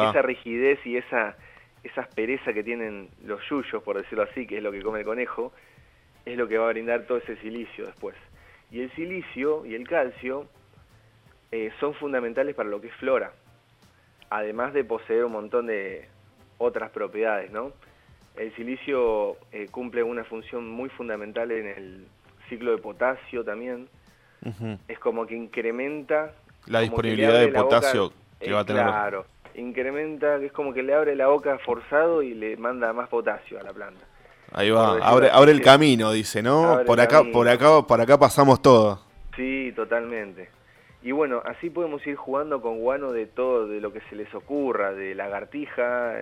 Esa 0.09 0.21
rigidez 0.21 0.79
y 0.85 0.97
esa, 0.97 1.35
esa 1.83 2.01
aspereza 2.01 2.53
que 2.53 2.63
tienen 2.63 3.09
los 3.23 3.41
yuyos, 3.49 3.81
por 3.83 3.97
decirlo 3.97 4.23
así, 4.23 4.45
que 4.45 4.57
es 4.57 4.63
lo 4.63 4.71
que 4.71 4.81
come 4.81 4.99
el 4.99 5.05
conejo, 5.05 5.51
es 6.25 6.37
lo 6.37 6.47
que 6.47 6.57
va 6.57 6.67
a 6.67 6.71
brindar 6.71 7.05
todo 7.05 7.17
ese 7.17 7.37
silicio 7.37 7.85
después. 7.85 8.15
Y 8.71 8.81
el 8.81 8.91
silicio 8.91 9.65
y 9.65 9.75
el 9.75 9.87
calcio 9.87 10.47
eh, 11.51 11.71
son 11.79 11.93
fundamentales 11.93 12.55
para 12.55 12.69
lo 12.69 12.81
que 12.81 12.87
es 12.87 12.93
flora, 12.95 13.31
además 14.29 14.73
de 14.73 14.83
poseer 14.83 15.25
un 15.25 15.33
montón 15.33 15.67
de 15.67 16.07
otras 16.57 16.91
propiedades, 16.91 17.51
¿no? 17.51 17.71
El 18.35 18.53
silicio 18.55 19.37
eh, 19.51 19.67
cumple 19.71 20.03
una 20.03 20.23
función 20.25 20.67
muy 20.67 20.89
fundamental 20.89 21.51
en 21.51 21.67
el 21.67 22.07
ciclo 22.49 22.71
de 22.71 22.77
potasio 22.77 23.43
también. 23.43 23.87
Es 24.87 24.99
como 24.99 25.25
que 25.25 25.35
incrementa... 25.35 26.35
La 26.67 26.81
disponibilidad 26.81 27.39
de 27.39 27.47
potasio 27.47 28.13
que 28.39 28.51
va 28.51 28.59
a 28.59 28.65
tener. 28.65 28.83
Claro, 28.83 29.25
incrementa, 29.55 30.37
es 30.37 30.51
como 30.51 30.73
que 30.73 30.83
le 30.83 30.93
abre 30.93 31.15
la 31.15 31.27
boca 31.27 31.57
forzado 31.59 32.21
y 32.21 32.33
le 32.33 32.57
manda 32.57 32.91
más 32.93 33.09
potasio 33.09 33.59
a 33.59 33.63
la 33.63 33.73
planta. 33.73 34.05
Ahí 34.51 34.69
va, 34.69 34.97
abre, 35.05 35.29
abre 35.31 35.51
el 35.51 35.61
camino, 35.61 36.11
dice, 36.11 36.41
¿no? 36.41 36.81
por 36.85 36.99
acá, 37.01 37.23
por 37.31 37.47
acá, 37.47 37.81
por 37.81 37.99
acá 37.99 38.17
pasamos 38.17 38.61
todo. 38.61 39.01
Sí, 39.35 39.73
totalmente. 39.75 40.49
Y 41.01 41.11
bueno, 41.11 41.41
así 41.45 41.69
podemos 41.69 42.05
ir 42.07 42.15
jugando 42.15 42.61
con 42.61 42.79
guano 42.79 43.11
de 43.11 43.25
todo, 43.25 43.67
de 43.67 43.79
lo 43.79 43.91
que 43.91 44.01
se 44.09 44.15
les 44.15 44.33
ocurra, 44.33 44.93
de 44.93 45.13
lagartija, 45.13 46.15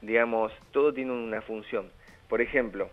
digamos, 0.00 0.52
todo 0.72 0.92
tiene 0.92 1.12
una 1.12 1.42
función. 1.42 1.90
Por 2.28 2.40
ejemplo, 2.40 2.88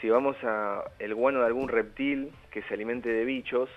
si 0.00 0.08
vamos 0.08 0.36
a 0.44 0.84
el 0.98 1.14
guano 1.14 1.40
de 1.40 1.46
algún 1.46 1.68
reptil 1.68 2.30
que 2.50 2.62
se 2.62 2.74
alimente 2.74 3.08
de 3.08 3.24
bichos, 3.24 3.68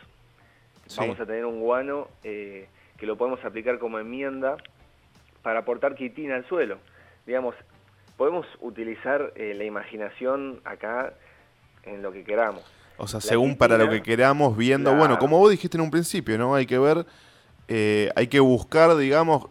vamos 0.97 1.19
a 1.19 1.25
tener 1.25 1.45
un 1.45 1.59
guano 1.59 2.07
eh, 2.23 2.67
que 2.97 3.05
lo 3.05 3.17
podemos 3.17 3.43
aplicar 3.45 3.79
como 3.79 3.97
enmienda 3.99 4.57
para 5.41 5.59
aportar 5.59 5.95
quitina 5.95 6.35
al 6.35 6.45
suelo. 6.47 6.77
Digamos, 7.25 7.55
podemos 8.17 8.45
utilizar 8.59 9.33
eh, 9.35 9.53
la 9.55 9.63
imaginación 9.63 10.61
acá 10.63 11.13
en 11.83 12.01
lo 12.01 12.11
que 12.11 12.23
queramos. 12.23 12.63
O 12.97 13.07
sea, 13.07 13.19
según 13.19 13.57
para 13.57 13.77
lo 13.77 13.89
que 13.89 14.03
queramos, 14.03 14.55
viendo, 14.55 14.93
bueno, 14.95 15.17
como 15.17 15.39
vos 15.39 15.49
dijiste 15.49 15.77
en 15.77 15.81
un 15.81 15.89
principio, 15.89 16.37
¿no? 16.37 16.53
Hay 16.53 16.67
que 16.67 16.77
ver, 16.77 17.05
eh, 17.67 18.11
hay 18.15 18.27
que 18.27 18.39
buscar, 18.39 18.95
digamos, 18.95 19.47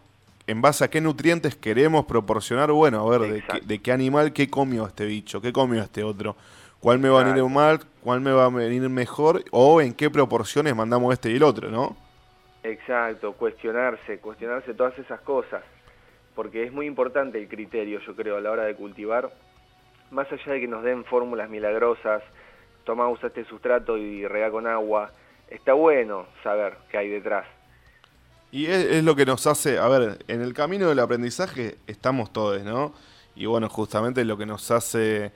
en 0.46 0.62
base 0.62 0.85
a 0.85 0.88
qué 0.88 1.00
nutrientes 1.00 1.57
queremos 1.57 2.05
proporcionar, 2.07 2.70
bueno, 2.70 3.00
a 3.00 3.18
ver, 3.18 3.33
de 3.33 3.61
de 3.62 3.79
qué, 3.81 3.90
animal, 3.90 4.33
qué 4.33 4.48
comió 4.48 4.87
este 4.87 5.05
bicho, 5.05 5.40
qué 5.40 5.53
comió 5.53 5.83
este 5.83 6.05
otro 6.05 6.37
cuál 6.81 6.98
me 6.98 7.09
va 7.09 7.20
a 7.20 7.24
venir 7.24 7.44
mal, 7.44 7.81
cuál 8.03 8.20
me 8.20 8.33
va 8.33 8.46
a 8.46 8.48
venir 8.48 8.88
mejor 8.88 9.44
o 9.50 9.81
en 9.81 9.94
qué 9.94 10.11
proporciones 10.11 10.74
mandamos 10.74 11.12
este 11.12 11.31
y 11.31 11.37
el 11.37 11.42
otro, 11.42 11.70
¿no? 11.70 11.96
Exacto, 12.62 13.33
cuestionarse, 13.35 14.18
cuestionarse 14.18 14.74
todas 14.74 14.98
esas 14.98 15.20
cosas, 15.20 15.62
porque 16.35 16.64
es 16.64 16.73
muy 16.73 16.87
importante 16.87 17.38
el 17.38 17.49
criterio, 17.49 18.01
yo 18.01 18.14
creo, 18.14 18.37
a 18.37 18.40
la 18.40 18.51
hora 18.51 18.64
de 18.64 18.75
cultivar, 18.75 19.31
más 20.11 20.31
allá 20.33 20.53
de 20.53 20.61
que 20.61 20.69
nos 20.69 20.83
den 20.83 21.05
fórmulas 21.05 21.49
milagrosas, 21.49 22.23
toma, 22.85 23.09
usa 23.09 23.29
este 23.29 23.45
sustrato 23.45 23.97
y 23.97 24.27
rega 24.27 24.51
con 24.51 24.66
agua, 24.66 25.12
está 25.49 25.73
bueno 25.73 26.27
saber 26.43 26.75
qué 26.90 26.99
hay 26.99 27.09
detrás. 27.09 27.47
Y 28.53 28.66
es, 28.66 29.05
lo 29.05 29.14
que 29.14 29.25
nos 29.25 29.47
hace, 29.47 29.79
a 29.79 29.87
ver, 29.88 30.19
en 30.27 30.40
el 30.40 30.55
camino 30.55 30.88
del 30.88 30.99
aprendizaje 30.99 31.77
estamos 31.87 32.33
todos, 32.33 32.62
¿no? 32.64 32.93
Y 33.37 33.47
bueno, 33.47 33.69
justamente 33.69 34.25
lo 34.25 34.37
que 34.37 34.45
nos 34.45 34.72
hace 34.72 35.31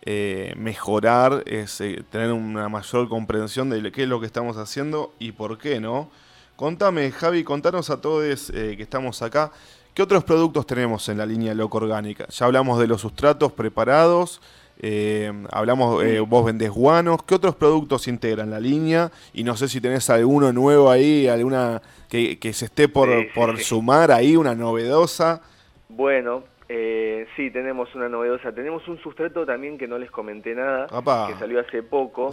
eh, 0.00 0.54
mejorar, 0.56 1.42
es 1.46 1.80
eh, 1.82 2.02
tener 2.10 2.32
una 2.32 2.70
mayor 2.70 3.08
comprensión 3.08 3.68
de 3.68 3.92
qué 3.92 4.04
es 4.04 4.08
lo 4.08 4.18
que 4.18 4.26
estamos 4.26 4.56
haciendo 4.56 5.12
y 5.18 5.32
por 5.32 5.58
qué, 5.58 5.78
¿no? 5.78 6.10
Contame, 6.56 7.10
Javi, 7.10 7.44
contanos 7.44 7.90
a 7.90 8.00
todos 8.00 8.50
eh, 8.50 8.76
que 8.76 8.82
estamos 8.82 9.20
acá, 9.22 9.52
¿qué 9.94 10.02
otros 10.02 10.24
productos 10.24 10.66
tenemos 10.66 11.08
en 11.08 11.18
la 11.18 11.26
línea 11.26 11.54
Loco 11.54 11.78
Orgánica? 11.78 12.26
Ya 12.28 12.46
hablamos 12.46 12.78
de 12.78 12.86
los 12.86 13.00
sustratos 13.00 13.52
preparados, 13.52 14.40
Eh, 14.80 15.32
hablamos, 15.52 16.02
eh, 16.02 16.18
vos 16.18 16.44
vendés 16.44 16.70
guanos. 16.70 17.22
¿Qué 17.22 17.36
otros 17.36 17.54
productos 17.54 18.08
integran 18.08 18.50
la 18.50 18.58
línea? 18.58 19.10
Y 19.32 19.44
no 19.44 19.56
sé 19.56 19.68
si 19.68 19.80
tenés 19.80 20.10
alguno 20.10 20.52
nuevo 20.52 20.90
ahí, 20.90 21.28
alguna 21.28 21.80
que, 22.08 22.36
se 22.52 22.64
esté 22.64 22.88
por, 22.88 23.08
por 23.32 23.58
sumar 23.60 24.10
ahí, 24.10 24.36
una 24.36 24.54
novedosa. 24.54 25.40
Bueno, 25.88 26.42
eh, 26.68 27.26
sí, 27.36 27.50
tenemos 27.50 27.94
una 27.94 28.08
novedosa. 28.08 28.52
Tenemos 28.52 28.86
un 28.88 28.98
sustrato 28.98 29.46
también 29.46 29.78
que 29.78 29.86
no 29.86 29.96
les 29.96 30.10
comenté 30.10 30.54
nada, 30.54 30.88
que 30.88 31.34
salió 31.38 31.60
hace 31.60 31.82
poco, 31.82 32.32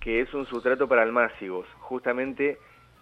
que 0.00 0.20
es 0.22 0.32
un 0.32 0.46
sustrato 0.46 0.88
para 0.88 1.02
almácigos. 1.02 1.66
Justamente 1.80 2.58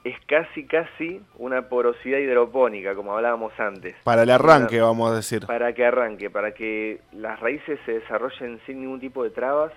es 0.09 0.17
casi, 0.27 0.65
casi 0.65 1.21
una 1.37 1.69
porosidad 1.69 2.19
hidropónica, 2.19 2.95
como 2.95 3.15
hablábamos 3.15 3.53
antes. 3.59 3.95
Para 4.05 4.23
el 4.23 4.31
arranque, 4.31 4.81
vamos 4.81 5.11
a 5.11 5.17
decir. 5.17 5.47
Para 5.47 5.73
que 5.73 5.85
arranque, 5.85 6.31
para 6.31 6.53
que 6.53 7.01
las 7.13 7.39
raíces 7.41 7.79
se 7.85 7.93
desarrollen 7.93 8.61
sin 8.67 8.81
ningún 8.81 9.01
tipo 9.01 9.23
de 9.23 9.31
trabas 9.31 9.73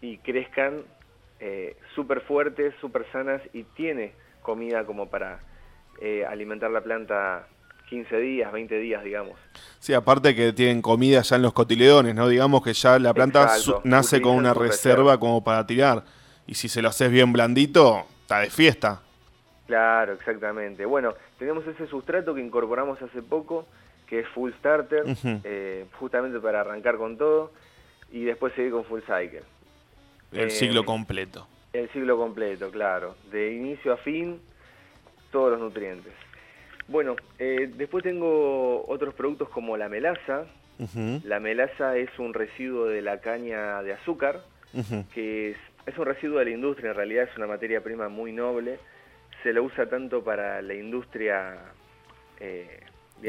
y 0.00 0.18
crezcan 0.18 0.82
eh, 1.40 1.76
súper 1.94 2.20
fuertes, 2.22 2.74
súper 2.80 3.06
sanas 3.10 3.40
y 3.52 3.62
tiene 3.62 4.12
comida 4.42 4.84
como 4.84 5.08
para 5.08 5.40
eh, 6.00 6.24
alimentar 6.26 6.70
la 6.70 6.82
planta 6.82 7.46
15 7.88 8.16
días, 8.18 8.52
20 8.52 8.78
días, 8.78 9.02
digamos. 9.04 9.38
Sí, 9.78 9.94
aparte 9.94 10.34
que 10.34 10.52
tienen 10.52 10.82
comida 10.82 11.22
ya 11.22 11.36
en 11.36 11.42
los 11.42 11.52
cotiledones, 11.52 12.14
¿no? 12.14 12.28
Digamos 12.28 12.62
que 12.62 12.72
ya 12.72 12.98
la 12.98 13.14
planta 13.14 13.50
nace 13.84 14.20
con 14.20 14.36
una 14.36 14.52
reserva 14.52 15.18
como 15.18 15.42
para 15.42 15.66
tirar. 15.66 16.04
Y 16.46 16.54
si 16.54 16.68
se 16.68 16.82
lo 16.82 16.88
haces 16.88 17.10
bien 17.10 17.32
blandito, 17.32 18.04
está 18.22 18.40
de 18.40 18.50
fiesta. 18.50 19.00
Claro, 19.66 20.12
exactamente. 20.12 20.84
Bueno, 20.84 21.14
tenemos 21.38 21.66
ese 21.66 21.86
sustrato 21.86 22.34
que 22.34 22.42
incorporamos 22.42 23.00
hace 23.00 23.22
poco, 23.22 23.66
que 24.06 24.20
es 24.20 24.28
Full 24.28 24.52
Starter, 24.58 25.04
eh, 25.44 25.86
justamente 25.98 26.38
para 26.40 26.60
arrancar 26.60 26.96
con 26.96 27.16
todo, 27.16 27.50
y 28.12 28.24
después 28.24 28.52
seguir 28.54 28.72
con 28.72 28.84
Full 28.84 29.00
Cycle. 29.00 29.42
El 30.32 30.50
ciclo 30.50 30.82
eh, 30.82 30.84
completo. 30.84 31.46
El 31.72 31.88
ciclo 31.90 32.16
completo, 32.18 32.70
claro. 32.70 33.16
De 33.30 33.52
inicio 33.52 33.94
a 33.94 33.96
fin, 33.96 34.40
todos 35.32 35.52
los 35.52 35.60
nutrientes. 35.60 36.12
Bueno, 36.86 37.16
eh, 37.38 37.70
después 37.74 38.04
tengo 38.04 38.84
otros 38.86 39.14
productos 39.14 39.48
como 39.48 39.76
la 39.76 39.88
melaza. 39.88 40.44
La 41.24 41.38
melaza 41.38 41.96
es 41.96 42.10
un 42.18 42.34
residuo 42.34 42.86
de 42.86 43.00
la 43.00 43.20
caña 43.20 43.80
de 43.82 43.92
azúcar, 43.92 44.40
que 45.14 45.50
es, 45.50 45.56
es 45.86 45.96
un 45.96 46.04
residuo 46.04 46.40
de 46.40 46.46
la 46.46 46.50
industria, 46.50 46.90
en 46.90 46.96
realidad 46.96 47.28
es 47.30 47.36
una 47.36 47.46
materia 47.46 47.80
prima 47.80 48.08
muy 48.08 48.32
noble 48.32 48.80
se 49.44 49.52
lo 49.52 49.62
usa 49.62 49.86
tanto 49.86 50.24
para 50.24 50.62
la 50.62 50.74
industria 50.74 51.54
eh, 52.40 52.80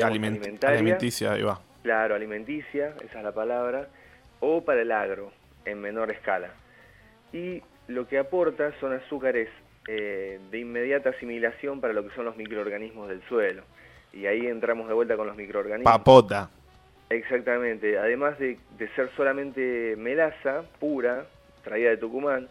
alimentaria. 0.01 0.79
Alimenticia, 0.79 1.33
ahí 1.33 1.43
va. 1.43 1.59
Claro, 1.83 2.15
alimenticia, 2.15 2.95
esa 3.03 3.17
es 3.19 3.23
la 3.23 3.33
palabra, 3.33 3.89
o 4.39 4.63
para 4.63 4.81
el 4.81 4.91
agro, 4.93 5.31
en 5.65 5.81
menor 5.81 6.09
escala. 6.11 6.51
Y 7.33 7.61
lo 7.89 8.07
que 8.07 8.17
aporta 8.17 8.71
son 8.79 8.93
azúcares 8.93 9.49
eh, 9.87 10.39
de 10.49 10.57
inmediata 10.57 11.09
asimilación 11.09 11.81
para 11.81 11.93
lo 11.93 12.07
que 12.07 12.15
son 12.15 12.25
los 12.25 12.37
microorganismos 12.37 13.09
del 13.09 13.21
suelo. 13.27 13.63
Y 14.13 14.25
ahí 14.25 14.47
entramos 14.47 14.87
de 14.87 14.93
vuelta 14.93 15.17
con 15.17 15.27
los 15.27 15.35
microorganismos. 15.35 15.91
Papota. 15.91 16.49
Exactamente. 17.09 17.99
Además 17.99 18.39
de, 18.39 18.57
ser 18.95 19.09
solamente 19.17 19.95
melaza 19.97 20.63
pura, 20.79 21.25
traída 21.61 21.89
de 21.89 21.97
Tucumán, 21.97 22.47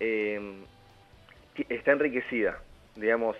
eh, 0.00 0.56
está 1.68 1.92
enriquecida 1.92 2.58
digamos, 2.96 3.36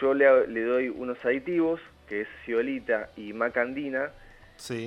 yo 0.00 0.14
le, 0.14 0.46
le 0.46 0.62
doy 0.62 0.88
unos 0.88 1.22
aditivos, 1.24 1.80
que 2.08 2.22
es 2.22 2.28
ciolita 2.44 3.10
y 3.16 3.32
macandina, 3.32 4.10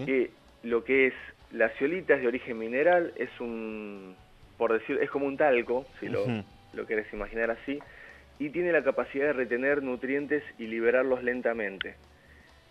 que 0.05 0.31
lo 0.63 0.83
que 0.83 1.07
es 1.07 1.13
la 1.51 1.69
ciolita 1.69 2.15
es 2.15 2.21
de 2.21 2.27
origen 2.27 2.57
mineral, 2.57 3.13
es 3.17 3.29
un, 3.39 4.15
por 4.57 4.73
decir, 4.73 4.99
es 5.01 5.09
como 5.09 5.25
un 5.25 5.37
talco, 5.37 5.85
si 5.99 6.07
lo, 6.07 6.25
lo 6.73 6.85
querés 6.87 7.11
imaginar 7.13 7.51
así, 7.51 7.79
y 8.39 8.49
tiene 8.49 8.71
la 8.71 8.83
capacidad 8.83 9.27
de 9.27 9.33
retener 9.33 9.83
nutrientes 9.83 10.43
y 10.57 10.67
liberarlos 10.67 11.23
lentamente. 11.23 11.95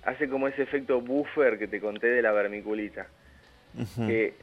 Hace 0.02 0.28
como 0.28 0.48
ese 0.48 0.62
efecto 0.62 1.00
buffer 1.00 1.58
que 1.58 1.68
te 1.68 1.80
conté 1.80 2.08
de 2.08 2.22
la 2.22 2.32
vermiculita, 2.32 3.06
que, 4.06 4.34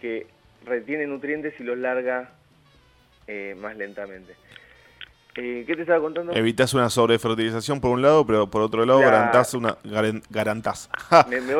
que 0.00 0.26
retiene 0.64 1.06
nutrientes 1.06 1.54
y 1.60 1.62
los 1.62 1.78
larga 1.78 2.32
eh, 3.26 3.54
más 3.58 3.76
lentamente. 3.76 4.34
Eh, 5.34 5.64
¿Qué 5.66 5.76
te 5.76 5.82
estaba 5.82 6.00
contando? 6.00 6.34
Evitas 6.34 6.74
una 6.74 6.90
sobrefertilización 6.90 7.80
por 7.80 7.90
un 7.90 8.02
lado, 8.02 8.26
pero 8.26 8.48
por 8.48 8.60
otro 8.60 8.84
lado 8.84 9.00
garantás 9.00 9.54
una, 9.54 9.78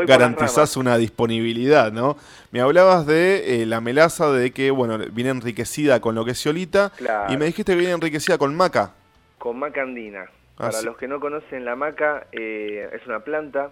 garantizás 0.07 0.77
una 0.77 0.99
disponibilidad, 0.99 1.91
¿no? 1.91 2.18
Me 2.51 2.61
hablabas 2.61 3.07
de 3.07 3.62
eh, 3.62 3.66
la 3.66 3.81
melaza, 3.81 4.31
de 4.31 4.51
que, 4.51 4.70
bueno, 4.70 4.99
viene 5.12 5.31
enriquecida 5.31 6.01
con 6.01 6.14
lo 6.14 6.27
que 6.27 6.33
es 6.33 6.43
ciolita, 6.43 6.93
y 7.31 7.39
me 7.39 7.47
dijiste 7.47 7.73
que 7.73 7.79
viene 7.79 7.95
enriquecida 7.95 8.37
con 8.37 8.55
maca. 8.55 8.93
Con 9.39 9.59
maca 9.59 9.83
andina. 9.83 10.27
Ah, 10.59 10.68
Para 10.70 10.83
los 10.83 10.99
que 10.99 11.09
no 11.09 11.18
conocen, 11.18 11.64
la 11.64 11.75
maca 11.75 12.27
eh, 12.31 12.91
es 12.93 13.07
una 13.07 13.20
planta 13.20 13.70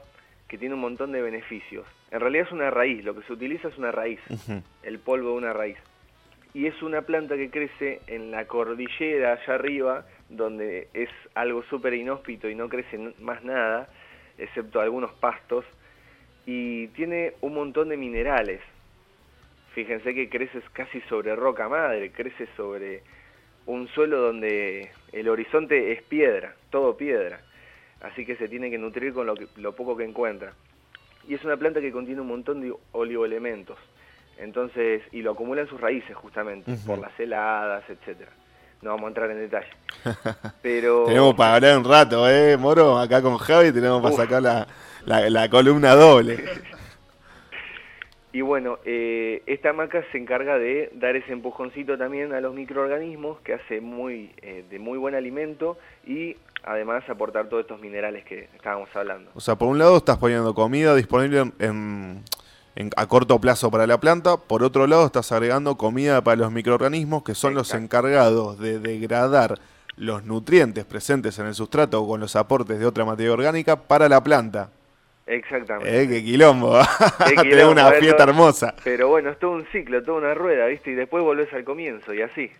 que 0.49 0.57
tiene 0.57 0.75
un 0.77 0.81
montón 0.81 1.13
de 1.13 1.21
beneficios. 1.21 1.85
En 2.11 2.21
realidad 2.21 2.47
es 2.47 2.53
una 2.53 2.71
raíz, 2.71 3.05
lo 3.05 3.15
que 3.15 3.23
se 3.27 3.35
utiliza 3.35 3.69
es 3.69 3.77
una 3.77 3.93
raíz, 3.93 4.19
el 4.83 4.99
polvo 4.99 5.33
de 5.33 5.37
una 5.37 5.53
raíz 5.53 5.77
y 6.53 6.67
es 6.67 6.83
una 6.83 7.03
planta 7.03 7.37
que 7.37 7.51
crece 7.51 8.01
en 8.07 8.31
la 8.31 8.47
cordillera 8.47 9.35
allá 9.35 9.55
arriba, 9.55 10.05
donde 10.29 10.89
es 10.95 11.11
algo 11.35 11.63
súper 11.65 11.95
inhóspito 11.95 12.49
y 12.49 12.55
no 12.55 12.69
crece 12.69 12.99
más 13.21 13.45
nada, 13.45 13.89
excepto 14.37 14.81
algunos 14.81 15.13
pastos, 15.13 15.65
y 16.47 16.89
tiene 16.89 17.35
un 17.41 17.55
montón 17.55 17.91
de 17.91 17.97
minerales. 17.97 18.61
Fíjense 19.75 20.15
que 20.15 20.29
crece 20.29 20.61
casi 20.73 21.01
sobre 21.03 21.37
roca 21.37 21.69
madre, 21.69 22.11
crece 22.11 22.49
sobre 22.57 23.03
un 23.67 23.87
suelo 23.89 24.21
donde 24.21 24.91
el 25.13 25.29
horizonte 25.29 25.93
es 25.93 26.03
piedra, 26.03 26.57
todo 26.71 26.97
piedra. 26.97 27.41
Así 28.01 28.25
que 28.25 28.35
se 28.37 28.49
tiene 28.49 28.71
que 28.71 28.79
nutrir 28.79 29.13
con 29.13 29.27
lo, 29.27 29.35
lo 29.57 29.77
poco 29.77 29.97
que 29.97 30.05
encuentra. 30.05 30.55
Y 31.29 31.35
es 31.35 31.45
una 31.45 31.57
planta 31.57 31.81
que 31.81 31.93
contiene 31.93 32.23
un 32.23 32.29
montón 32.29 32.63
de 32.63 32.75
oligoelementos 32.93 33.79
entonces, 34.41 35.03
y 35.13 35.23
lo 35.23 35.33
acumula 35.33 35.63
en 35.63 35.69
sus 35.69 35.81
raíces 35.81 36.17
justamente, 36.17 36.73
por 36.87 36.99
las 36.99 37.19
heladas, 37.21 37.85
etcétera. 37.89 38.31
No 38.81 38.91
vamos 38.91 39.05
a 39.05 39.09
entrar 39.09 39.31
en 39.31 39.39
detalle. 39.39 39.69
Pero... 40.63 41.05
tenemos 41.05 41.35
para 41.35 41.57
hablar 41.57 41.79
un 41.79 41.85
rato, 41.85 42.29
¿eh, 42.29 42.57
Moro? 42.57 42.99
Acá 42.99 43.21
con 43.21 43.37
Javi 43.37 43.73
tenemos 43.73 44.01
para 44.01 44.17
sacar 44.17 44.43
la, 44.43 44.67
la, 45.05 45.51
columna 45.51 45.95
doble. 45.95 46.43
y 48.33 48.41
bueno, 48.41 48.79
eh, 48.87 49.43
esta 49.45 49.75
maca 49.75 50.03
se 50.11 50.17
encarga 50.17 50.59
de 50.59 50.91
dar 50.95 51.17
ese 51.17 51.33
empujoncito 51.33 51.99
también 51.99 52.33
a 52.33 52.41
los 52.41 52.55
microorganismos, 52.55 53.41
que 53.41 53.53
hace 53.53 53.83
muy 53.83 54.33
eh, 54.41 54.65
de 54.71 54.79
muy 54.79 54.97
buen 54.97 55.15
alimento 55.15 55.77
y 56.07 56.39
además 56.63 57.07
aportar 57.11 57.51
todos 57.51 57.65
estos 57.65 57.81
minerales 57.81 58.25
que 58.25 58.49
estábamos 58.55 58.89
hablando. 58.97 59.31
O 59.35 59.41
sea, 59.41 59.57
por 59.57 59.69
un 59.69 59.79
lado 59.79 59.99
estás 59.99 60.17
poniendo 60.17 60.55
comida 60.55 60.95
disponible 60.95 61.53
en 61.59 62.23
a 62.97 63.07
corto 63.07 63.41
plazo 63.41 63.71
para 63.71 63.87
la 63.87 63.99
planta. 63.99 64.37
Por 64.37 64.63
otro 64.63 64.87
lado, 64.87 65.07
estás 65.07 65.33
agregando 65.33 65.77
comida 65.77 66.23
para 66.23 66.37
los 66.37 66.53
microorganismos 66.53 67.23
que 67.23 67.35
son 67.35 67.55
los 67.55 67.75
encargados 67.75 68.59
de 68.59 68.79
degradar 68.79 69.59
los 69.97 70.25
nutrientes 70.25 70.85
presentes 70.85 71.39
en 71.39 71.47
el 71.47 71.55
sustrato 71.55 72.07
con 72.07 72.21
los 72.21 72.35
aportes 72.37 72.79
de 72.79 72.87
otra 72.87 73.05
materia 73.05 73.33
orgánica 73.33 73.77
para 73.77 74.09
la 74.09 74.23
planta. 74.23 74.71
Exactamente. 75.27 76.03
Eh, 76.03 76.09
qué 76.09 76.25
quilombo. 76.25 76.81
Qué 77.43 77.65
una 77.65 77.93
fiesta 77.93 78.25
hermosa. 78.25 78.75
Pero 78.83 79.09
bueno, 79.09 79.31
es 79.31 79.39
todo 79.39 79.53
un 79.53 79.67
ciclo, 79.71 80.03
toda 80.03 80.19
una 80.19 80.35
rueda, 80.35 80.67
¿viste? 80.67 80.91
Y 80.91 80.95
después 80.95 81.23
volvés 81.23 81.53
al 81.53 81.63
comienzo 81.63 82.13
y 82.13 82.23
así. 82.23 82.51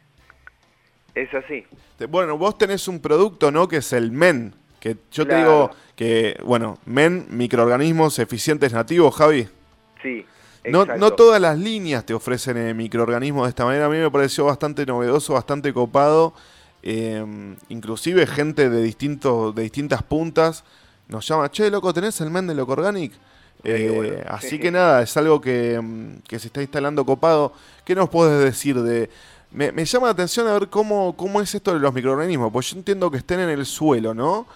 Es 1.15 1.33
así. 1.35 1.67
Bueno, 2.09 2.39
vos 2.39 2.57
tenés 2.59 2.87
un 2.87 3.01
producto, 3.01 3.51
¿no? 3.51 3.67
Que 3.67 3.79
es 3.79 3.93
el 3.93 4.13
MEN. 4.13 4.55
Que 4.79 4.97
yo 5.11 5.27
te 5.27 5.37
digo 5.37 5.71
que, 5.97 6.39
bueno, 6.45 6.79
MEN, 6.87 7.27
microorganismos 7.31 8.19
eficientes 8.21 8.73
nativos, 8.73 9.17
Javi. 9.17 9.49
Sí. 10.03 10.25
No, 10.65 10.85
no, 10.85 11.13
todas 11.13 11.41
las 11.41 11.59
líneas 11.59 12.05
te 12.05 12.13
ofrecen 12.13 12.57
eh, 12.59 12.75
microorganismos 12.75 13.45
de 13.45 13.49
esta 13.49 13.65
manera. 13.65 13.87
A 13.87 13.89
mí 13.89 13.97
me 13.97 14.11
pareció 14.11 14.45
bastante 14.45 14.85
novedoso, 14.85 15.35
bastante 15.35 15.73
copado. 15.73 16.35
Em, 16.83 17.57
inclusive 17.69 18.27
gente 18.27 18.69
de, 18.69 18.83
distintos, 18.83 19.55
de 19.55 19.63
distintas 19.63 20.03
puntas 20.03 20.65
nos 21.09 21.27
llama, 21.27 21.51
che, 21.51 21.71
loco, 21.71 21.93
¿tenés 21.93 22.21
el 22.21 22.31
men 22.31 22.47
de 22.47 22.55
Loco 22.55 22.73
Organic? 22.73 23.13
Eh, 23.65 24.25
así 24.29 24.59
que 24.59 24.71
nada, 24.71 25.03
es 25.03 25.15
algo 25.17 25.41
em, 25.45 26.21
que, 26.23 26.39
se 26.39 26.47
está 26.47 26.63
instalando 26.63 27.05
copado. 27.05 27.53
¿Qué 27.85 27.95
nos 27.95 28.09
puedes 28.09 28.43
decir 28.43 28.81
de...? 28.81 29.11
Me, 29.51 29.73
me, 29.73 29.85
llama 29.85 30.07
la 30.07 30.13
atención 30.13 30.47
a 30.47 30.53
ver 30.53 30.69
cómo, 30.69 31.17
cómo 31.17 31.41
es 31.41 31.53
esto 31.55 31.75
de 31.75 31.81
los 31.81 31.93
microorganismos, 31.93 32.53
pues 32.53 32.71
yo 32.71 32.79
entiendo 32.79 33.11
que 33.11 33.17
estén 33.17 33.41
en 33.41 33.49
el 33.49 33.67
suelo, 33.67 34.15
¿no? 34.15 34.47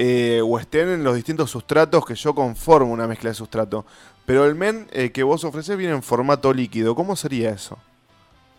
Eh, 0.00 0.40
o 0.42 0.58
estén 0.58 0.88
en 0.88 1.04
los 1.04 1.14
distintos 1.16 1.50
sustratos 1.50 2.06
que 2.06 2.14
yo 2.14 2.34
conformo 2.34 2.92
una 2.92 3.06
mezcla 3.06 3.28
de 3.30 3.34
sustrato. 3.34 3.84
Pero 4.28 4.44
el 4.44 4.56
men 4.56 4.88
eh, 4.92 5.10
que 5.10 5.22
vos 5.22 5.42
ofreces 5.44 5.78
viene 5.78 5.94
en 5.94 6.02
formato 6.02 6.52
líquido. 6.52 6.94
¿Cómo 6.94 7.16
sería 7.16 7.48
eso? 7.48 7.78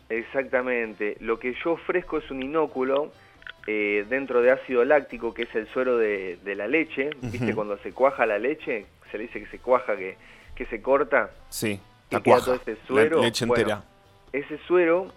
Exactamente. 0.10 1.16
Lo 1.20 1.38
que 1.38 1.54
yo 1.64 1.74
ofrezco 1.74 2.18
es 2.18 2.32
un 2.32 2.42
inóculo 2.42 3.12
eh, 3.68 4.04
dentro 4.10 4.42
de 4.42 4.50
ácido 4.50 4.84
láctico, 4.84 5.32
que 5.32 5.44
es 5.44 5.54
el 5.54 5.68
suero 5.68 5.96
de, 6.00 6.40
la 6.44 6.68
leche. 6.68 7.12
¿Viste? 7.22 7.54
Cuando 7.54 7.78
se 7.78 7.92
cuaja 7.92 8.26
la 8.26 8.40
leche, 8.40 8.88
se 9.12 9.20
le 9.20 9.26
dice 9.26 9.42
que 9.42 9.46
se 9.46 9.60
cuaja, 9.60 9.96
que, 9.96 10.18
que 10.56 10.66
se 10.66 10.82
corta. 10.82 11.30
Sí. 11.50 11.80
que 12.10 12.20
queda 12.20 12.38
todo 12.38 12.46
cuaja, 12.58 12.62
ese 12.64 12.72
la 12.72 12.88
suero. 12.88 13.22
leche 13.22 13.46
bueno, 13.46 13.62
entera. 13.62 13.84
ese 14.34 14.58
suero 14.66 15.14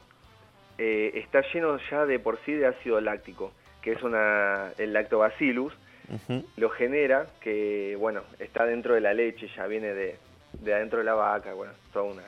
eh, 0.76 1.12
está 1.14 1.42
lleno 1.54 1.78
ya 1.90 2.04
de 2.04 2.18
por 2.18 2.38
sí 2.44 2.52
de 2.52 2.66
ácido 2.66 3.00
láctico, 3.00 3.52
que 3.80 3.92
es 3.92 4.02
una 4.02 4.72
el 4.76 4.92
lactobacillus, 4.92 5.72
lo 6.58 6.68
genera, 6.68 7.26
que 7.40 7.96
bueno, 7.98 8.20
está 8.38 8.66
dentro 8.66 8.92
de 8.92 9.00
la 9.00 9.14
leche, 9.14 9.48
ya 9.56 9.66
viene 9.66 9.94
de, 9.94 10.16
de 10.60 10.74
adentro 10.74 10.98
de 10.98 11.04
la 11.04 11.14
vaca, 11.14 11.54
bueno, 11.54 11.72
toda 11.92 12.04
una, 12.06 12.24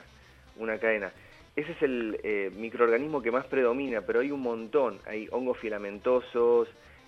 una 0.57 0.77
cadena. 0.77 1.11
Ese 1.55 1.71
es 1.71 1.81
el 1.83 2.19
eh, 2.23 2.51
microorganismo 2.57 3.21
que 3.21 3.31
más 3.31 3.45
predomina, 3.45 4.01
pero 4.01 4.19
hay 4.19 4.31
un 4.31 4.41
montón. 4.41 4.99
Hay 5.07 5.29
hongos 5.31 5.57
filamentosos, 5.57 6.67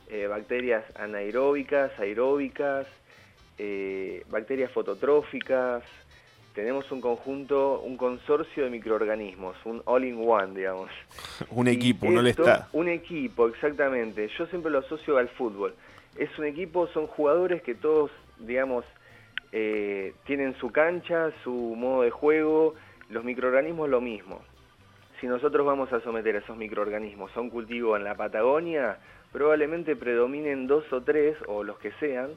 eh, 0.09 0.27
bacterias 0.27 0.85
anaeróbicas, 0.95 1.91
aeróbicas, 1.99 2.87
eh, 3.57 4.23
bacterias 4.29 4.71
fototróficas. 4.71 5.83
Tenemos 6.53 6.89
un 6.93 7.01
conjunto, 7.01 7.81
un 7.81 7.97
consorcio 7.97 8.63
de 8.63 8.69
microorganismos, 8.69 9.57
un 9.65 9.81
all-in-one, 9.85 10.55
digamos. 10.55 10.89
Un 11.51 11.67
equipo, 11.67 12.09
no 12.09 12.21
le 12.21 12.31
está. 12.31 12.67
Un 12.73 12.87
equipo, 12.87 13.47
exactamente. 13.47 14.27
Yo 14.39 14.47
siempre 14.47 14.71
lo 14.71 14.79
asocio 14.79 15.17
al 15.17 15.29
fútbol. 15.29 15.75
Es 16.17 16.35
un 16.39 16.45
equipo, 16.45 16.87
son 16.87 17.05
jugadores 17.05 17.61
que 17.61 17.75
todos, 17.75 18.09
digamos, 18.39 18.85
eh, 19.51 20.13
tienen 20.25 20.55
su 20.55 20.71
cancha, 20.71 21.31
su 21.43 21.51
modo 21.51 22.03
de 22.03 22.11
juego. 22.11 22.75
Los 23.09 23.23
microorganismos 23.23 23.89
lo 23.89 24.01
mismo. 24.01 24.41
Si 25.19 25.27
nosotros 25.27 25.65
vamos 25.65 25.91
a 25.93 26.01
someter 26.01 26.35
a 26.35 26.39
esos 26.39 26.57
microorganismos 26.57 27.35
a 27.35 27.41
un 27.41 27.49
cultivo 27.49 27.95
en 27.95 28.03
la 28.03 28.15
Patagonia, 28.15 28.97
probablemente 29.31 29.95
predominen 29.95 30.67
dos 30.67 30.91
o 30.93 31.01
tres, 31.01 31.35
o 31.47 31.63
los 31.63 31.79
que 31.79 31.91
sean, 31.93 32.31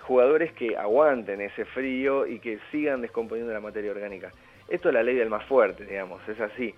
jugadores 0.00 0.52
que 0.52 0.76
aguanten 0.76 1.40
ese 1.40 1.64
frío 1.66 2.26
y 2.26 2.38
que 2.38 2.58
sigan 2.70 3.02
descomponiendo 3.02 3.52
la 3.52 3.60
materia 3.60 3.90
orgánica. 3.90 4.32
Esto 4.68 4.88
es 4.88 4.94
la 4.94 5.02
ley 5.02 5.16
del 5.16 5.28
más 5.28 5.44
fuerte, 5.44 5.84
digamos, 5.84 6.26
es 6.28 6.40
así. 6.40 6.74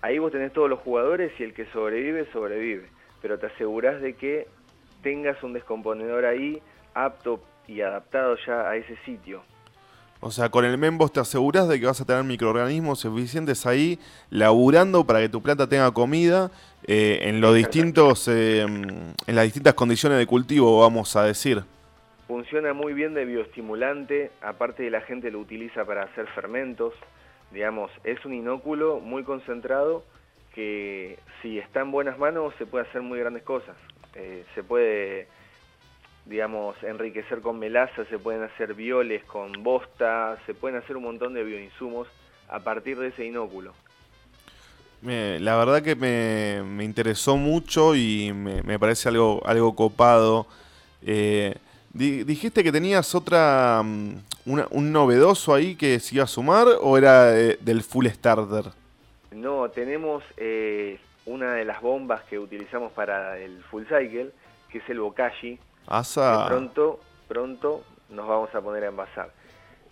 Ahí 0.00 0.18
vos 0.18 0.32
tenés 0.32 0.52
todos 0.52 0.70
los 0.70 0.80
jugadores 0.80 1.32
y 1.38 1.44
el 1.44 1.54
que 1.54 1.66
sobrevive, 1.66 2.26
sobrevive. 2.32 2.86
Pero 3.20 3.38
te 3.38 3.46
asegurás 3.46 4.00
de 4.00 4.14
que 4.14 4.46
tengas 5.02 5.42
un 5.42 5.52
descomponedor 5.52 6.24
ahí 6.24 6.60
apto 6.94 7.40
y 7.68 7.80
adaptado 7.80 8.36
ya 8.46 8.68
a 8.68 8.76
ese 8.76 8.96
sitio. 9.04 9.42
O 10.20 10.30
sea, 10.30 10.48
con 10.48 10.64
el 10.64 10.78
Membos 10.78 11.12
te 11.12 11.20
aseguras 11.20 11.68
de 11.68 11.78
que 11.78 11.84
vas 11.84 12.00
a 12.00 12.06
tener 12.06 12.24
microorganismos 12.24 13.00
suficientes 13.00 13.66
ahí 13.66 13.98
laburando 14.30 15.04
para 15.04 15.20
que 15.20 15.28
tu 15.28 15.42
planta 15.42 15.68
tenga 15.68 15.90
comida 15.92 16.50
eh, 16.86 17.18
en 17.22 17.42
los 17.42 17.54
distintos, 17.54 18.26
eh, 18.28 18.62
en 18.62 19.14
las 19.26 19.44
distintas 19.44 19.74
condiciones 19.74 20.18
de 20.18 20.26
cultivo, 20.26 20.80
vamos 20.80 21.14
a 21.16 21.24
decir. 21.24 21.62
Funciona 22.26 22.72
muy 22.72 22.94
bien 22.94 23.12
de 23.12 23.26
bioestimulante, 23.26 24.30
aparte 24.40 24.84
de 24.84 24.90
la 24.90 25.02
gente 25.02 25.30
lo 25.30 25.40
utiliza 25.40 25.84
para 25.84 26.04
hacer 26.04 26.26
fermentos. 26.28 26.94
Digamos, 27.52 27.90
es 28.02 28.24
un 28.24 28.32
inóculo 28.32 29.00
muy 29.00 29.24
concentrado 29.24 30.04
que 30.54 31.18
si 31.42 31.58
está 31.58 31.80
en 31.80 31.90
buenas 31.90 32.18
manos 32.18 32.54
se 32.56 32.64
puede 32.64 32.88
hacer 32.88 33.02
muy 33.02 33.18
grandes 33.18 33.42
cosas. 33.42 33.76
Eh, 34.14 34.44
se 34.54 34.62
puede, 34.62 35.28
digamos, 36.26 36.74
enriquecer 36.82 37.40
con 37.40 37.58
melaza, 37.58 38.04
se 38.06 38.18
pueden 38.18 38.42
hacer 38.42 38.74
violes 38.74 39.24
con 39.24 39.62
bosta, 39.62 40.38
se 40.46 40.54
pueden 40.54 40.78
hacer 40.78 40.96
un 40.96 41.04
montón 41.04 41.34
de 41.34 41.44
bioinsumos 41.44 42.08
a 42.48 42.60
partir 42.60 42.98
de 42.98 43.08
ese 43.08 43.24
inóculo. 43.26 43.72
Me- 45.02 45.38
la 45.40 45.56
verdad 45.56 45.82
que 45.82 45.94
me, 45.96 46.62
me 46.64 46.84
interesó 46.84 47.36
mucho 47.36 47.94
y 47.94 48.32
me, 48.32 48.62
me 48.62 48.78
parece 48.78 49.08
algo, 49.10 49.42
algo 49.46 49.74
copado. 49.74 50.46
Eh, 51.06 51.54
di- 51.92 52.24
¿Dijiste 52.24 52.64
que 52.64 52.72
tenías 52.72 53.14
otra, 53.14 53.82
mm, 53.84 54.14
una- 54.46 54.66
un 54.70 54.92
novedoso 54.92 55.52
ahí 55.54 55.74
que 55.76 56.00
se 56.00 56.14
iba 56.14 56.24
a 56.24 56.28
sumar 56.28 56.66
o 56.80 56.96
era 56.96 57.38
eh, 57.38 57.58
del 57.60 57.82
full 57.82 58.06
starter? 58.06 58.64
No, 59.32 59.68
tenemos 59.68 60.24
eh, 60.38 60.98
una 61.26 61.52
de 61.54 61.66
las 61.66 61.82
bombas 61.82 62.22
que 62.24 62.38
utilizamos 62.38 62.90
para 62.92 63.36
el 63.38 63.62
full 63.64 63.82
cycle, 63.82 64.30
que 64.70 64.78
es 64.78 64.88
el 64.88 65.00
bokashi, 65.00 65.58
Asa. 65.86 66.46
pronto, 66.48 67.00
pronto 67.28 67.84
nos 68.10 68.26
vamos 68.26 68.54
a 68.54 68.60
poner 68.60 68.84
a 68.84 68.88
envasar. 68.88 69.30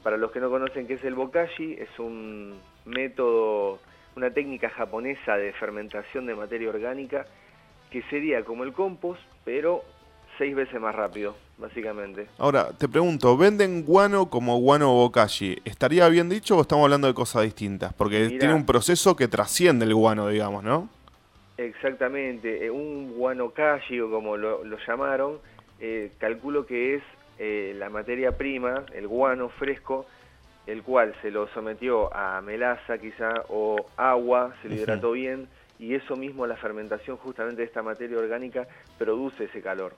Para 0.03 0.17
los 0.17 0.33
que 0.33 0.41
no 0.41 0.51
conocen 0.51 0.87
qué 0.87 0.95
es 0.95 1.05
el 1.05 1.15
bokashi, 1.15 1.75
es 1.75 1.99
un 1.99 2.59
método, 2.85 3.79
una 4.17 4.31
técnica 4.31 4.69
japonesa 4.71 5.37
de 5.37 5.53
fermentación 5.53 6.27
de 6.27 6.35
materia 6.35 6.69
orgánica 6.69 7.27
que 7.91 8.03
sería 8.05 8.45
como 8.45 8.65
el 8.65 8.73
compost, 8.73 9.21
pero 9.45 9.85
seis 10.39 10.55
veces 10.57 10.81
más 10.81 10.95
rápido, 10.95 11.37
básicamente. 11.59 12.27
Ahora, 12.39 12.71
te 12.71 12.89
pregunto, 12.89 13.37
¿venden 13.37 13.85
guano 13.85 14.31
como 14.31 14.59
guano 14.59 14.93
bokashi? 14.93 15.59
¿Estaría 15.65 16.09
bien 16.09 16.29
dicho 16.29 16.57
o 16.57 16.63
estamos 16.63 16.85
hablando 16.85 17.07
de 17.07 17.15
cosas 17.15 17.43
distintas? 17.43 17.93
Porque 17.93 18.21
Mirá. 18.21 18.39
tiene 18.39 18.55
un 18.55 18.67
proceso 18.67 19.15
que 19.15 19.29
trasciende 19.29 19.85
el 19.85 19.95
guano, 19.95 20.29
digamos, 20.29 20.65
¿no? 20.65 20.89
Exactamente, 21.59 22.65
eh, 22.65 22.71
un 22.71 23.13
guanokashi 23.13 24.01
o 24.01 24.11
como 24.11 24.37
lo, 24.37 24.65
lo 24.65 24.79
llamaron, 24.87 25.39
eh, 25.85 26.13
calculo 26.19 26.65
que 26.65 26.95
es 26.95 27.03
eh, 27.41 27.75
la 27.77 27.91
materia 27.91 28.39
prima, 28.39 28.85
el 28.95 29.09
guano 29.09 29.49
fresco, 29.49 30.07
el 30.69 30.85
cual 30.85 31.13
se 31.23 31.33
lo 31.33 31.49
sometió 31.49 32.15
a 32.15 32.41
melaza 32.41 32.99
quizá 32.99 33.33
o 33.49 33.85
agua, 33.97 34.55
se 34.63 34.69
lo 34.69 34.77
hidrató 34.77 35.11
bien 35.11 35.49
y 35.81 35.97
eso 35.97 36.15
mismo 36.15 36.47
la 36.47 36.57
fermentación 36.57 37.17
justamente 37.17 37.63
de 37.63 37.67
esta 37.67 37.83
materia 37.83 38.17
orgánica 38.17 38.69
produce 38.97 39.45
ese 39.47 39.61
calor. 39.61 39.97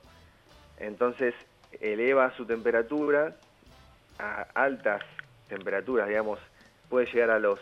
Entonces 0.78 1.34
eleva 1.82 2.34
su 2.34 2.46
temperatura 2.46 3.36
a 4.18 4.46
altas 4.54 5.02
temperaturas, 5.48 6.08
digamos, 6.08 6.38
puede 6.88 7.04
llegar 7.12 7.28
a 7.28 7.38
los 7.38 7.60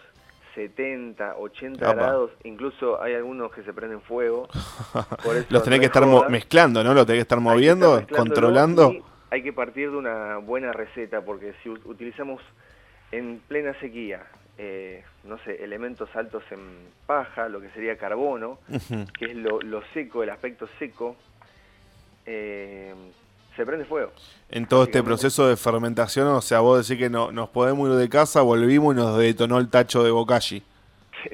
70, 0.55 1.37
80 1.39 1.85
Apa. 1.85 1.95
grados, 1.95 2.31
incluso 2.45 3.01
hay 3.03 3.15
algunos 3.15 3.53
que 3.53 3.63
se 3.63 3.73
prenden 3.73 4.01
fuego. 4.03 4.49
por 5.25 5.37
eso 5.37 5.47
Los 5.51 5.63
tenés 5.63 5.79
no 5.79 5.81
que 5.81 5.87
es 5.87 5.91
estar 5.91 6.05
joda. 6.05 6.29
mezclando, 6.29 6.85
¿no? 6.85 6.95
Los 6.95 7.07
tenés 7.07 7.19
que 7.19 7.23
estar 7.23 7.39
Hay 7.39 7.45
que 7.45 7.61
estar 7.71 7.79
moviendo, 7.79 8.07
controlando. 8.17 8.93
Hay 9.31 9.43
que 9.43 9.53
partir 9.53 9.91
de 9.91 9.97
una 9.97 10.37
buena 10.39 10.73
receta, 10.73 11.23
porque 11.23 11.55
si 11.63 11.71
utilizamos 11.71 12.43
en 13.13 13.41
plena 13.49 13.73
sequía, 13.81 14.23
eh, 14.59 15.03
no 15.25 15.39
sé, 15.39 15.65
elementos 15.65 16.15
altos 16.15 16.43
en 16.51 16.61
paja, 17.07 17.49
lo 17.49 17.61
que 17.61 17.71
sería 17.71 17.97
carbono, 17.97 18.59
que 19.19 19.25
es 19.27 19.37
lo, 19.37 19.61
lo 19.63 19.83
seco, 19.95 20.23
el 20.23 20.31
aspecto 20.31 20.69
seco, 20.79 21.17
eh, 22.27 22.95
se 23.57 23.65
prende 23.67 23.85
fuego. 23.85 24.13
En 24.51 24.67
todo 24.67 24.85
este 24.85 25.03
proceso 25.03 25.47
de 25.49 25.57
fermentación, 25.57 26.27
o 26.29 26.41
sea, 26.41 26.61
vos 26.61 26.87
decís 26.87 27.03
que 27.03 27.11
no, 27.11 27.33
nos 27.33 27.49
podemos 27.49 27.89
ir 27.91 27.97
de 27.97 28.09
casa, 28.09 28.43
volvimos 28.43 28.95
y 28.95 28.99
nos 28.99 29.17
detonó 29.19 29.59
el 29.59 29.69
tacho 29.69 30.03
de 30.03 30.11
bokashi. 30.11 30.63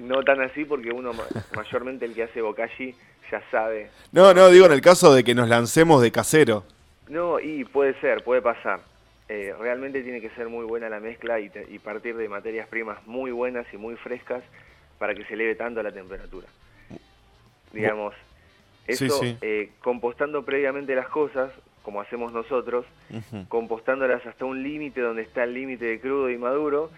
No 0.02 0.22
tan 0.22 0.40
así, 0.42 0.66
porque 0.66 0.90
uno 0.90 1.14
ma- 1.14 1.24
mayormente 1.56 2.04
el 2.04 2.14
que 2.14 2.24
hace 2.24 2.42
bokashi 2.42 2.94
ya 3.32 3.42
sabe. 3.50 3.90
No, 4.12 4.34
no, 4.34 4.48
digo 4.50 4.66
en 4.66 4.72
el 4.72 4.82
caso 4.82 5.14
de 5.14 5.24
que 5.24 5.34
nos 5.34 5.48
lancemos 5.48 6.02
de 6.02 6.12
casero. 6.12 6.64
No, 7.08 7.40
y 7.40 7.64
puede 7.64 7.98
ser, 8.00 8.22
puede 8.22 8.42
pasar. 8.42 8.80
Eh, 9.30 9.54
realmente 9.58 10.02
tiene 10.02 10.20
que 10.20 10.28
ser 10.30 10.48
muy 10.50 10.66
buena 10.66 10.88
la 10.90 11.00
mezcla 11.00 11.40
y, 11.40 11.48
te- 11.48 11.66
y 11.70 11.78
partir 11.78 12.16
de 12.18 12.28
materias 12.28 12.68
primas 12.68 12.98
muy 13.06 13.30
buenas 13.30 13.66
y 13.72 13.78
muy 13.78 13.96
frescas 13.96 14.42
para 14.98 15.14
que 15.14 15.24
se 15.24 15.34
eleve 15.34 15.54
tanto 15.54 15.82
la 15.82 15.90
temperatura. 15.92 16.46
Digamos, 17.72 18.14
Sí, 18.86 19.04
eso 19.04 19.20
sí. 19.20 19.36
eh, 19.42 19.70
compostando 19.82 20.44
previamente 20.44 20.94
las 20.94 21.08
cosas, 21.08 21.50
como 21.88 22.02
hacemos 22.02 22.34
nosotros, 22.34 22.84
compostándolas 23.48 24.26
hasta 24.26 24.44
un 24.44 24.62
límite 24.62 25.00
donde 25.00 25.22
está 25.22 25.44
el 25.44 25.54
límite 25.54 25.86
de 25.86 25.98
crudo 25.98 26.28
y 26.28 26.36
maduro, 26.36 26.90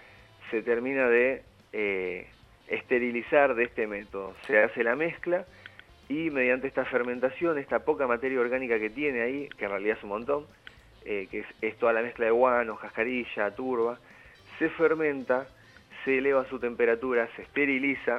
se 0.51 0.63
termina 0.63 1.09
de 1.09 1.45
eh, 1.73 2.27
esterilizar 2.67 3.55
de 3.55 3.63
este 3.63 3.87
método. 3.87 4.35
Se 4.49 4.61
hace 4.61 4.83
la 4.83 4.97
mezcla 4.97 5.45
y 6.09 6.31
mediante 6.31 6.67
esta 6.67 6.85
fermentación, 6.87 7.57
esta 7.57 7.85
poca 7.85 8.09
materia 8.09 8.41
orgánica 8.41 8.81
que 8.81 8.91
tiene 8.91 9.23
ahí, 9.23 9.49
que 9.57 9.67
en 9.67 9.71
realidad 9.71 9.97
es 9.97 10.03
un 10.03 10.09
montón, 10.09 10.47
eh, 11.05 11.29
que 11.31 11.39
es, 11.39 11.47
es 11.63 11.77
toda 11.77 11.93
la 11.93 12.03
mezcla 12.03 12.25
de 12.25 12.33
guano, 12.33 12.75
cascarilla, 12.75 13.55
turba, 13.55 13.97
se 14.59 14.71
fermenta, 14.71 15.47
se 16.05 16.19
eleva 16.19 16.45
su 16.49 16.59
temperatura, 16.59 17.29
se 17.37 17.43
esteriliza 17.43 18.19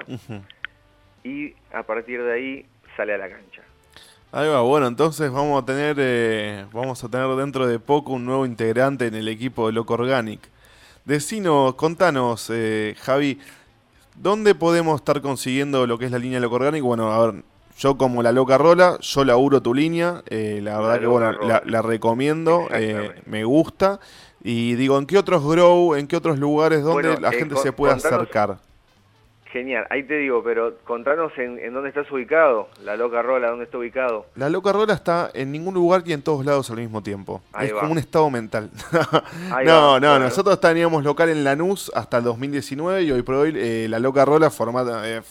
y 1.26 1.54
a 1.74 1.84
partir 1.84 2.24
de 2.24 2.32
ahí 2.32 2.66
sale 2.96 3.14
a 3.14 3.18
la 3.18 3.28
cancha. 3.28 3.62
Ahí 4.34 4.48
va, 4.48 4.62
bueno, 4.62 4.88
entonces 4.88 5.30
vamos 5.30 5.62
a 5.62 5.66
tener 5.66 5.98
eh, 6.00 6.66
vamos 6.72 7.04
a 7.04 7.10
tener 7.10 7.28
dentro 7.36 7.68
de 7.68 7.80
poco 7.80 8.14
un 8.14 8.26
nuevo 8.26 8.46
integrante 8.46 9.08
en 9.08 9.16
el 9.16 9.28
equipo 9.28 9.68
de 9.68 9.74
Loco 9.74 9.96
Organic. 9.96 10.40
Decinos, 11.04 11.76
contanos, 11.76 12.50
eh, 12.50 12.96
Javi, 13.02 13.40
¿dónde 14.16 14.56
podemos 14.56 15.02
estar 15.02 15.22
consiguiendo 15.22 15.86
lo 15.86 15.98
que 15.98 16.06
es 16.06 16.12
la 16.12 16.18
línea 16.18 16.40
Loco 16.40 16.56
Organic? 16.56 16.82
Bueno, 16.82 17.12
a 17.12 17.26
ver, 17.26 17.44
yo 17.78 17.98
como 17.98 18.24
la 18.24 18.32
Loca 18.32 18.58
Rola, 18.58 18.98
yo 19.02 19.26
laburo 19.26 19.62
tu 19.62 19.74
línea, 19.74 20.24
eh, 20.28 20.62
la 20.64 20.78
verdad 20.78 20.94
La 20.94 21.00
que 21.00 21.08
bueno, 21.08 21.32
la, 21.34 21.62
la 21.66 21.82
recomiendo, 21.82 22.68
eh, 22.72 23.22
me 23.26 23.44
gusta. 23.44 24.00
Y 24.44 24.76
digo, 24.76 24.98
¿en 24.98 25.08
qué 25.08 25.18
otros 25.18 25.44
grow, 25.46 25.96
en 25.96 26.08
qué 26.08 26.16
otros 26.16 26.40
lugares 26.40 26.84
donde 26.84 27.10
Bueno, 27.10 27.20
la 27.20 27.32
gente 27.32 27.58
se 27.58 27.74
puede 27.74 27.94
acercar? 27.96 28.60
Genial, 29.52 29.86
ahí 29.90 30.04
te 30.04 30.18
digo, 30.18 30.42
pero 30.42 30.78
contanos 30.86 31.34
en, 31.38 31.60
en, 31.60 31.74
dónde 31.74 31.90
estás 31.90 32.10
ubicado, 32.10 32.70
la 32.86 32.96
Loca 32.96 33.22
Rola, 33.22 33.50
dónde 33.50 33.66
está 33.66 33.78
ubicado. 33.78 34.26
La 34.36 34.50
Loca 34.50 34.72
Rola 34.72 34.94
está 34.94 35.30
en 35.34 35.52
ningún 35.52 35.74
lugar 35.74 36.04
y 36.06 36.14
en 36.14 36.22
todos 36.22 36.46
lados 36.46 36.70
al 36.70 36.78
mismo 36.78 37.04
tiempo. 37.04 37.42
es 37.60 37.74
como 37.74 37.92
un 37.92 37.98
estado 37.98 38.30
mental. 38.30 38.70
no, 39.66 40.00
no, 40.00 40.20
nosotros 40.20 40.58
teníamos 40.62 41.04
local 41.04 41.28
en 41.28 41.44
Lanús 41.44 41.92
hasta 41.94 42.20
el 42.20 42.24
2019 42.24 43.04
y 43.04 43.12
hoy 43.12 43.24
por 43.24 43.36
hoy 43.36 43.54
eh, 43.54 43.88
la 43.90 44.00
Loca 44.00 44.24
Rola 44.24 44.50
formata, 44.50 45.02
eh, 45.10 45.22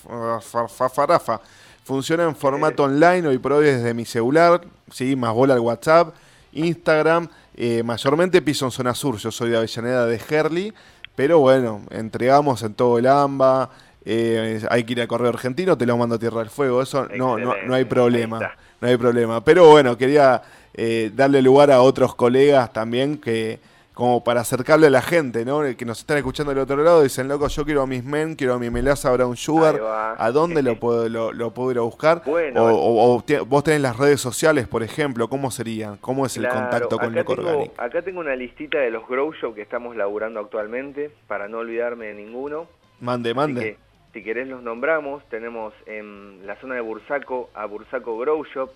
funciona 1.84 2.24
en 2.24 2.36
formato 2.36 2.84
online 2.84 3.26
hoy 3.26 3.38
por 3.38 3.54
hoy 3.54 3.64
desde 3.64 3.94
mi 3.94 4.04
celular, 4.04 4.60
sí, 4.90 5.16
más 5.16 5.32
bola 5.32 5.54
al 5.54 5.60
WhatsApp, 5.60 6.14
Instagram, 6.52 7.26
eh, 7.54 7.82
mayormente 7.82 8.42
piso 8.42 8.66
en 8.66 8.70
zona 8.70 8.94
sur, 8.94 9.16
yo 9.16 9.30
soy 9.30 9.48
de 9.48 9.56
Avellaneda 9.56 10.04
de 10.04 10.20
Herli, 10.28 10.74
pero 11.16 11.38
bueno, 11.38 11.82
entregamos 11.90 12.62
en 12.62 12.74
todo 12.74 12.98
el 12.98 13.06
AMBA. 13.06 13.70
Eh, 14.04 14.62
hay 14.70 14.84
que 14.84 14.92
ir 14.92 15.02
a 15.02 15.06
correo 15.06 15.28
argentino, 15.28 15.76
te 15.76 15.84
lo 15.84 15.96
mando 15.96 16.14
a 16.14 16.18
Tierra 16.18 16.38
del 16.38 16.50
Fuego, 16.50 16.80
eso 16.80 17.06
no, 17.16 17.36
no, 17.38 17.54
no 17.66 17.74
hay 17.74 17.84
problema, 17.84 18.54
no 18.80 18.88
hay 18.88 18.96
problema. 18.96 19.44
Pero 19.44 19.68
bueno, 19.68 19.96
quería 19.98 20.42
eh, 20.72 21.10
darle 21.14 21.42
lugar 21.42 21.70
a 21.70 21.82
otros 21.82 22.14
colegas 22.14 22.72
también 22.72 23.18
que, 23.18 23.60
como 23.92 24.24
para 24.24 24.40
acercarle 24.40 24.86
a 24.86 24.90
la 24.90 25.02
gente, 25.02 25.44
¿no? 25.44 25.60
Que 25.76 25.84
nos 25.84 25.98
están 25.98 26.16
escuchando 26.16 26.54
del 26.54 26.62
otro 26.62 26.82
lado, 26.82 27.02
dicen, 27.02 27.28
loco, 27.28 27.46
yo 27.48 27.66
quiero 27.66 27.82
a 27.82 27.86
mis 27.86 28.02
men, 28.02 28.36
quiero 28.36 28.54
a 28.54 28.58
mi 28.58 28.70
melaza 28.70 29.12
Brown 29.12 29.36
Sugar, 29.36 29.78
¿a 30.16 30.30
dónde 30.32 30.62
lo 30.62 30.76
puedo, 30.80 31.06
lo, 31.10 31.50
puedo 31.50 31.70
ir 31.70 31.78
a 31.78 31.82
buscar? 31.82 32.22
o, 32.26 33.22
vos 33.46 33.64
tenés 33.64 33.82
las 33.82 33.98
redes 33.98 34.22
sociales, 34.22 34.66
por 34.66 34.82
ejemplo, 34.82 35.28
¿cómo 35.28 35.50
serían? 35.50 35.98
¿Cómo 35.98 36.24
es 36.24 36.38
el 36.38 36.48
contacto 36.48 36.96
con 36.98 37.14
Loco 37.14 37.34
Organic? 37.34 37.72
Acá 37.76 38.00
tengo 38.00 38.20
una 38.20 38.34
listita 38.34 38.78
de 38.78 38.90
los 38.90 39.06
grow 39.06 39.34
show 39.34 39.52
que 39.52 39.60
estamos 39.60 39.94
laburando 39.94 40.40
actualmente, 40.40 41.10
para 41.26 41.48
no 41.48 41.58
olvidarme 41.58 42.06
de 42.06 42.14
ninguno. 42.14 42.66
Mande, 43.00 43.34
mande 43.34 43.76
si 44.12 44.24
querés 44.24 44.48
los 44.48 44.62
nombramos, 44.62 45.22
tenemos 45.28 45.72
en 45.86 46.44
la 46.44 46.56
zona 46.56 46.74
de 46.74 46.80
Bursaco 46.80 47.48
a 47.54 47.64
Bursaco 47.66 48.18
Grow 48.18 48.44
Shop, 48.44 48.70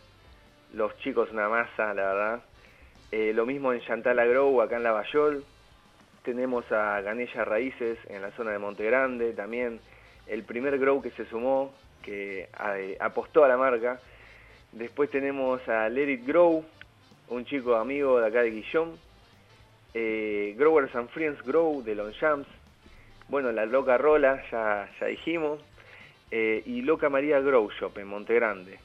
los 0.72 0.96
chicos 0.98 1.30
una 1.32 1.48
masa, 1.48 1.92
la 1.92 2.02
verdad. 2.04 2.42
Eh, 3.10 3.32
lo 3.34 3.44
mismo 3.44 3.72
en 3.72 3.80
Chantal 3.80 4.16
Grow, 4.28 4.60
acá 4.62 4.76
en 4.76 4.84
Lavallol. 4.84 5.44
Tenemos 6.24 6.70
a 6.70 7.00
Ganella 7.00 7.44
Raíces 7.44 7.98
en 8.08 8.22
la 8.22 8.30
zona 8.32 8.52
de 8.52 8.58
Monte 8.58 8.84
Grande, 8.84 9.32
también 9.32 9.80
el 10.26 10.44
primer 10.44 10.78
grow 10.78 11.02
que 11.02 11.10
se 11.10 11.26
sumó, 11.26 11.74
que 12.02 12.48
apostó 13.00 13.44
a 13.44 13.48
la 13.48 13.56
marca. 13.56 14.00
Después 14.72 15.10
tenemos 15.10 15.66
a 15.68 15.88
Let 15.88 16.24
Grow, 16.24 16.64
un 17.28 17.44
chico 17.44 17.74
amigo 17.74 18.20
de 18.20 18.26
acá 18.26 18.42
de 18.42 18.50
Guillón. 18.50 18.96
Eh, 19.94 20.54
Growers 20.56 20.94
and 20.94 21.08
Friends 21.10 21.42
Grow 21.42 21.82
de 21.82 21.94
Longchamps, 21.94 22.48
bueno, 23.28 23.52
la 23.52 23.66
Loca 23.66 23.98
Rola, 23.98 24.42
ya, 24.50 24.90
ya 25.00 25.06
dijimos. 25.06 25.60
Eh, 26.30 26.62
y 26.66 26.82
Loca 26.82 27.08
María 27.08 27.40
Grow 27.40 27.70
Shop 27.70 27.96
en 27.98 28.08
Monte 28.08 28.34
Grande. 28.34 28.78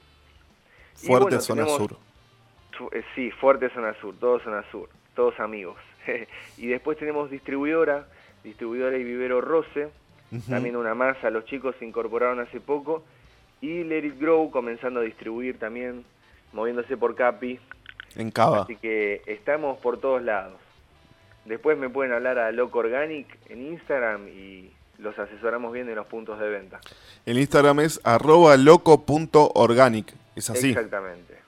Fuerte 0.94 1.40
zona 1.40 1.66
sur. 1.66 1.96
Eh, 2.92 3.02
sí, 3.14 3.30
fuerte 3.30 3.70
zona 3.70 3.94
sur, 4.00 4.14
todo 4.18 4.40
zona 4.40 4.64
sur, 4.70 4.88
todos 5.14 5.38
amigos. 5.40 5.76
y 6.56 6.66
después 6.68 6.98
tenemos 6.98 7.30
distribuidora, 7.30 8.06
distribuidora 8.44 8.96
y 8.96 9.04
vivero 9.04 9.40
Rose, 9.40 9.90
también 10.48 10.76
una 10.76 10.94
masa, 10.94 11.28
los 11.30 11.44
chicos 11.44 11.74
se 11.78 11.84
incorporaron 11.84 12.40
hace 12.40 12.60
poco. 12.60 13.02
Y 13.60 13.84
Let 13.84 14.06
It 14.06 14.20
Grow 14.20 14.50
comenzando 14.50 15.00
a 15.00 15.02
distribuir 15.02 15.58
también, 15.58 16.04
moviéndose 16.52 16.96
por 16.96 17.14
Capi. 17.14 17.58
En 18.16 18.30
Cava. 18.30 18.62
Así 18.62 18.76
que 18.76 19.22
estamos 19.26 19.78
por 19.80 19.98
todos 19.98 20.22
lados. 20.22 20.56
Después 21.44 21.78
me 21.78 21.88
pueden 21.88 22.12
hablar 22.12 22.38
a 22.38 22.52
Loco 22.52 22.80
Organic 22.80 23.26
en 23.48 23.66
Instagram 23.72 24.28
y 24.28 24.70
los 24.98 25.18
asesoramos 25.18 25.72
bien 25.72 25.88
en 25.88 25.96
los 25.96 26.06
puntos 26.06 26.38
de 26.38 26.48
venta. 26.48 26.80
El 27.26 27.38
Instagram 27.38 27.80
es 27.80 28.00
arroba 28.04 28.56
loco.organic, 28.56 30.12
es 30.36 30.50
así. 30.50 30.70
Exactamente, 30.70 31.38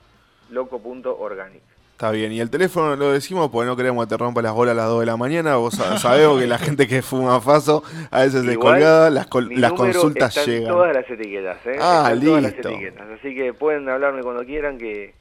loco.organic. 0.50 1.62
Está 1.92 2.10
bien, 2.10 2.32
y 2.32 2.40
el 2.40 2.50
teléfono 2.50 2.96
lo 2.96 3.12
decimos 3.12 3.48
porque 3.50 3.66
no 3.66 3.76
queremos 3.76 4.04
que 4.04 4.08
te 4.08 4.16
rompa 4.16 4.42
las 4.42 4.52
bolas 4.54 4.72
a 4.72 4.74
las 4.74 4.86
2 4.88 5.00
de 5.00 5.06
la 5.06 5.16
mañana. 5.16 5.54
Vos 5.54 5.74
sabemos 5.74 6.40
que 6.40 6.48
la 6.48 6.58
gente 6.58 6.88
que 6.88 7.00
fuma 7.00 7.40
faso 7.40 7.84
a 8.10 8.22
veces 8.22 8.44
se 8.44 8.56
colgada, 8.56 9.08
las, 9.08 9.28
las 9.50 9.72
consultas 9.72 10.36
están 10.36 10.52
llegan. 10.52 10.72
todas 10.72 10.96
las 10.96 11.08
etiquetas, 11.08 11.64
¿eh? 11.66 11.76
Ah, 11.80 12.10
listo. 12.12 12.30
Todas 12.30 12.42
las 12.42 12.52
etiquetas. 12.54 13.08
Así 13.20 13.34
que 13.36 13.54
pueden 13.54 13.88
hablarme 13.88 14.22
cuando 14.22 14.44
quieran, 14.44 14.78
que 14.78 15.14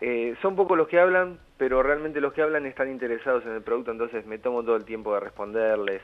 eh, 0.00 0.36
son 0.42 0.54
pocos 0.54 0.78
los 0.78 0.86
que 0.86 1.00
hablan, 1.00 1.38
pero 1.62 1.80
realmente 1.80 2.20
los 2.20 2.32
que 2.32 2.42
hablan 2.42 2.66
están 2.66 2.90
interesados 2.90 3.46
en 3.46 3.52
el 3.52 3.62
producto, 3.62 3.92
entonces 3.92 4.26
me 4.26 4.36
tomo 4.36 4.64
todo 4.64 4.74
el 4.74 4.84
tiempo 4.84 5.14
de 5.14 5.20
responderles. 5.20 6.02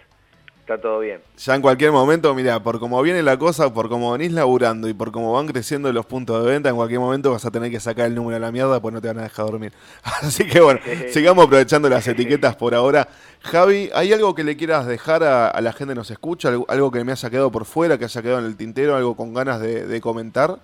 Está 0.61 0.81
todo 0.81 1.01
bien. 1.01 1.21
Ya 1.37 1.57
en 1.57 1.63
cualquier 1.63 1.91
momento, 1.91 2.33
mira, 2.33 2.63
por 2.63 2.79
cómo 2.79 3.03
viene 3.03 3.25
la 3.25 3.37
cosa, 3.37 3.75
por 3.75 3.89
cómo 3.89 4.13
venís 4.13 4.31
laburando 4.31 4.89
y 4.89 4.95
por 4.95 5.11
cómo 5.11 5.33
van 5.33 5.49
creciendo 5.49 5.93
los 5.93 6.07
puntos 6.07 6.45
de 6.45 6.53
venta, 6.53 6.69
en 6.69 6.77
cualquier 6.77 7.01
momento 7.01 7.33
vas 7.33 7.45
a 7.45 7.51
tener 7.51 7.73
que 7.73 7.81
sacar 7.81 8.07
el 8.07 8.15
número 8.15 8.37
a 8.37 8.39
la 8.39 8.53
mierda, 8.53 8.81
pues 8.81 8.95
no 8.95 9.01
te 9.01 9.09
van 9.09 9.19
a 9.19 9.23
dejar 9.23 9.47
dormir. 9.47 9.73
Así 10.05 10.47
que 10.47 10.61
bueno, 10.61 10.79
sigamos 11.09 11.47
aprovechando 11.47 11.89
las 11.89 12.07
etiquetas 12.07 12.55
por 12.55 12.73
ahora. 12.73 13.09
Javi, 13.41 13.91
¿hay 13.95 14.13
algo 14.13 14.37
que 14.37 14.45
le 14.45 14.57
quieras 14.57 14.87
dejar 14.87 15.25
a, 15.25 15.61
la 15.61 15.73
gente 15.73 15.95
que 15.95 15.99
nos 15.99 16.13
escucha? 16.13 16.51
¿Algo, 16.69 16.93
que 16.93 17.03
me 17.03 17.11
haya 17.11 17.31
quedado 17.31 17.51
por 17.51 17.65
fuera, 17.65 17.99
que 17.99 18.05
haya 18.05 18.23
quedado 18.23 18.39
en 18.39 18.45
el 18.45 18.57
tintero, 18.57 18.95
algo 18.95 19.17
con 19.17 19.35
ganas 19.35 19.61
de 19.61 20.01
comentar? 20.01 20.61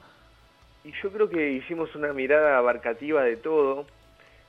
Y 0.84 0.92
yo 1.02 1.10
creo 1.10 1.28
que 1.28 1.50
hicimos 1.50 1.92
una 1.96 2.12
mirada 2.12 2.58
abarcativa 2.58 3.24
de 3.24 3.38
todo, 3.38 3.86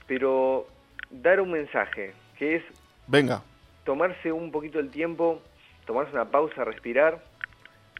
pero 0.08 0.68
dar 1.10 1.42
un 1.42 1.52
mensaje, 1.52 2.14
que 2.38 2.56
es... 2.58 2.64
Venga. 3.08 3.42
Tomarse 3.84 4.32
un 4.32 4.52
poquito 4.52 4.80
el 4.80 4.90
tiempo, 4.90 5.42
tomarse 5.86 6.12
una 6.14 6.26
pausa, 6.26 6.64
respirar, 6.64 7.24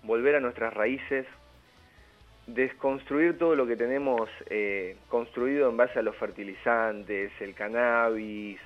volver 0.04 0.36
a 0.36 0.40
nuestras 0.40 0.74
raíces, 0.74 1.26
desconstruir 2.48 3.38
todo 3.38 3.56
lo 3.56 3.68
que 3.68 3.76
tenemos 3.76 4.30
eh, 4.50 4.98
construido 5.10 5.70
en 5.70 5.78
base 5.78 6.00
a 6.00 6.02
los 6.02 6.16
fertilizantes, 6.16 7.32
el 7.40 7.54
cannabis, 7.54 8.60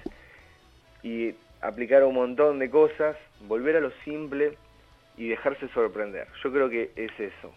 y 1.03 1.33
aplicar 1.61 2.03
un 2.03 2.15
montón 2.15 2.59
de 2.59 2.69
cosas, 2.69 3.17
volver 3.47 3.77
a 3.77 3.81
lo 3.81 3.91
simple 4.05 4.57
y 5.17 5.27
dejarse 5.27 5.67
sorprender. 5.69 6.27
Yo 6.43 6.51
creo 6.51 6.69
que 6.69 6.91
es 6.95 7.11
eso 7.19 7.53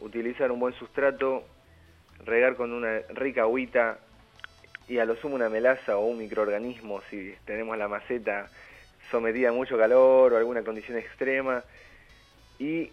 utilizar 0.00 0.50
un 0.50 0.60
buen 0.60 0.74
sustrato, 0.74 1.44
regar 2.24 2.56
con 2.56 2.72
una 2.72 3.00
rica 3.10 3.42
agüita 3.42 3.98
y 4.90 4.98
a 4.98 5.04
lo 5.04 5.14
sumo 5.14 5.36
una 5.36 5.48
melaza 5.48 5.96
o 5.96 6.06
un 6.06 6.18
microorganismo 6.18 7.00
si 7.08 7.32
tenemos 7.44 7.78
la 7.78 7.86
maceta 7.86 8.48
sometida 9.08 9.50
a 9.50 9.52
mucho 9.52 9.78
calor 9.78 10.32
o 10.32 10.36
alguna 10.36 10.64
condición 10.64 10.98
extrema 10.98 11.62
y 12.58 12.90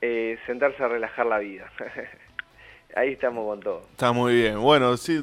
eh, 0.00 0.38
sentarse 0.46 0.82
a 0.82 0.88
relajar 0.88 1.26
la 1.26 1.38
vida. 1.38 1.70
Ahí 2.96 3.12
estamos 3.12 3.46
con 3.46 3.60
todo. 3.60 3.86
Está 3.90 4.12
muy 4.12 4.34
bien. 4.34 4.58
Bueno, 4.58 4.96
sí, 4.96 5.22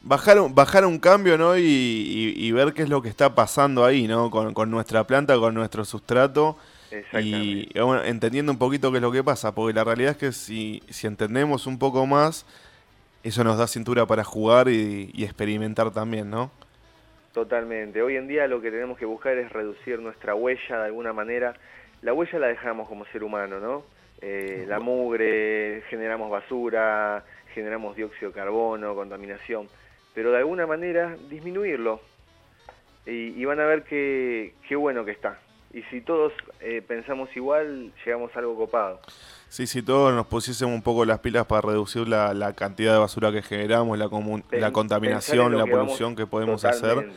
bajar, 0.00 0.38
bajar 0.50 0.86
un 0.86 0.98
cambio 0.98 1.36
¿no? 1.36 1.58
Y, 1.58 2.50
ver 2.52 2.72
qué 2.72 2.82
es 2.82 2.88
lo 2.88 3.02
que 3.02 3.10
está 3.10 3.34
pasando 3.34 3.84
ahí 3.84 4.06
¿no? 4.06 4.30
con, 4.30 4.54
con 4.54 4.70
nuestra 4.70 5.04
planta, 5.04 5.36
con 5.36 5.54
nuestro 5.54 5.84
sustrato 5.84 6.56
y 7.20 7.68
bueno, 7.78 8.02
entendiendo 8.04 8.52
un 8.52 8.58
poquito 8.58 8.90
qué 8.90 8.98
es 8.98 9.02
lo 9.02 9.12
que 9.12 9.24
pasa, 9.24 9.54
porque 9.54 9.74
la 9.74 9.84
realidad 9.84 10.12
es 10.12 10.16
que 10.16 10.32
si, 10.32 10.82
si 10.88 11.06
entendemos 11.06 11.66
un 11.66 11.78
poco 11.78 12.06
más, 12.06 12.46
eso 13.24 13.42
nos 13.42 13.56
da 13.56 13.66
cintura 13.66 14.04
para 14.04 14.22
jugar 14.22 14.68
y, 14.68 15.24
experimentar 15.24 15.90
también, 15.90 16.28
¿no? 16.28 16.50
Totalmente. 17.32 18.02
Hoy 18.02 18.16
en 18.16 18.28
día 18.28 18.46
lo 18.46 18.60
que 18.60 18.70
tenemos 18.70 18.98
que 18.98 19.06
buscar 19.06 19.36
es 19.38 19.50
reducir 19.50 19.98
nuestra 19.98 20.34
huella 20.34 20.78
de 20.78 20.84
alguna 20.84 21.14
manera. 21.14 21.54
La 22.02 22.12
huella 22.12 22.38
la 22.38 22.48
dejamos 22.48 22.86
como 22.86 23.06
ser 23.06 23.24
humano, 23.24 23.58
¿no? 23.58 23.84
Eh, 24.20 24.66
la 24.68 24.78
mugre, 24.78 25.82
generamos 25.88 26.30
basura, 26.30 27.24
generamos 27.54 27.96
dióxido 27.96 28.30
de 28.30 28.34
carbono, 28.34 28.94
contaminación, 28.94 29.68
pero 30.14 30.30
de 30.30 30.38
alguna 30.38 30.66
manera 30.66 31.16
disminuirlo. 31.30 32.00
Y, 33.06 33.40
y 33.40 33.44
van 33.46 33.58
a 33.58 33.64
ver 33.64 33.84
qué, 33.84 34.52
bueno 34.76 35.04
que 35.04 35.12
está 35.12 35.38
y 35.74 35.82
si 35.84 36.00
todos 36.00 36.32
eh, 36.60 36.82
pensamos 36.86 37.28
igual, 37.36 37.92
llegamos 38.04 38.34
a 38.36 38.38
algo 38.38 38.54
copado. 38.56 39.00
Sí, 39.54 39.68
si 39.68 39.82
todos 39.82 40.12
nos 40.12 40.26
pusiésemos 40.26 40.74
un 40.74 40.82
poco 40.82 41.04
las 41.04 41.20
pilas 41.20 41.46
para 41.46 41.60
reducir 41.60 42.08
la, 42.08 42.52
cantidad 42.54 42.92
de 42.92 42.98
basura 42.98 43.30
que 43.30 43.40
generamos, 43.40 43.96
la, 43.96 44.10
la 44.50 44.72
contaminación, 44.72 45.56
la 45.56 45.64
polución 45.64 46.16
que 46.16 46.26
podemos 46.26 46.64
hacer, 46.64 47.08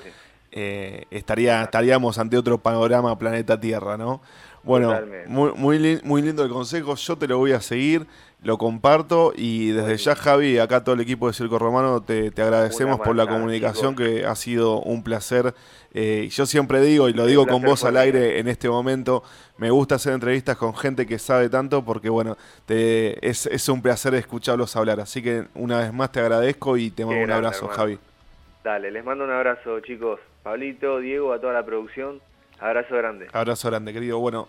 eh, 0.51 1.05
estaría, 1.09 1.63
estaríamos 1.63 2.19
ante 2.19 2.37
otro 2.37 2.59
panorama 2.59 3.17
planeta 3.17 3.59
Tierra, 3.59 3.97
¿no? 3.97 4.21
Bueno, 4.61 4.93
muy, 5.25 5.51
muy, 5.53 5.99
muy 6.03 6.21
lindo 6.21 6.43
el 6.43 6.51
consejo, 6.51 6.93
yo 6.93 7.17
te 7.17 7.27
lo 7.27 7.39
voy 7.39 7.53
a 7.53 7.59
seguir 7.59 8.05
lo 8.43 8.57
comparto 8.57 9.33
y 9.35 9.71
desde 9.71 9.97
ya 9.97 10.15
Javi, 10.15 10.59
acá 10.59 10.83
todo 10.83 10.95
el 10.95 11.01
equipo 11.01 11.27
de 11.27 11.33
Circo 11.33 11.57
Romano 11.57 12.01
te, 12.01 12.31
agradecemos 12.37 12.99
por 12.99 13.15
la 13.15 13.25
comunicación 13.25 13.95
que 13.95 14.25
ha 14.25 14.35
sido 14.35 14.79
un 14.79 15.03
placer. 15.03 15.53
Eh, 15.93 16.27
yo 16.29 16.45
siempre 16.45 16.79
digo 16.81 17.09
y 17.09 17.13
lo 17.13 17.25
digo 17.25 17.47
con 17.47 17.63
voz 17.63 17.83
al 17.83 17.97
aire 17.97 18.39
en 18.39 18.47
este 18.47 18.69
momento, 18.69 19.23
me 19.57 19.71
gusta 19.71 19.95
hacer 19.95 20.13
entrevistas 20.13 20.55
con 20.55 20.75
gente 20.75 21.07
que 21.07 21.17
sabe 21.17 21.49
tanto 21.49 21.83
porque 21.83 22.09
bueno, 22.09 22.37
te, 22.67 23.27
es, 23.27 23.47
es, 23.47 23.67
un 23.69 23.81
placer 23.81 24.13
escucharlos 24.13 24.75
hablar. 24.75 24.99
Así 24.99 25.23
que 25.23 25.45
una 25.55 25.79
vez 25.79 25.91
más 25.91 26.11
te 26.11 26.19
agradezco 26.19 26.77
y 26.77 26.91
te 26.91 27.05
mando 27.05 27.23
un 27.23 27.31
abrazo 27.31 27.67
Javi. 27.67 27.97
Dale, 28.63 28.91
les 28.91 29.03
mando 29.03 29.23
un 29.23 29.31
abrazo 29.31 29.79
chicos. 29.79 30.19
Pablito, 30.43 30.99
Diego, 30.99 31.33
a 31.33 31.41
toda 31.41 31.53
la 31.53 31.65
producción. 31.65 32.21
Abrazo 32.59 32.95
grande. 32.95 33.27
Abrazo 33.33 33.69
grande, 33.69 33.93
querido. 33.93 34.19
Bueno, 34.19 34.47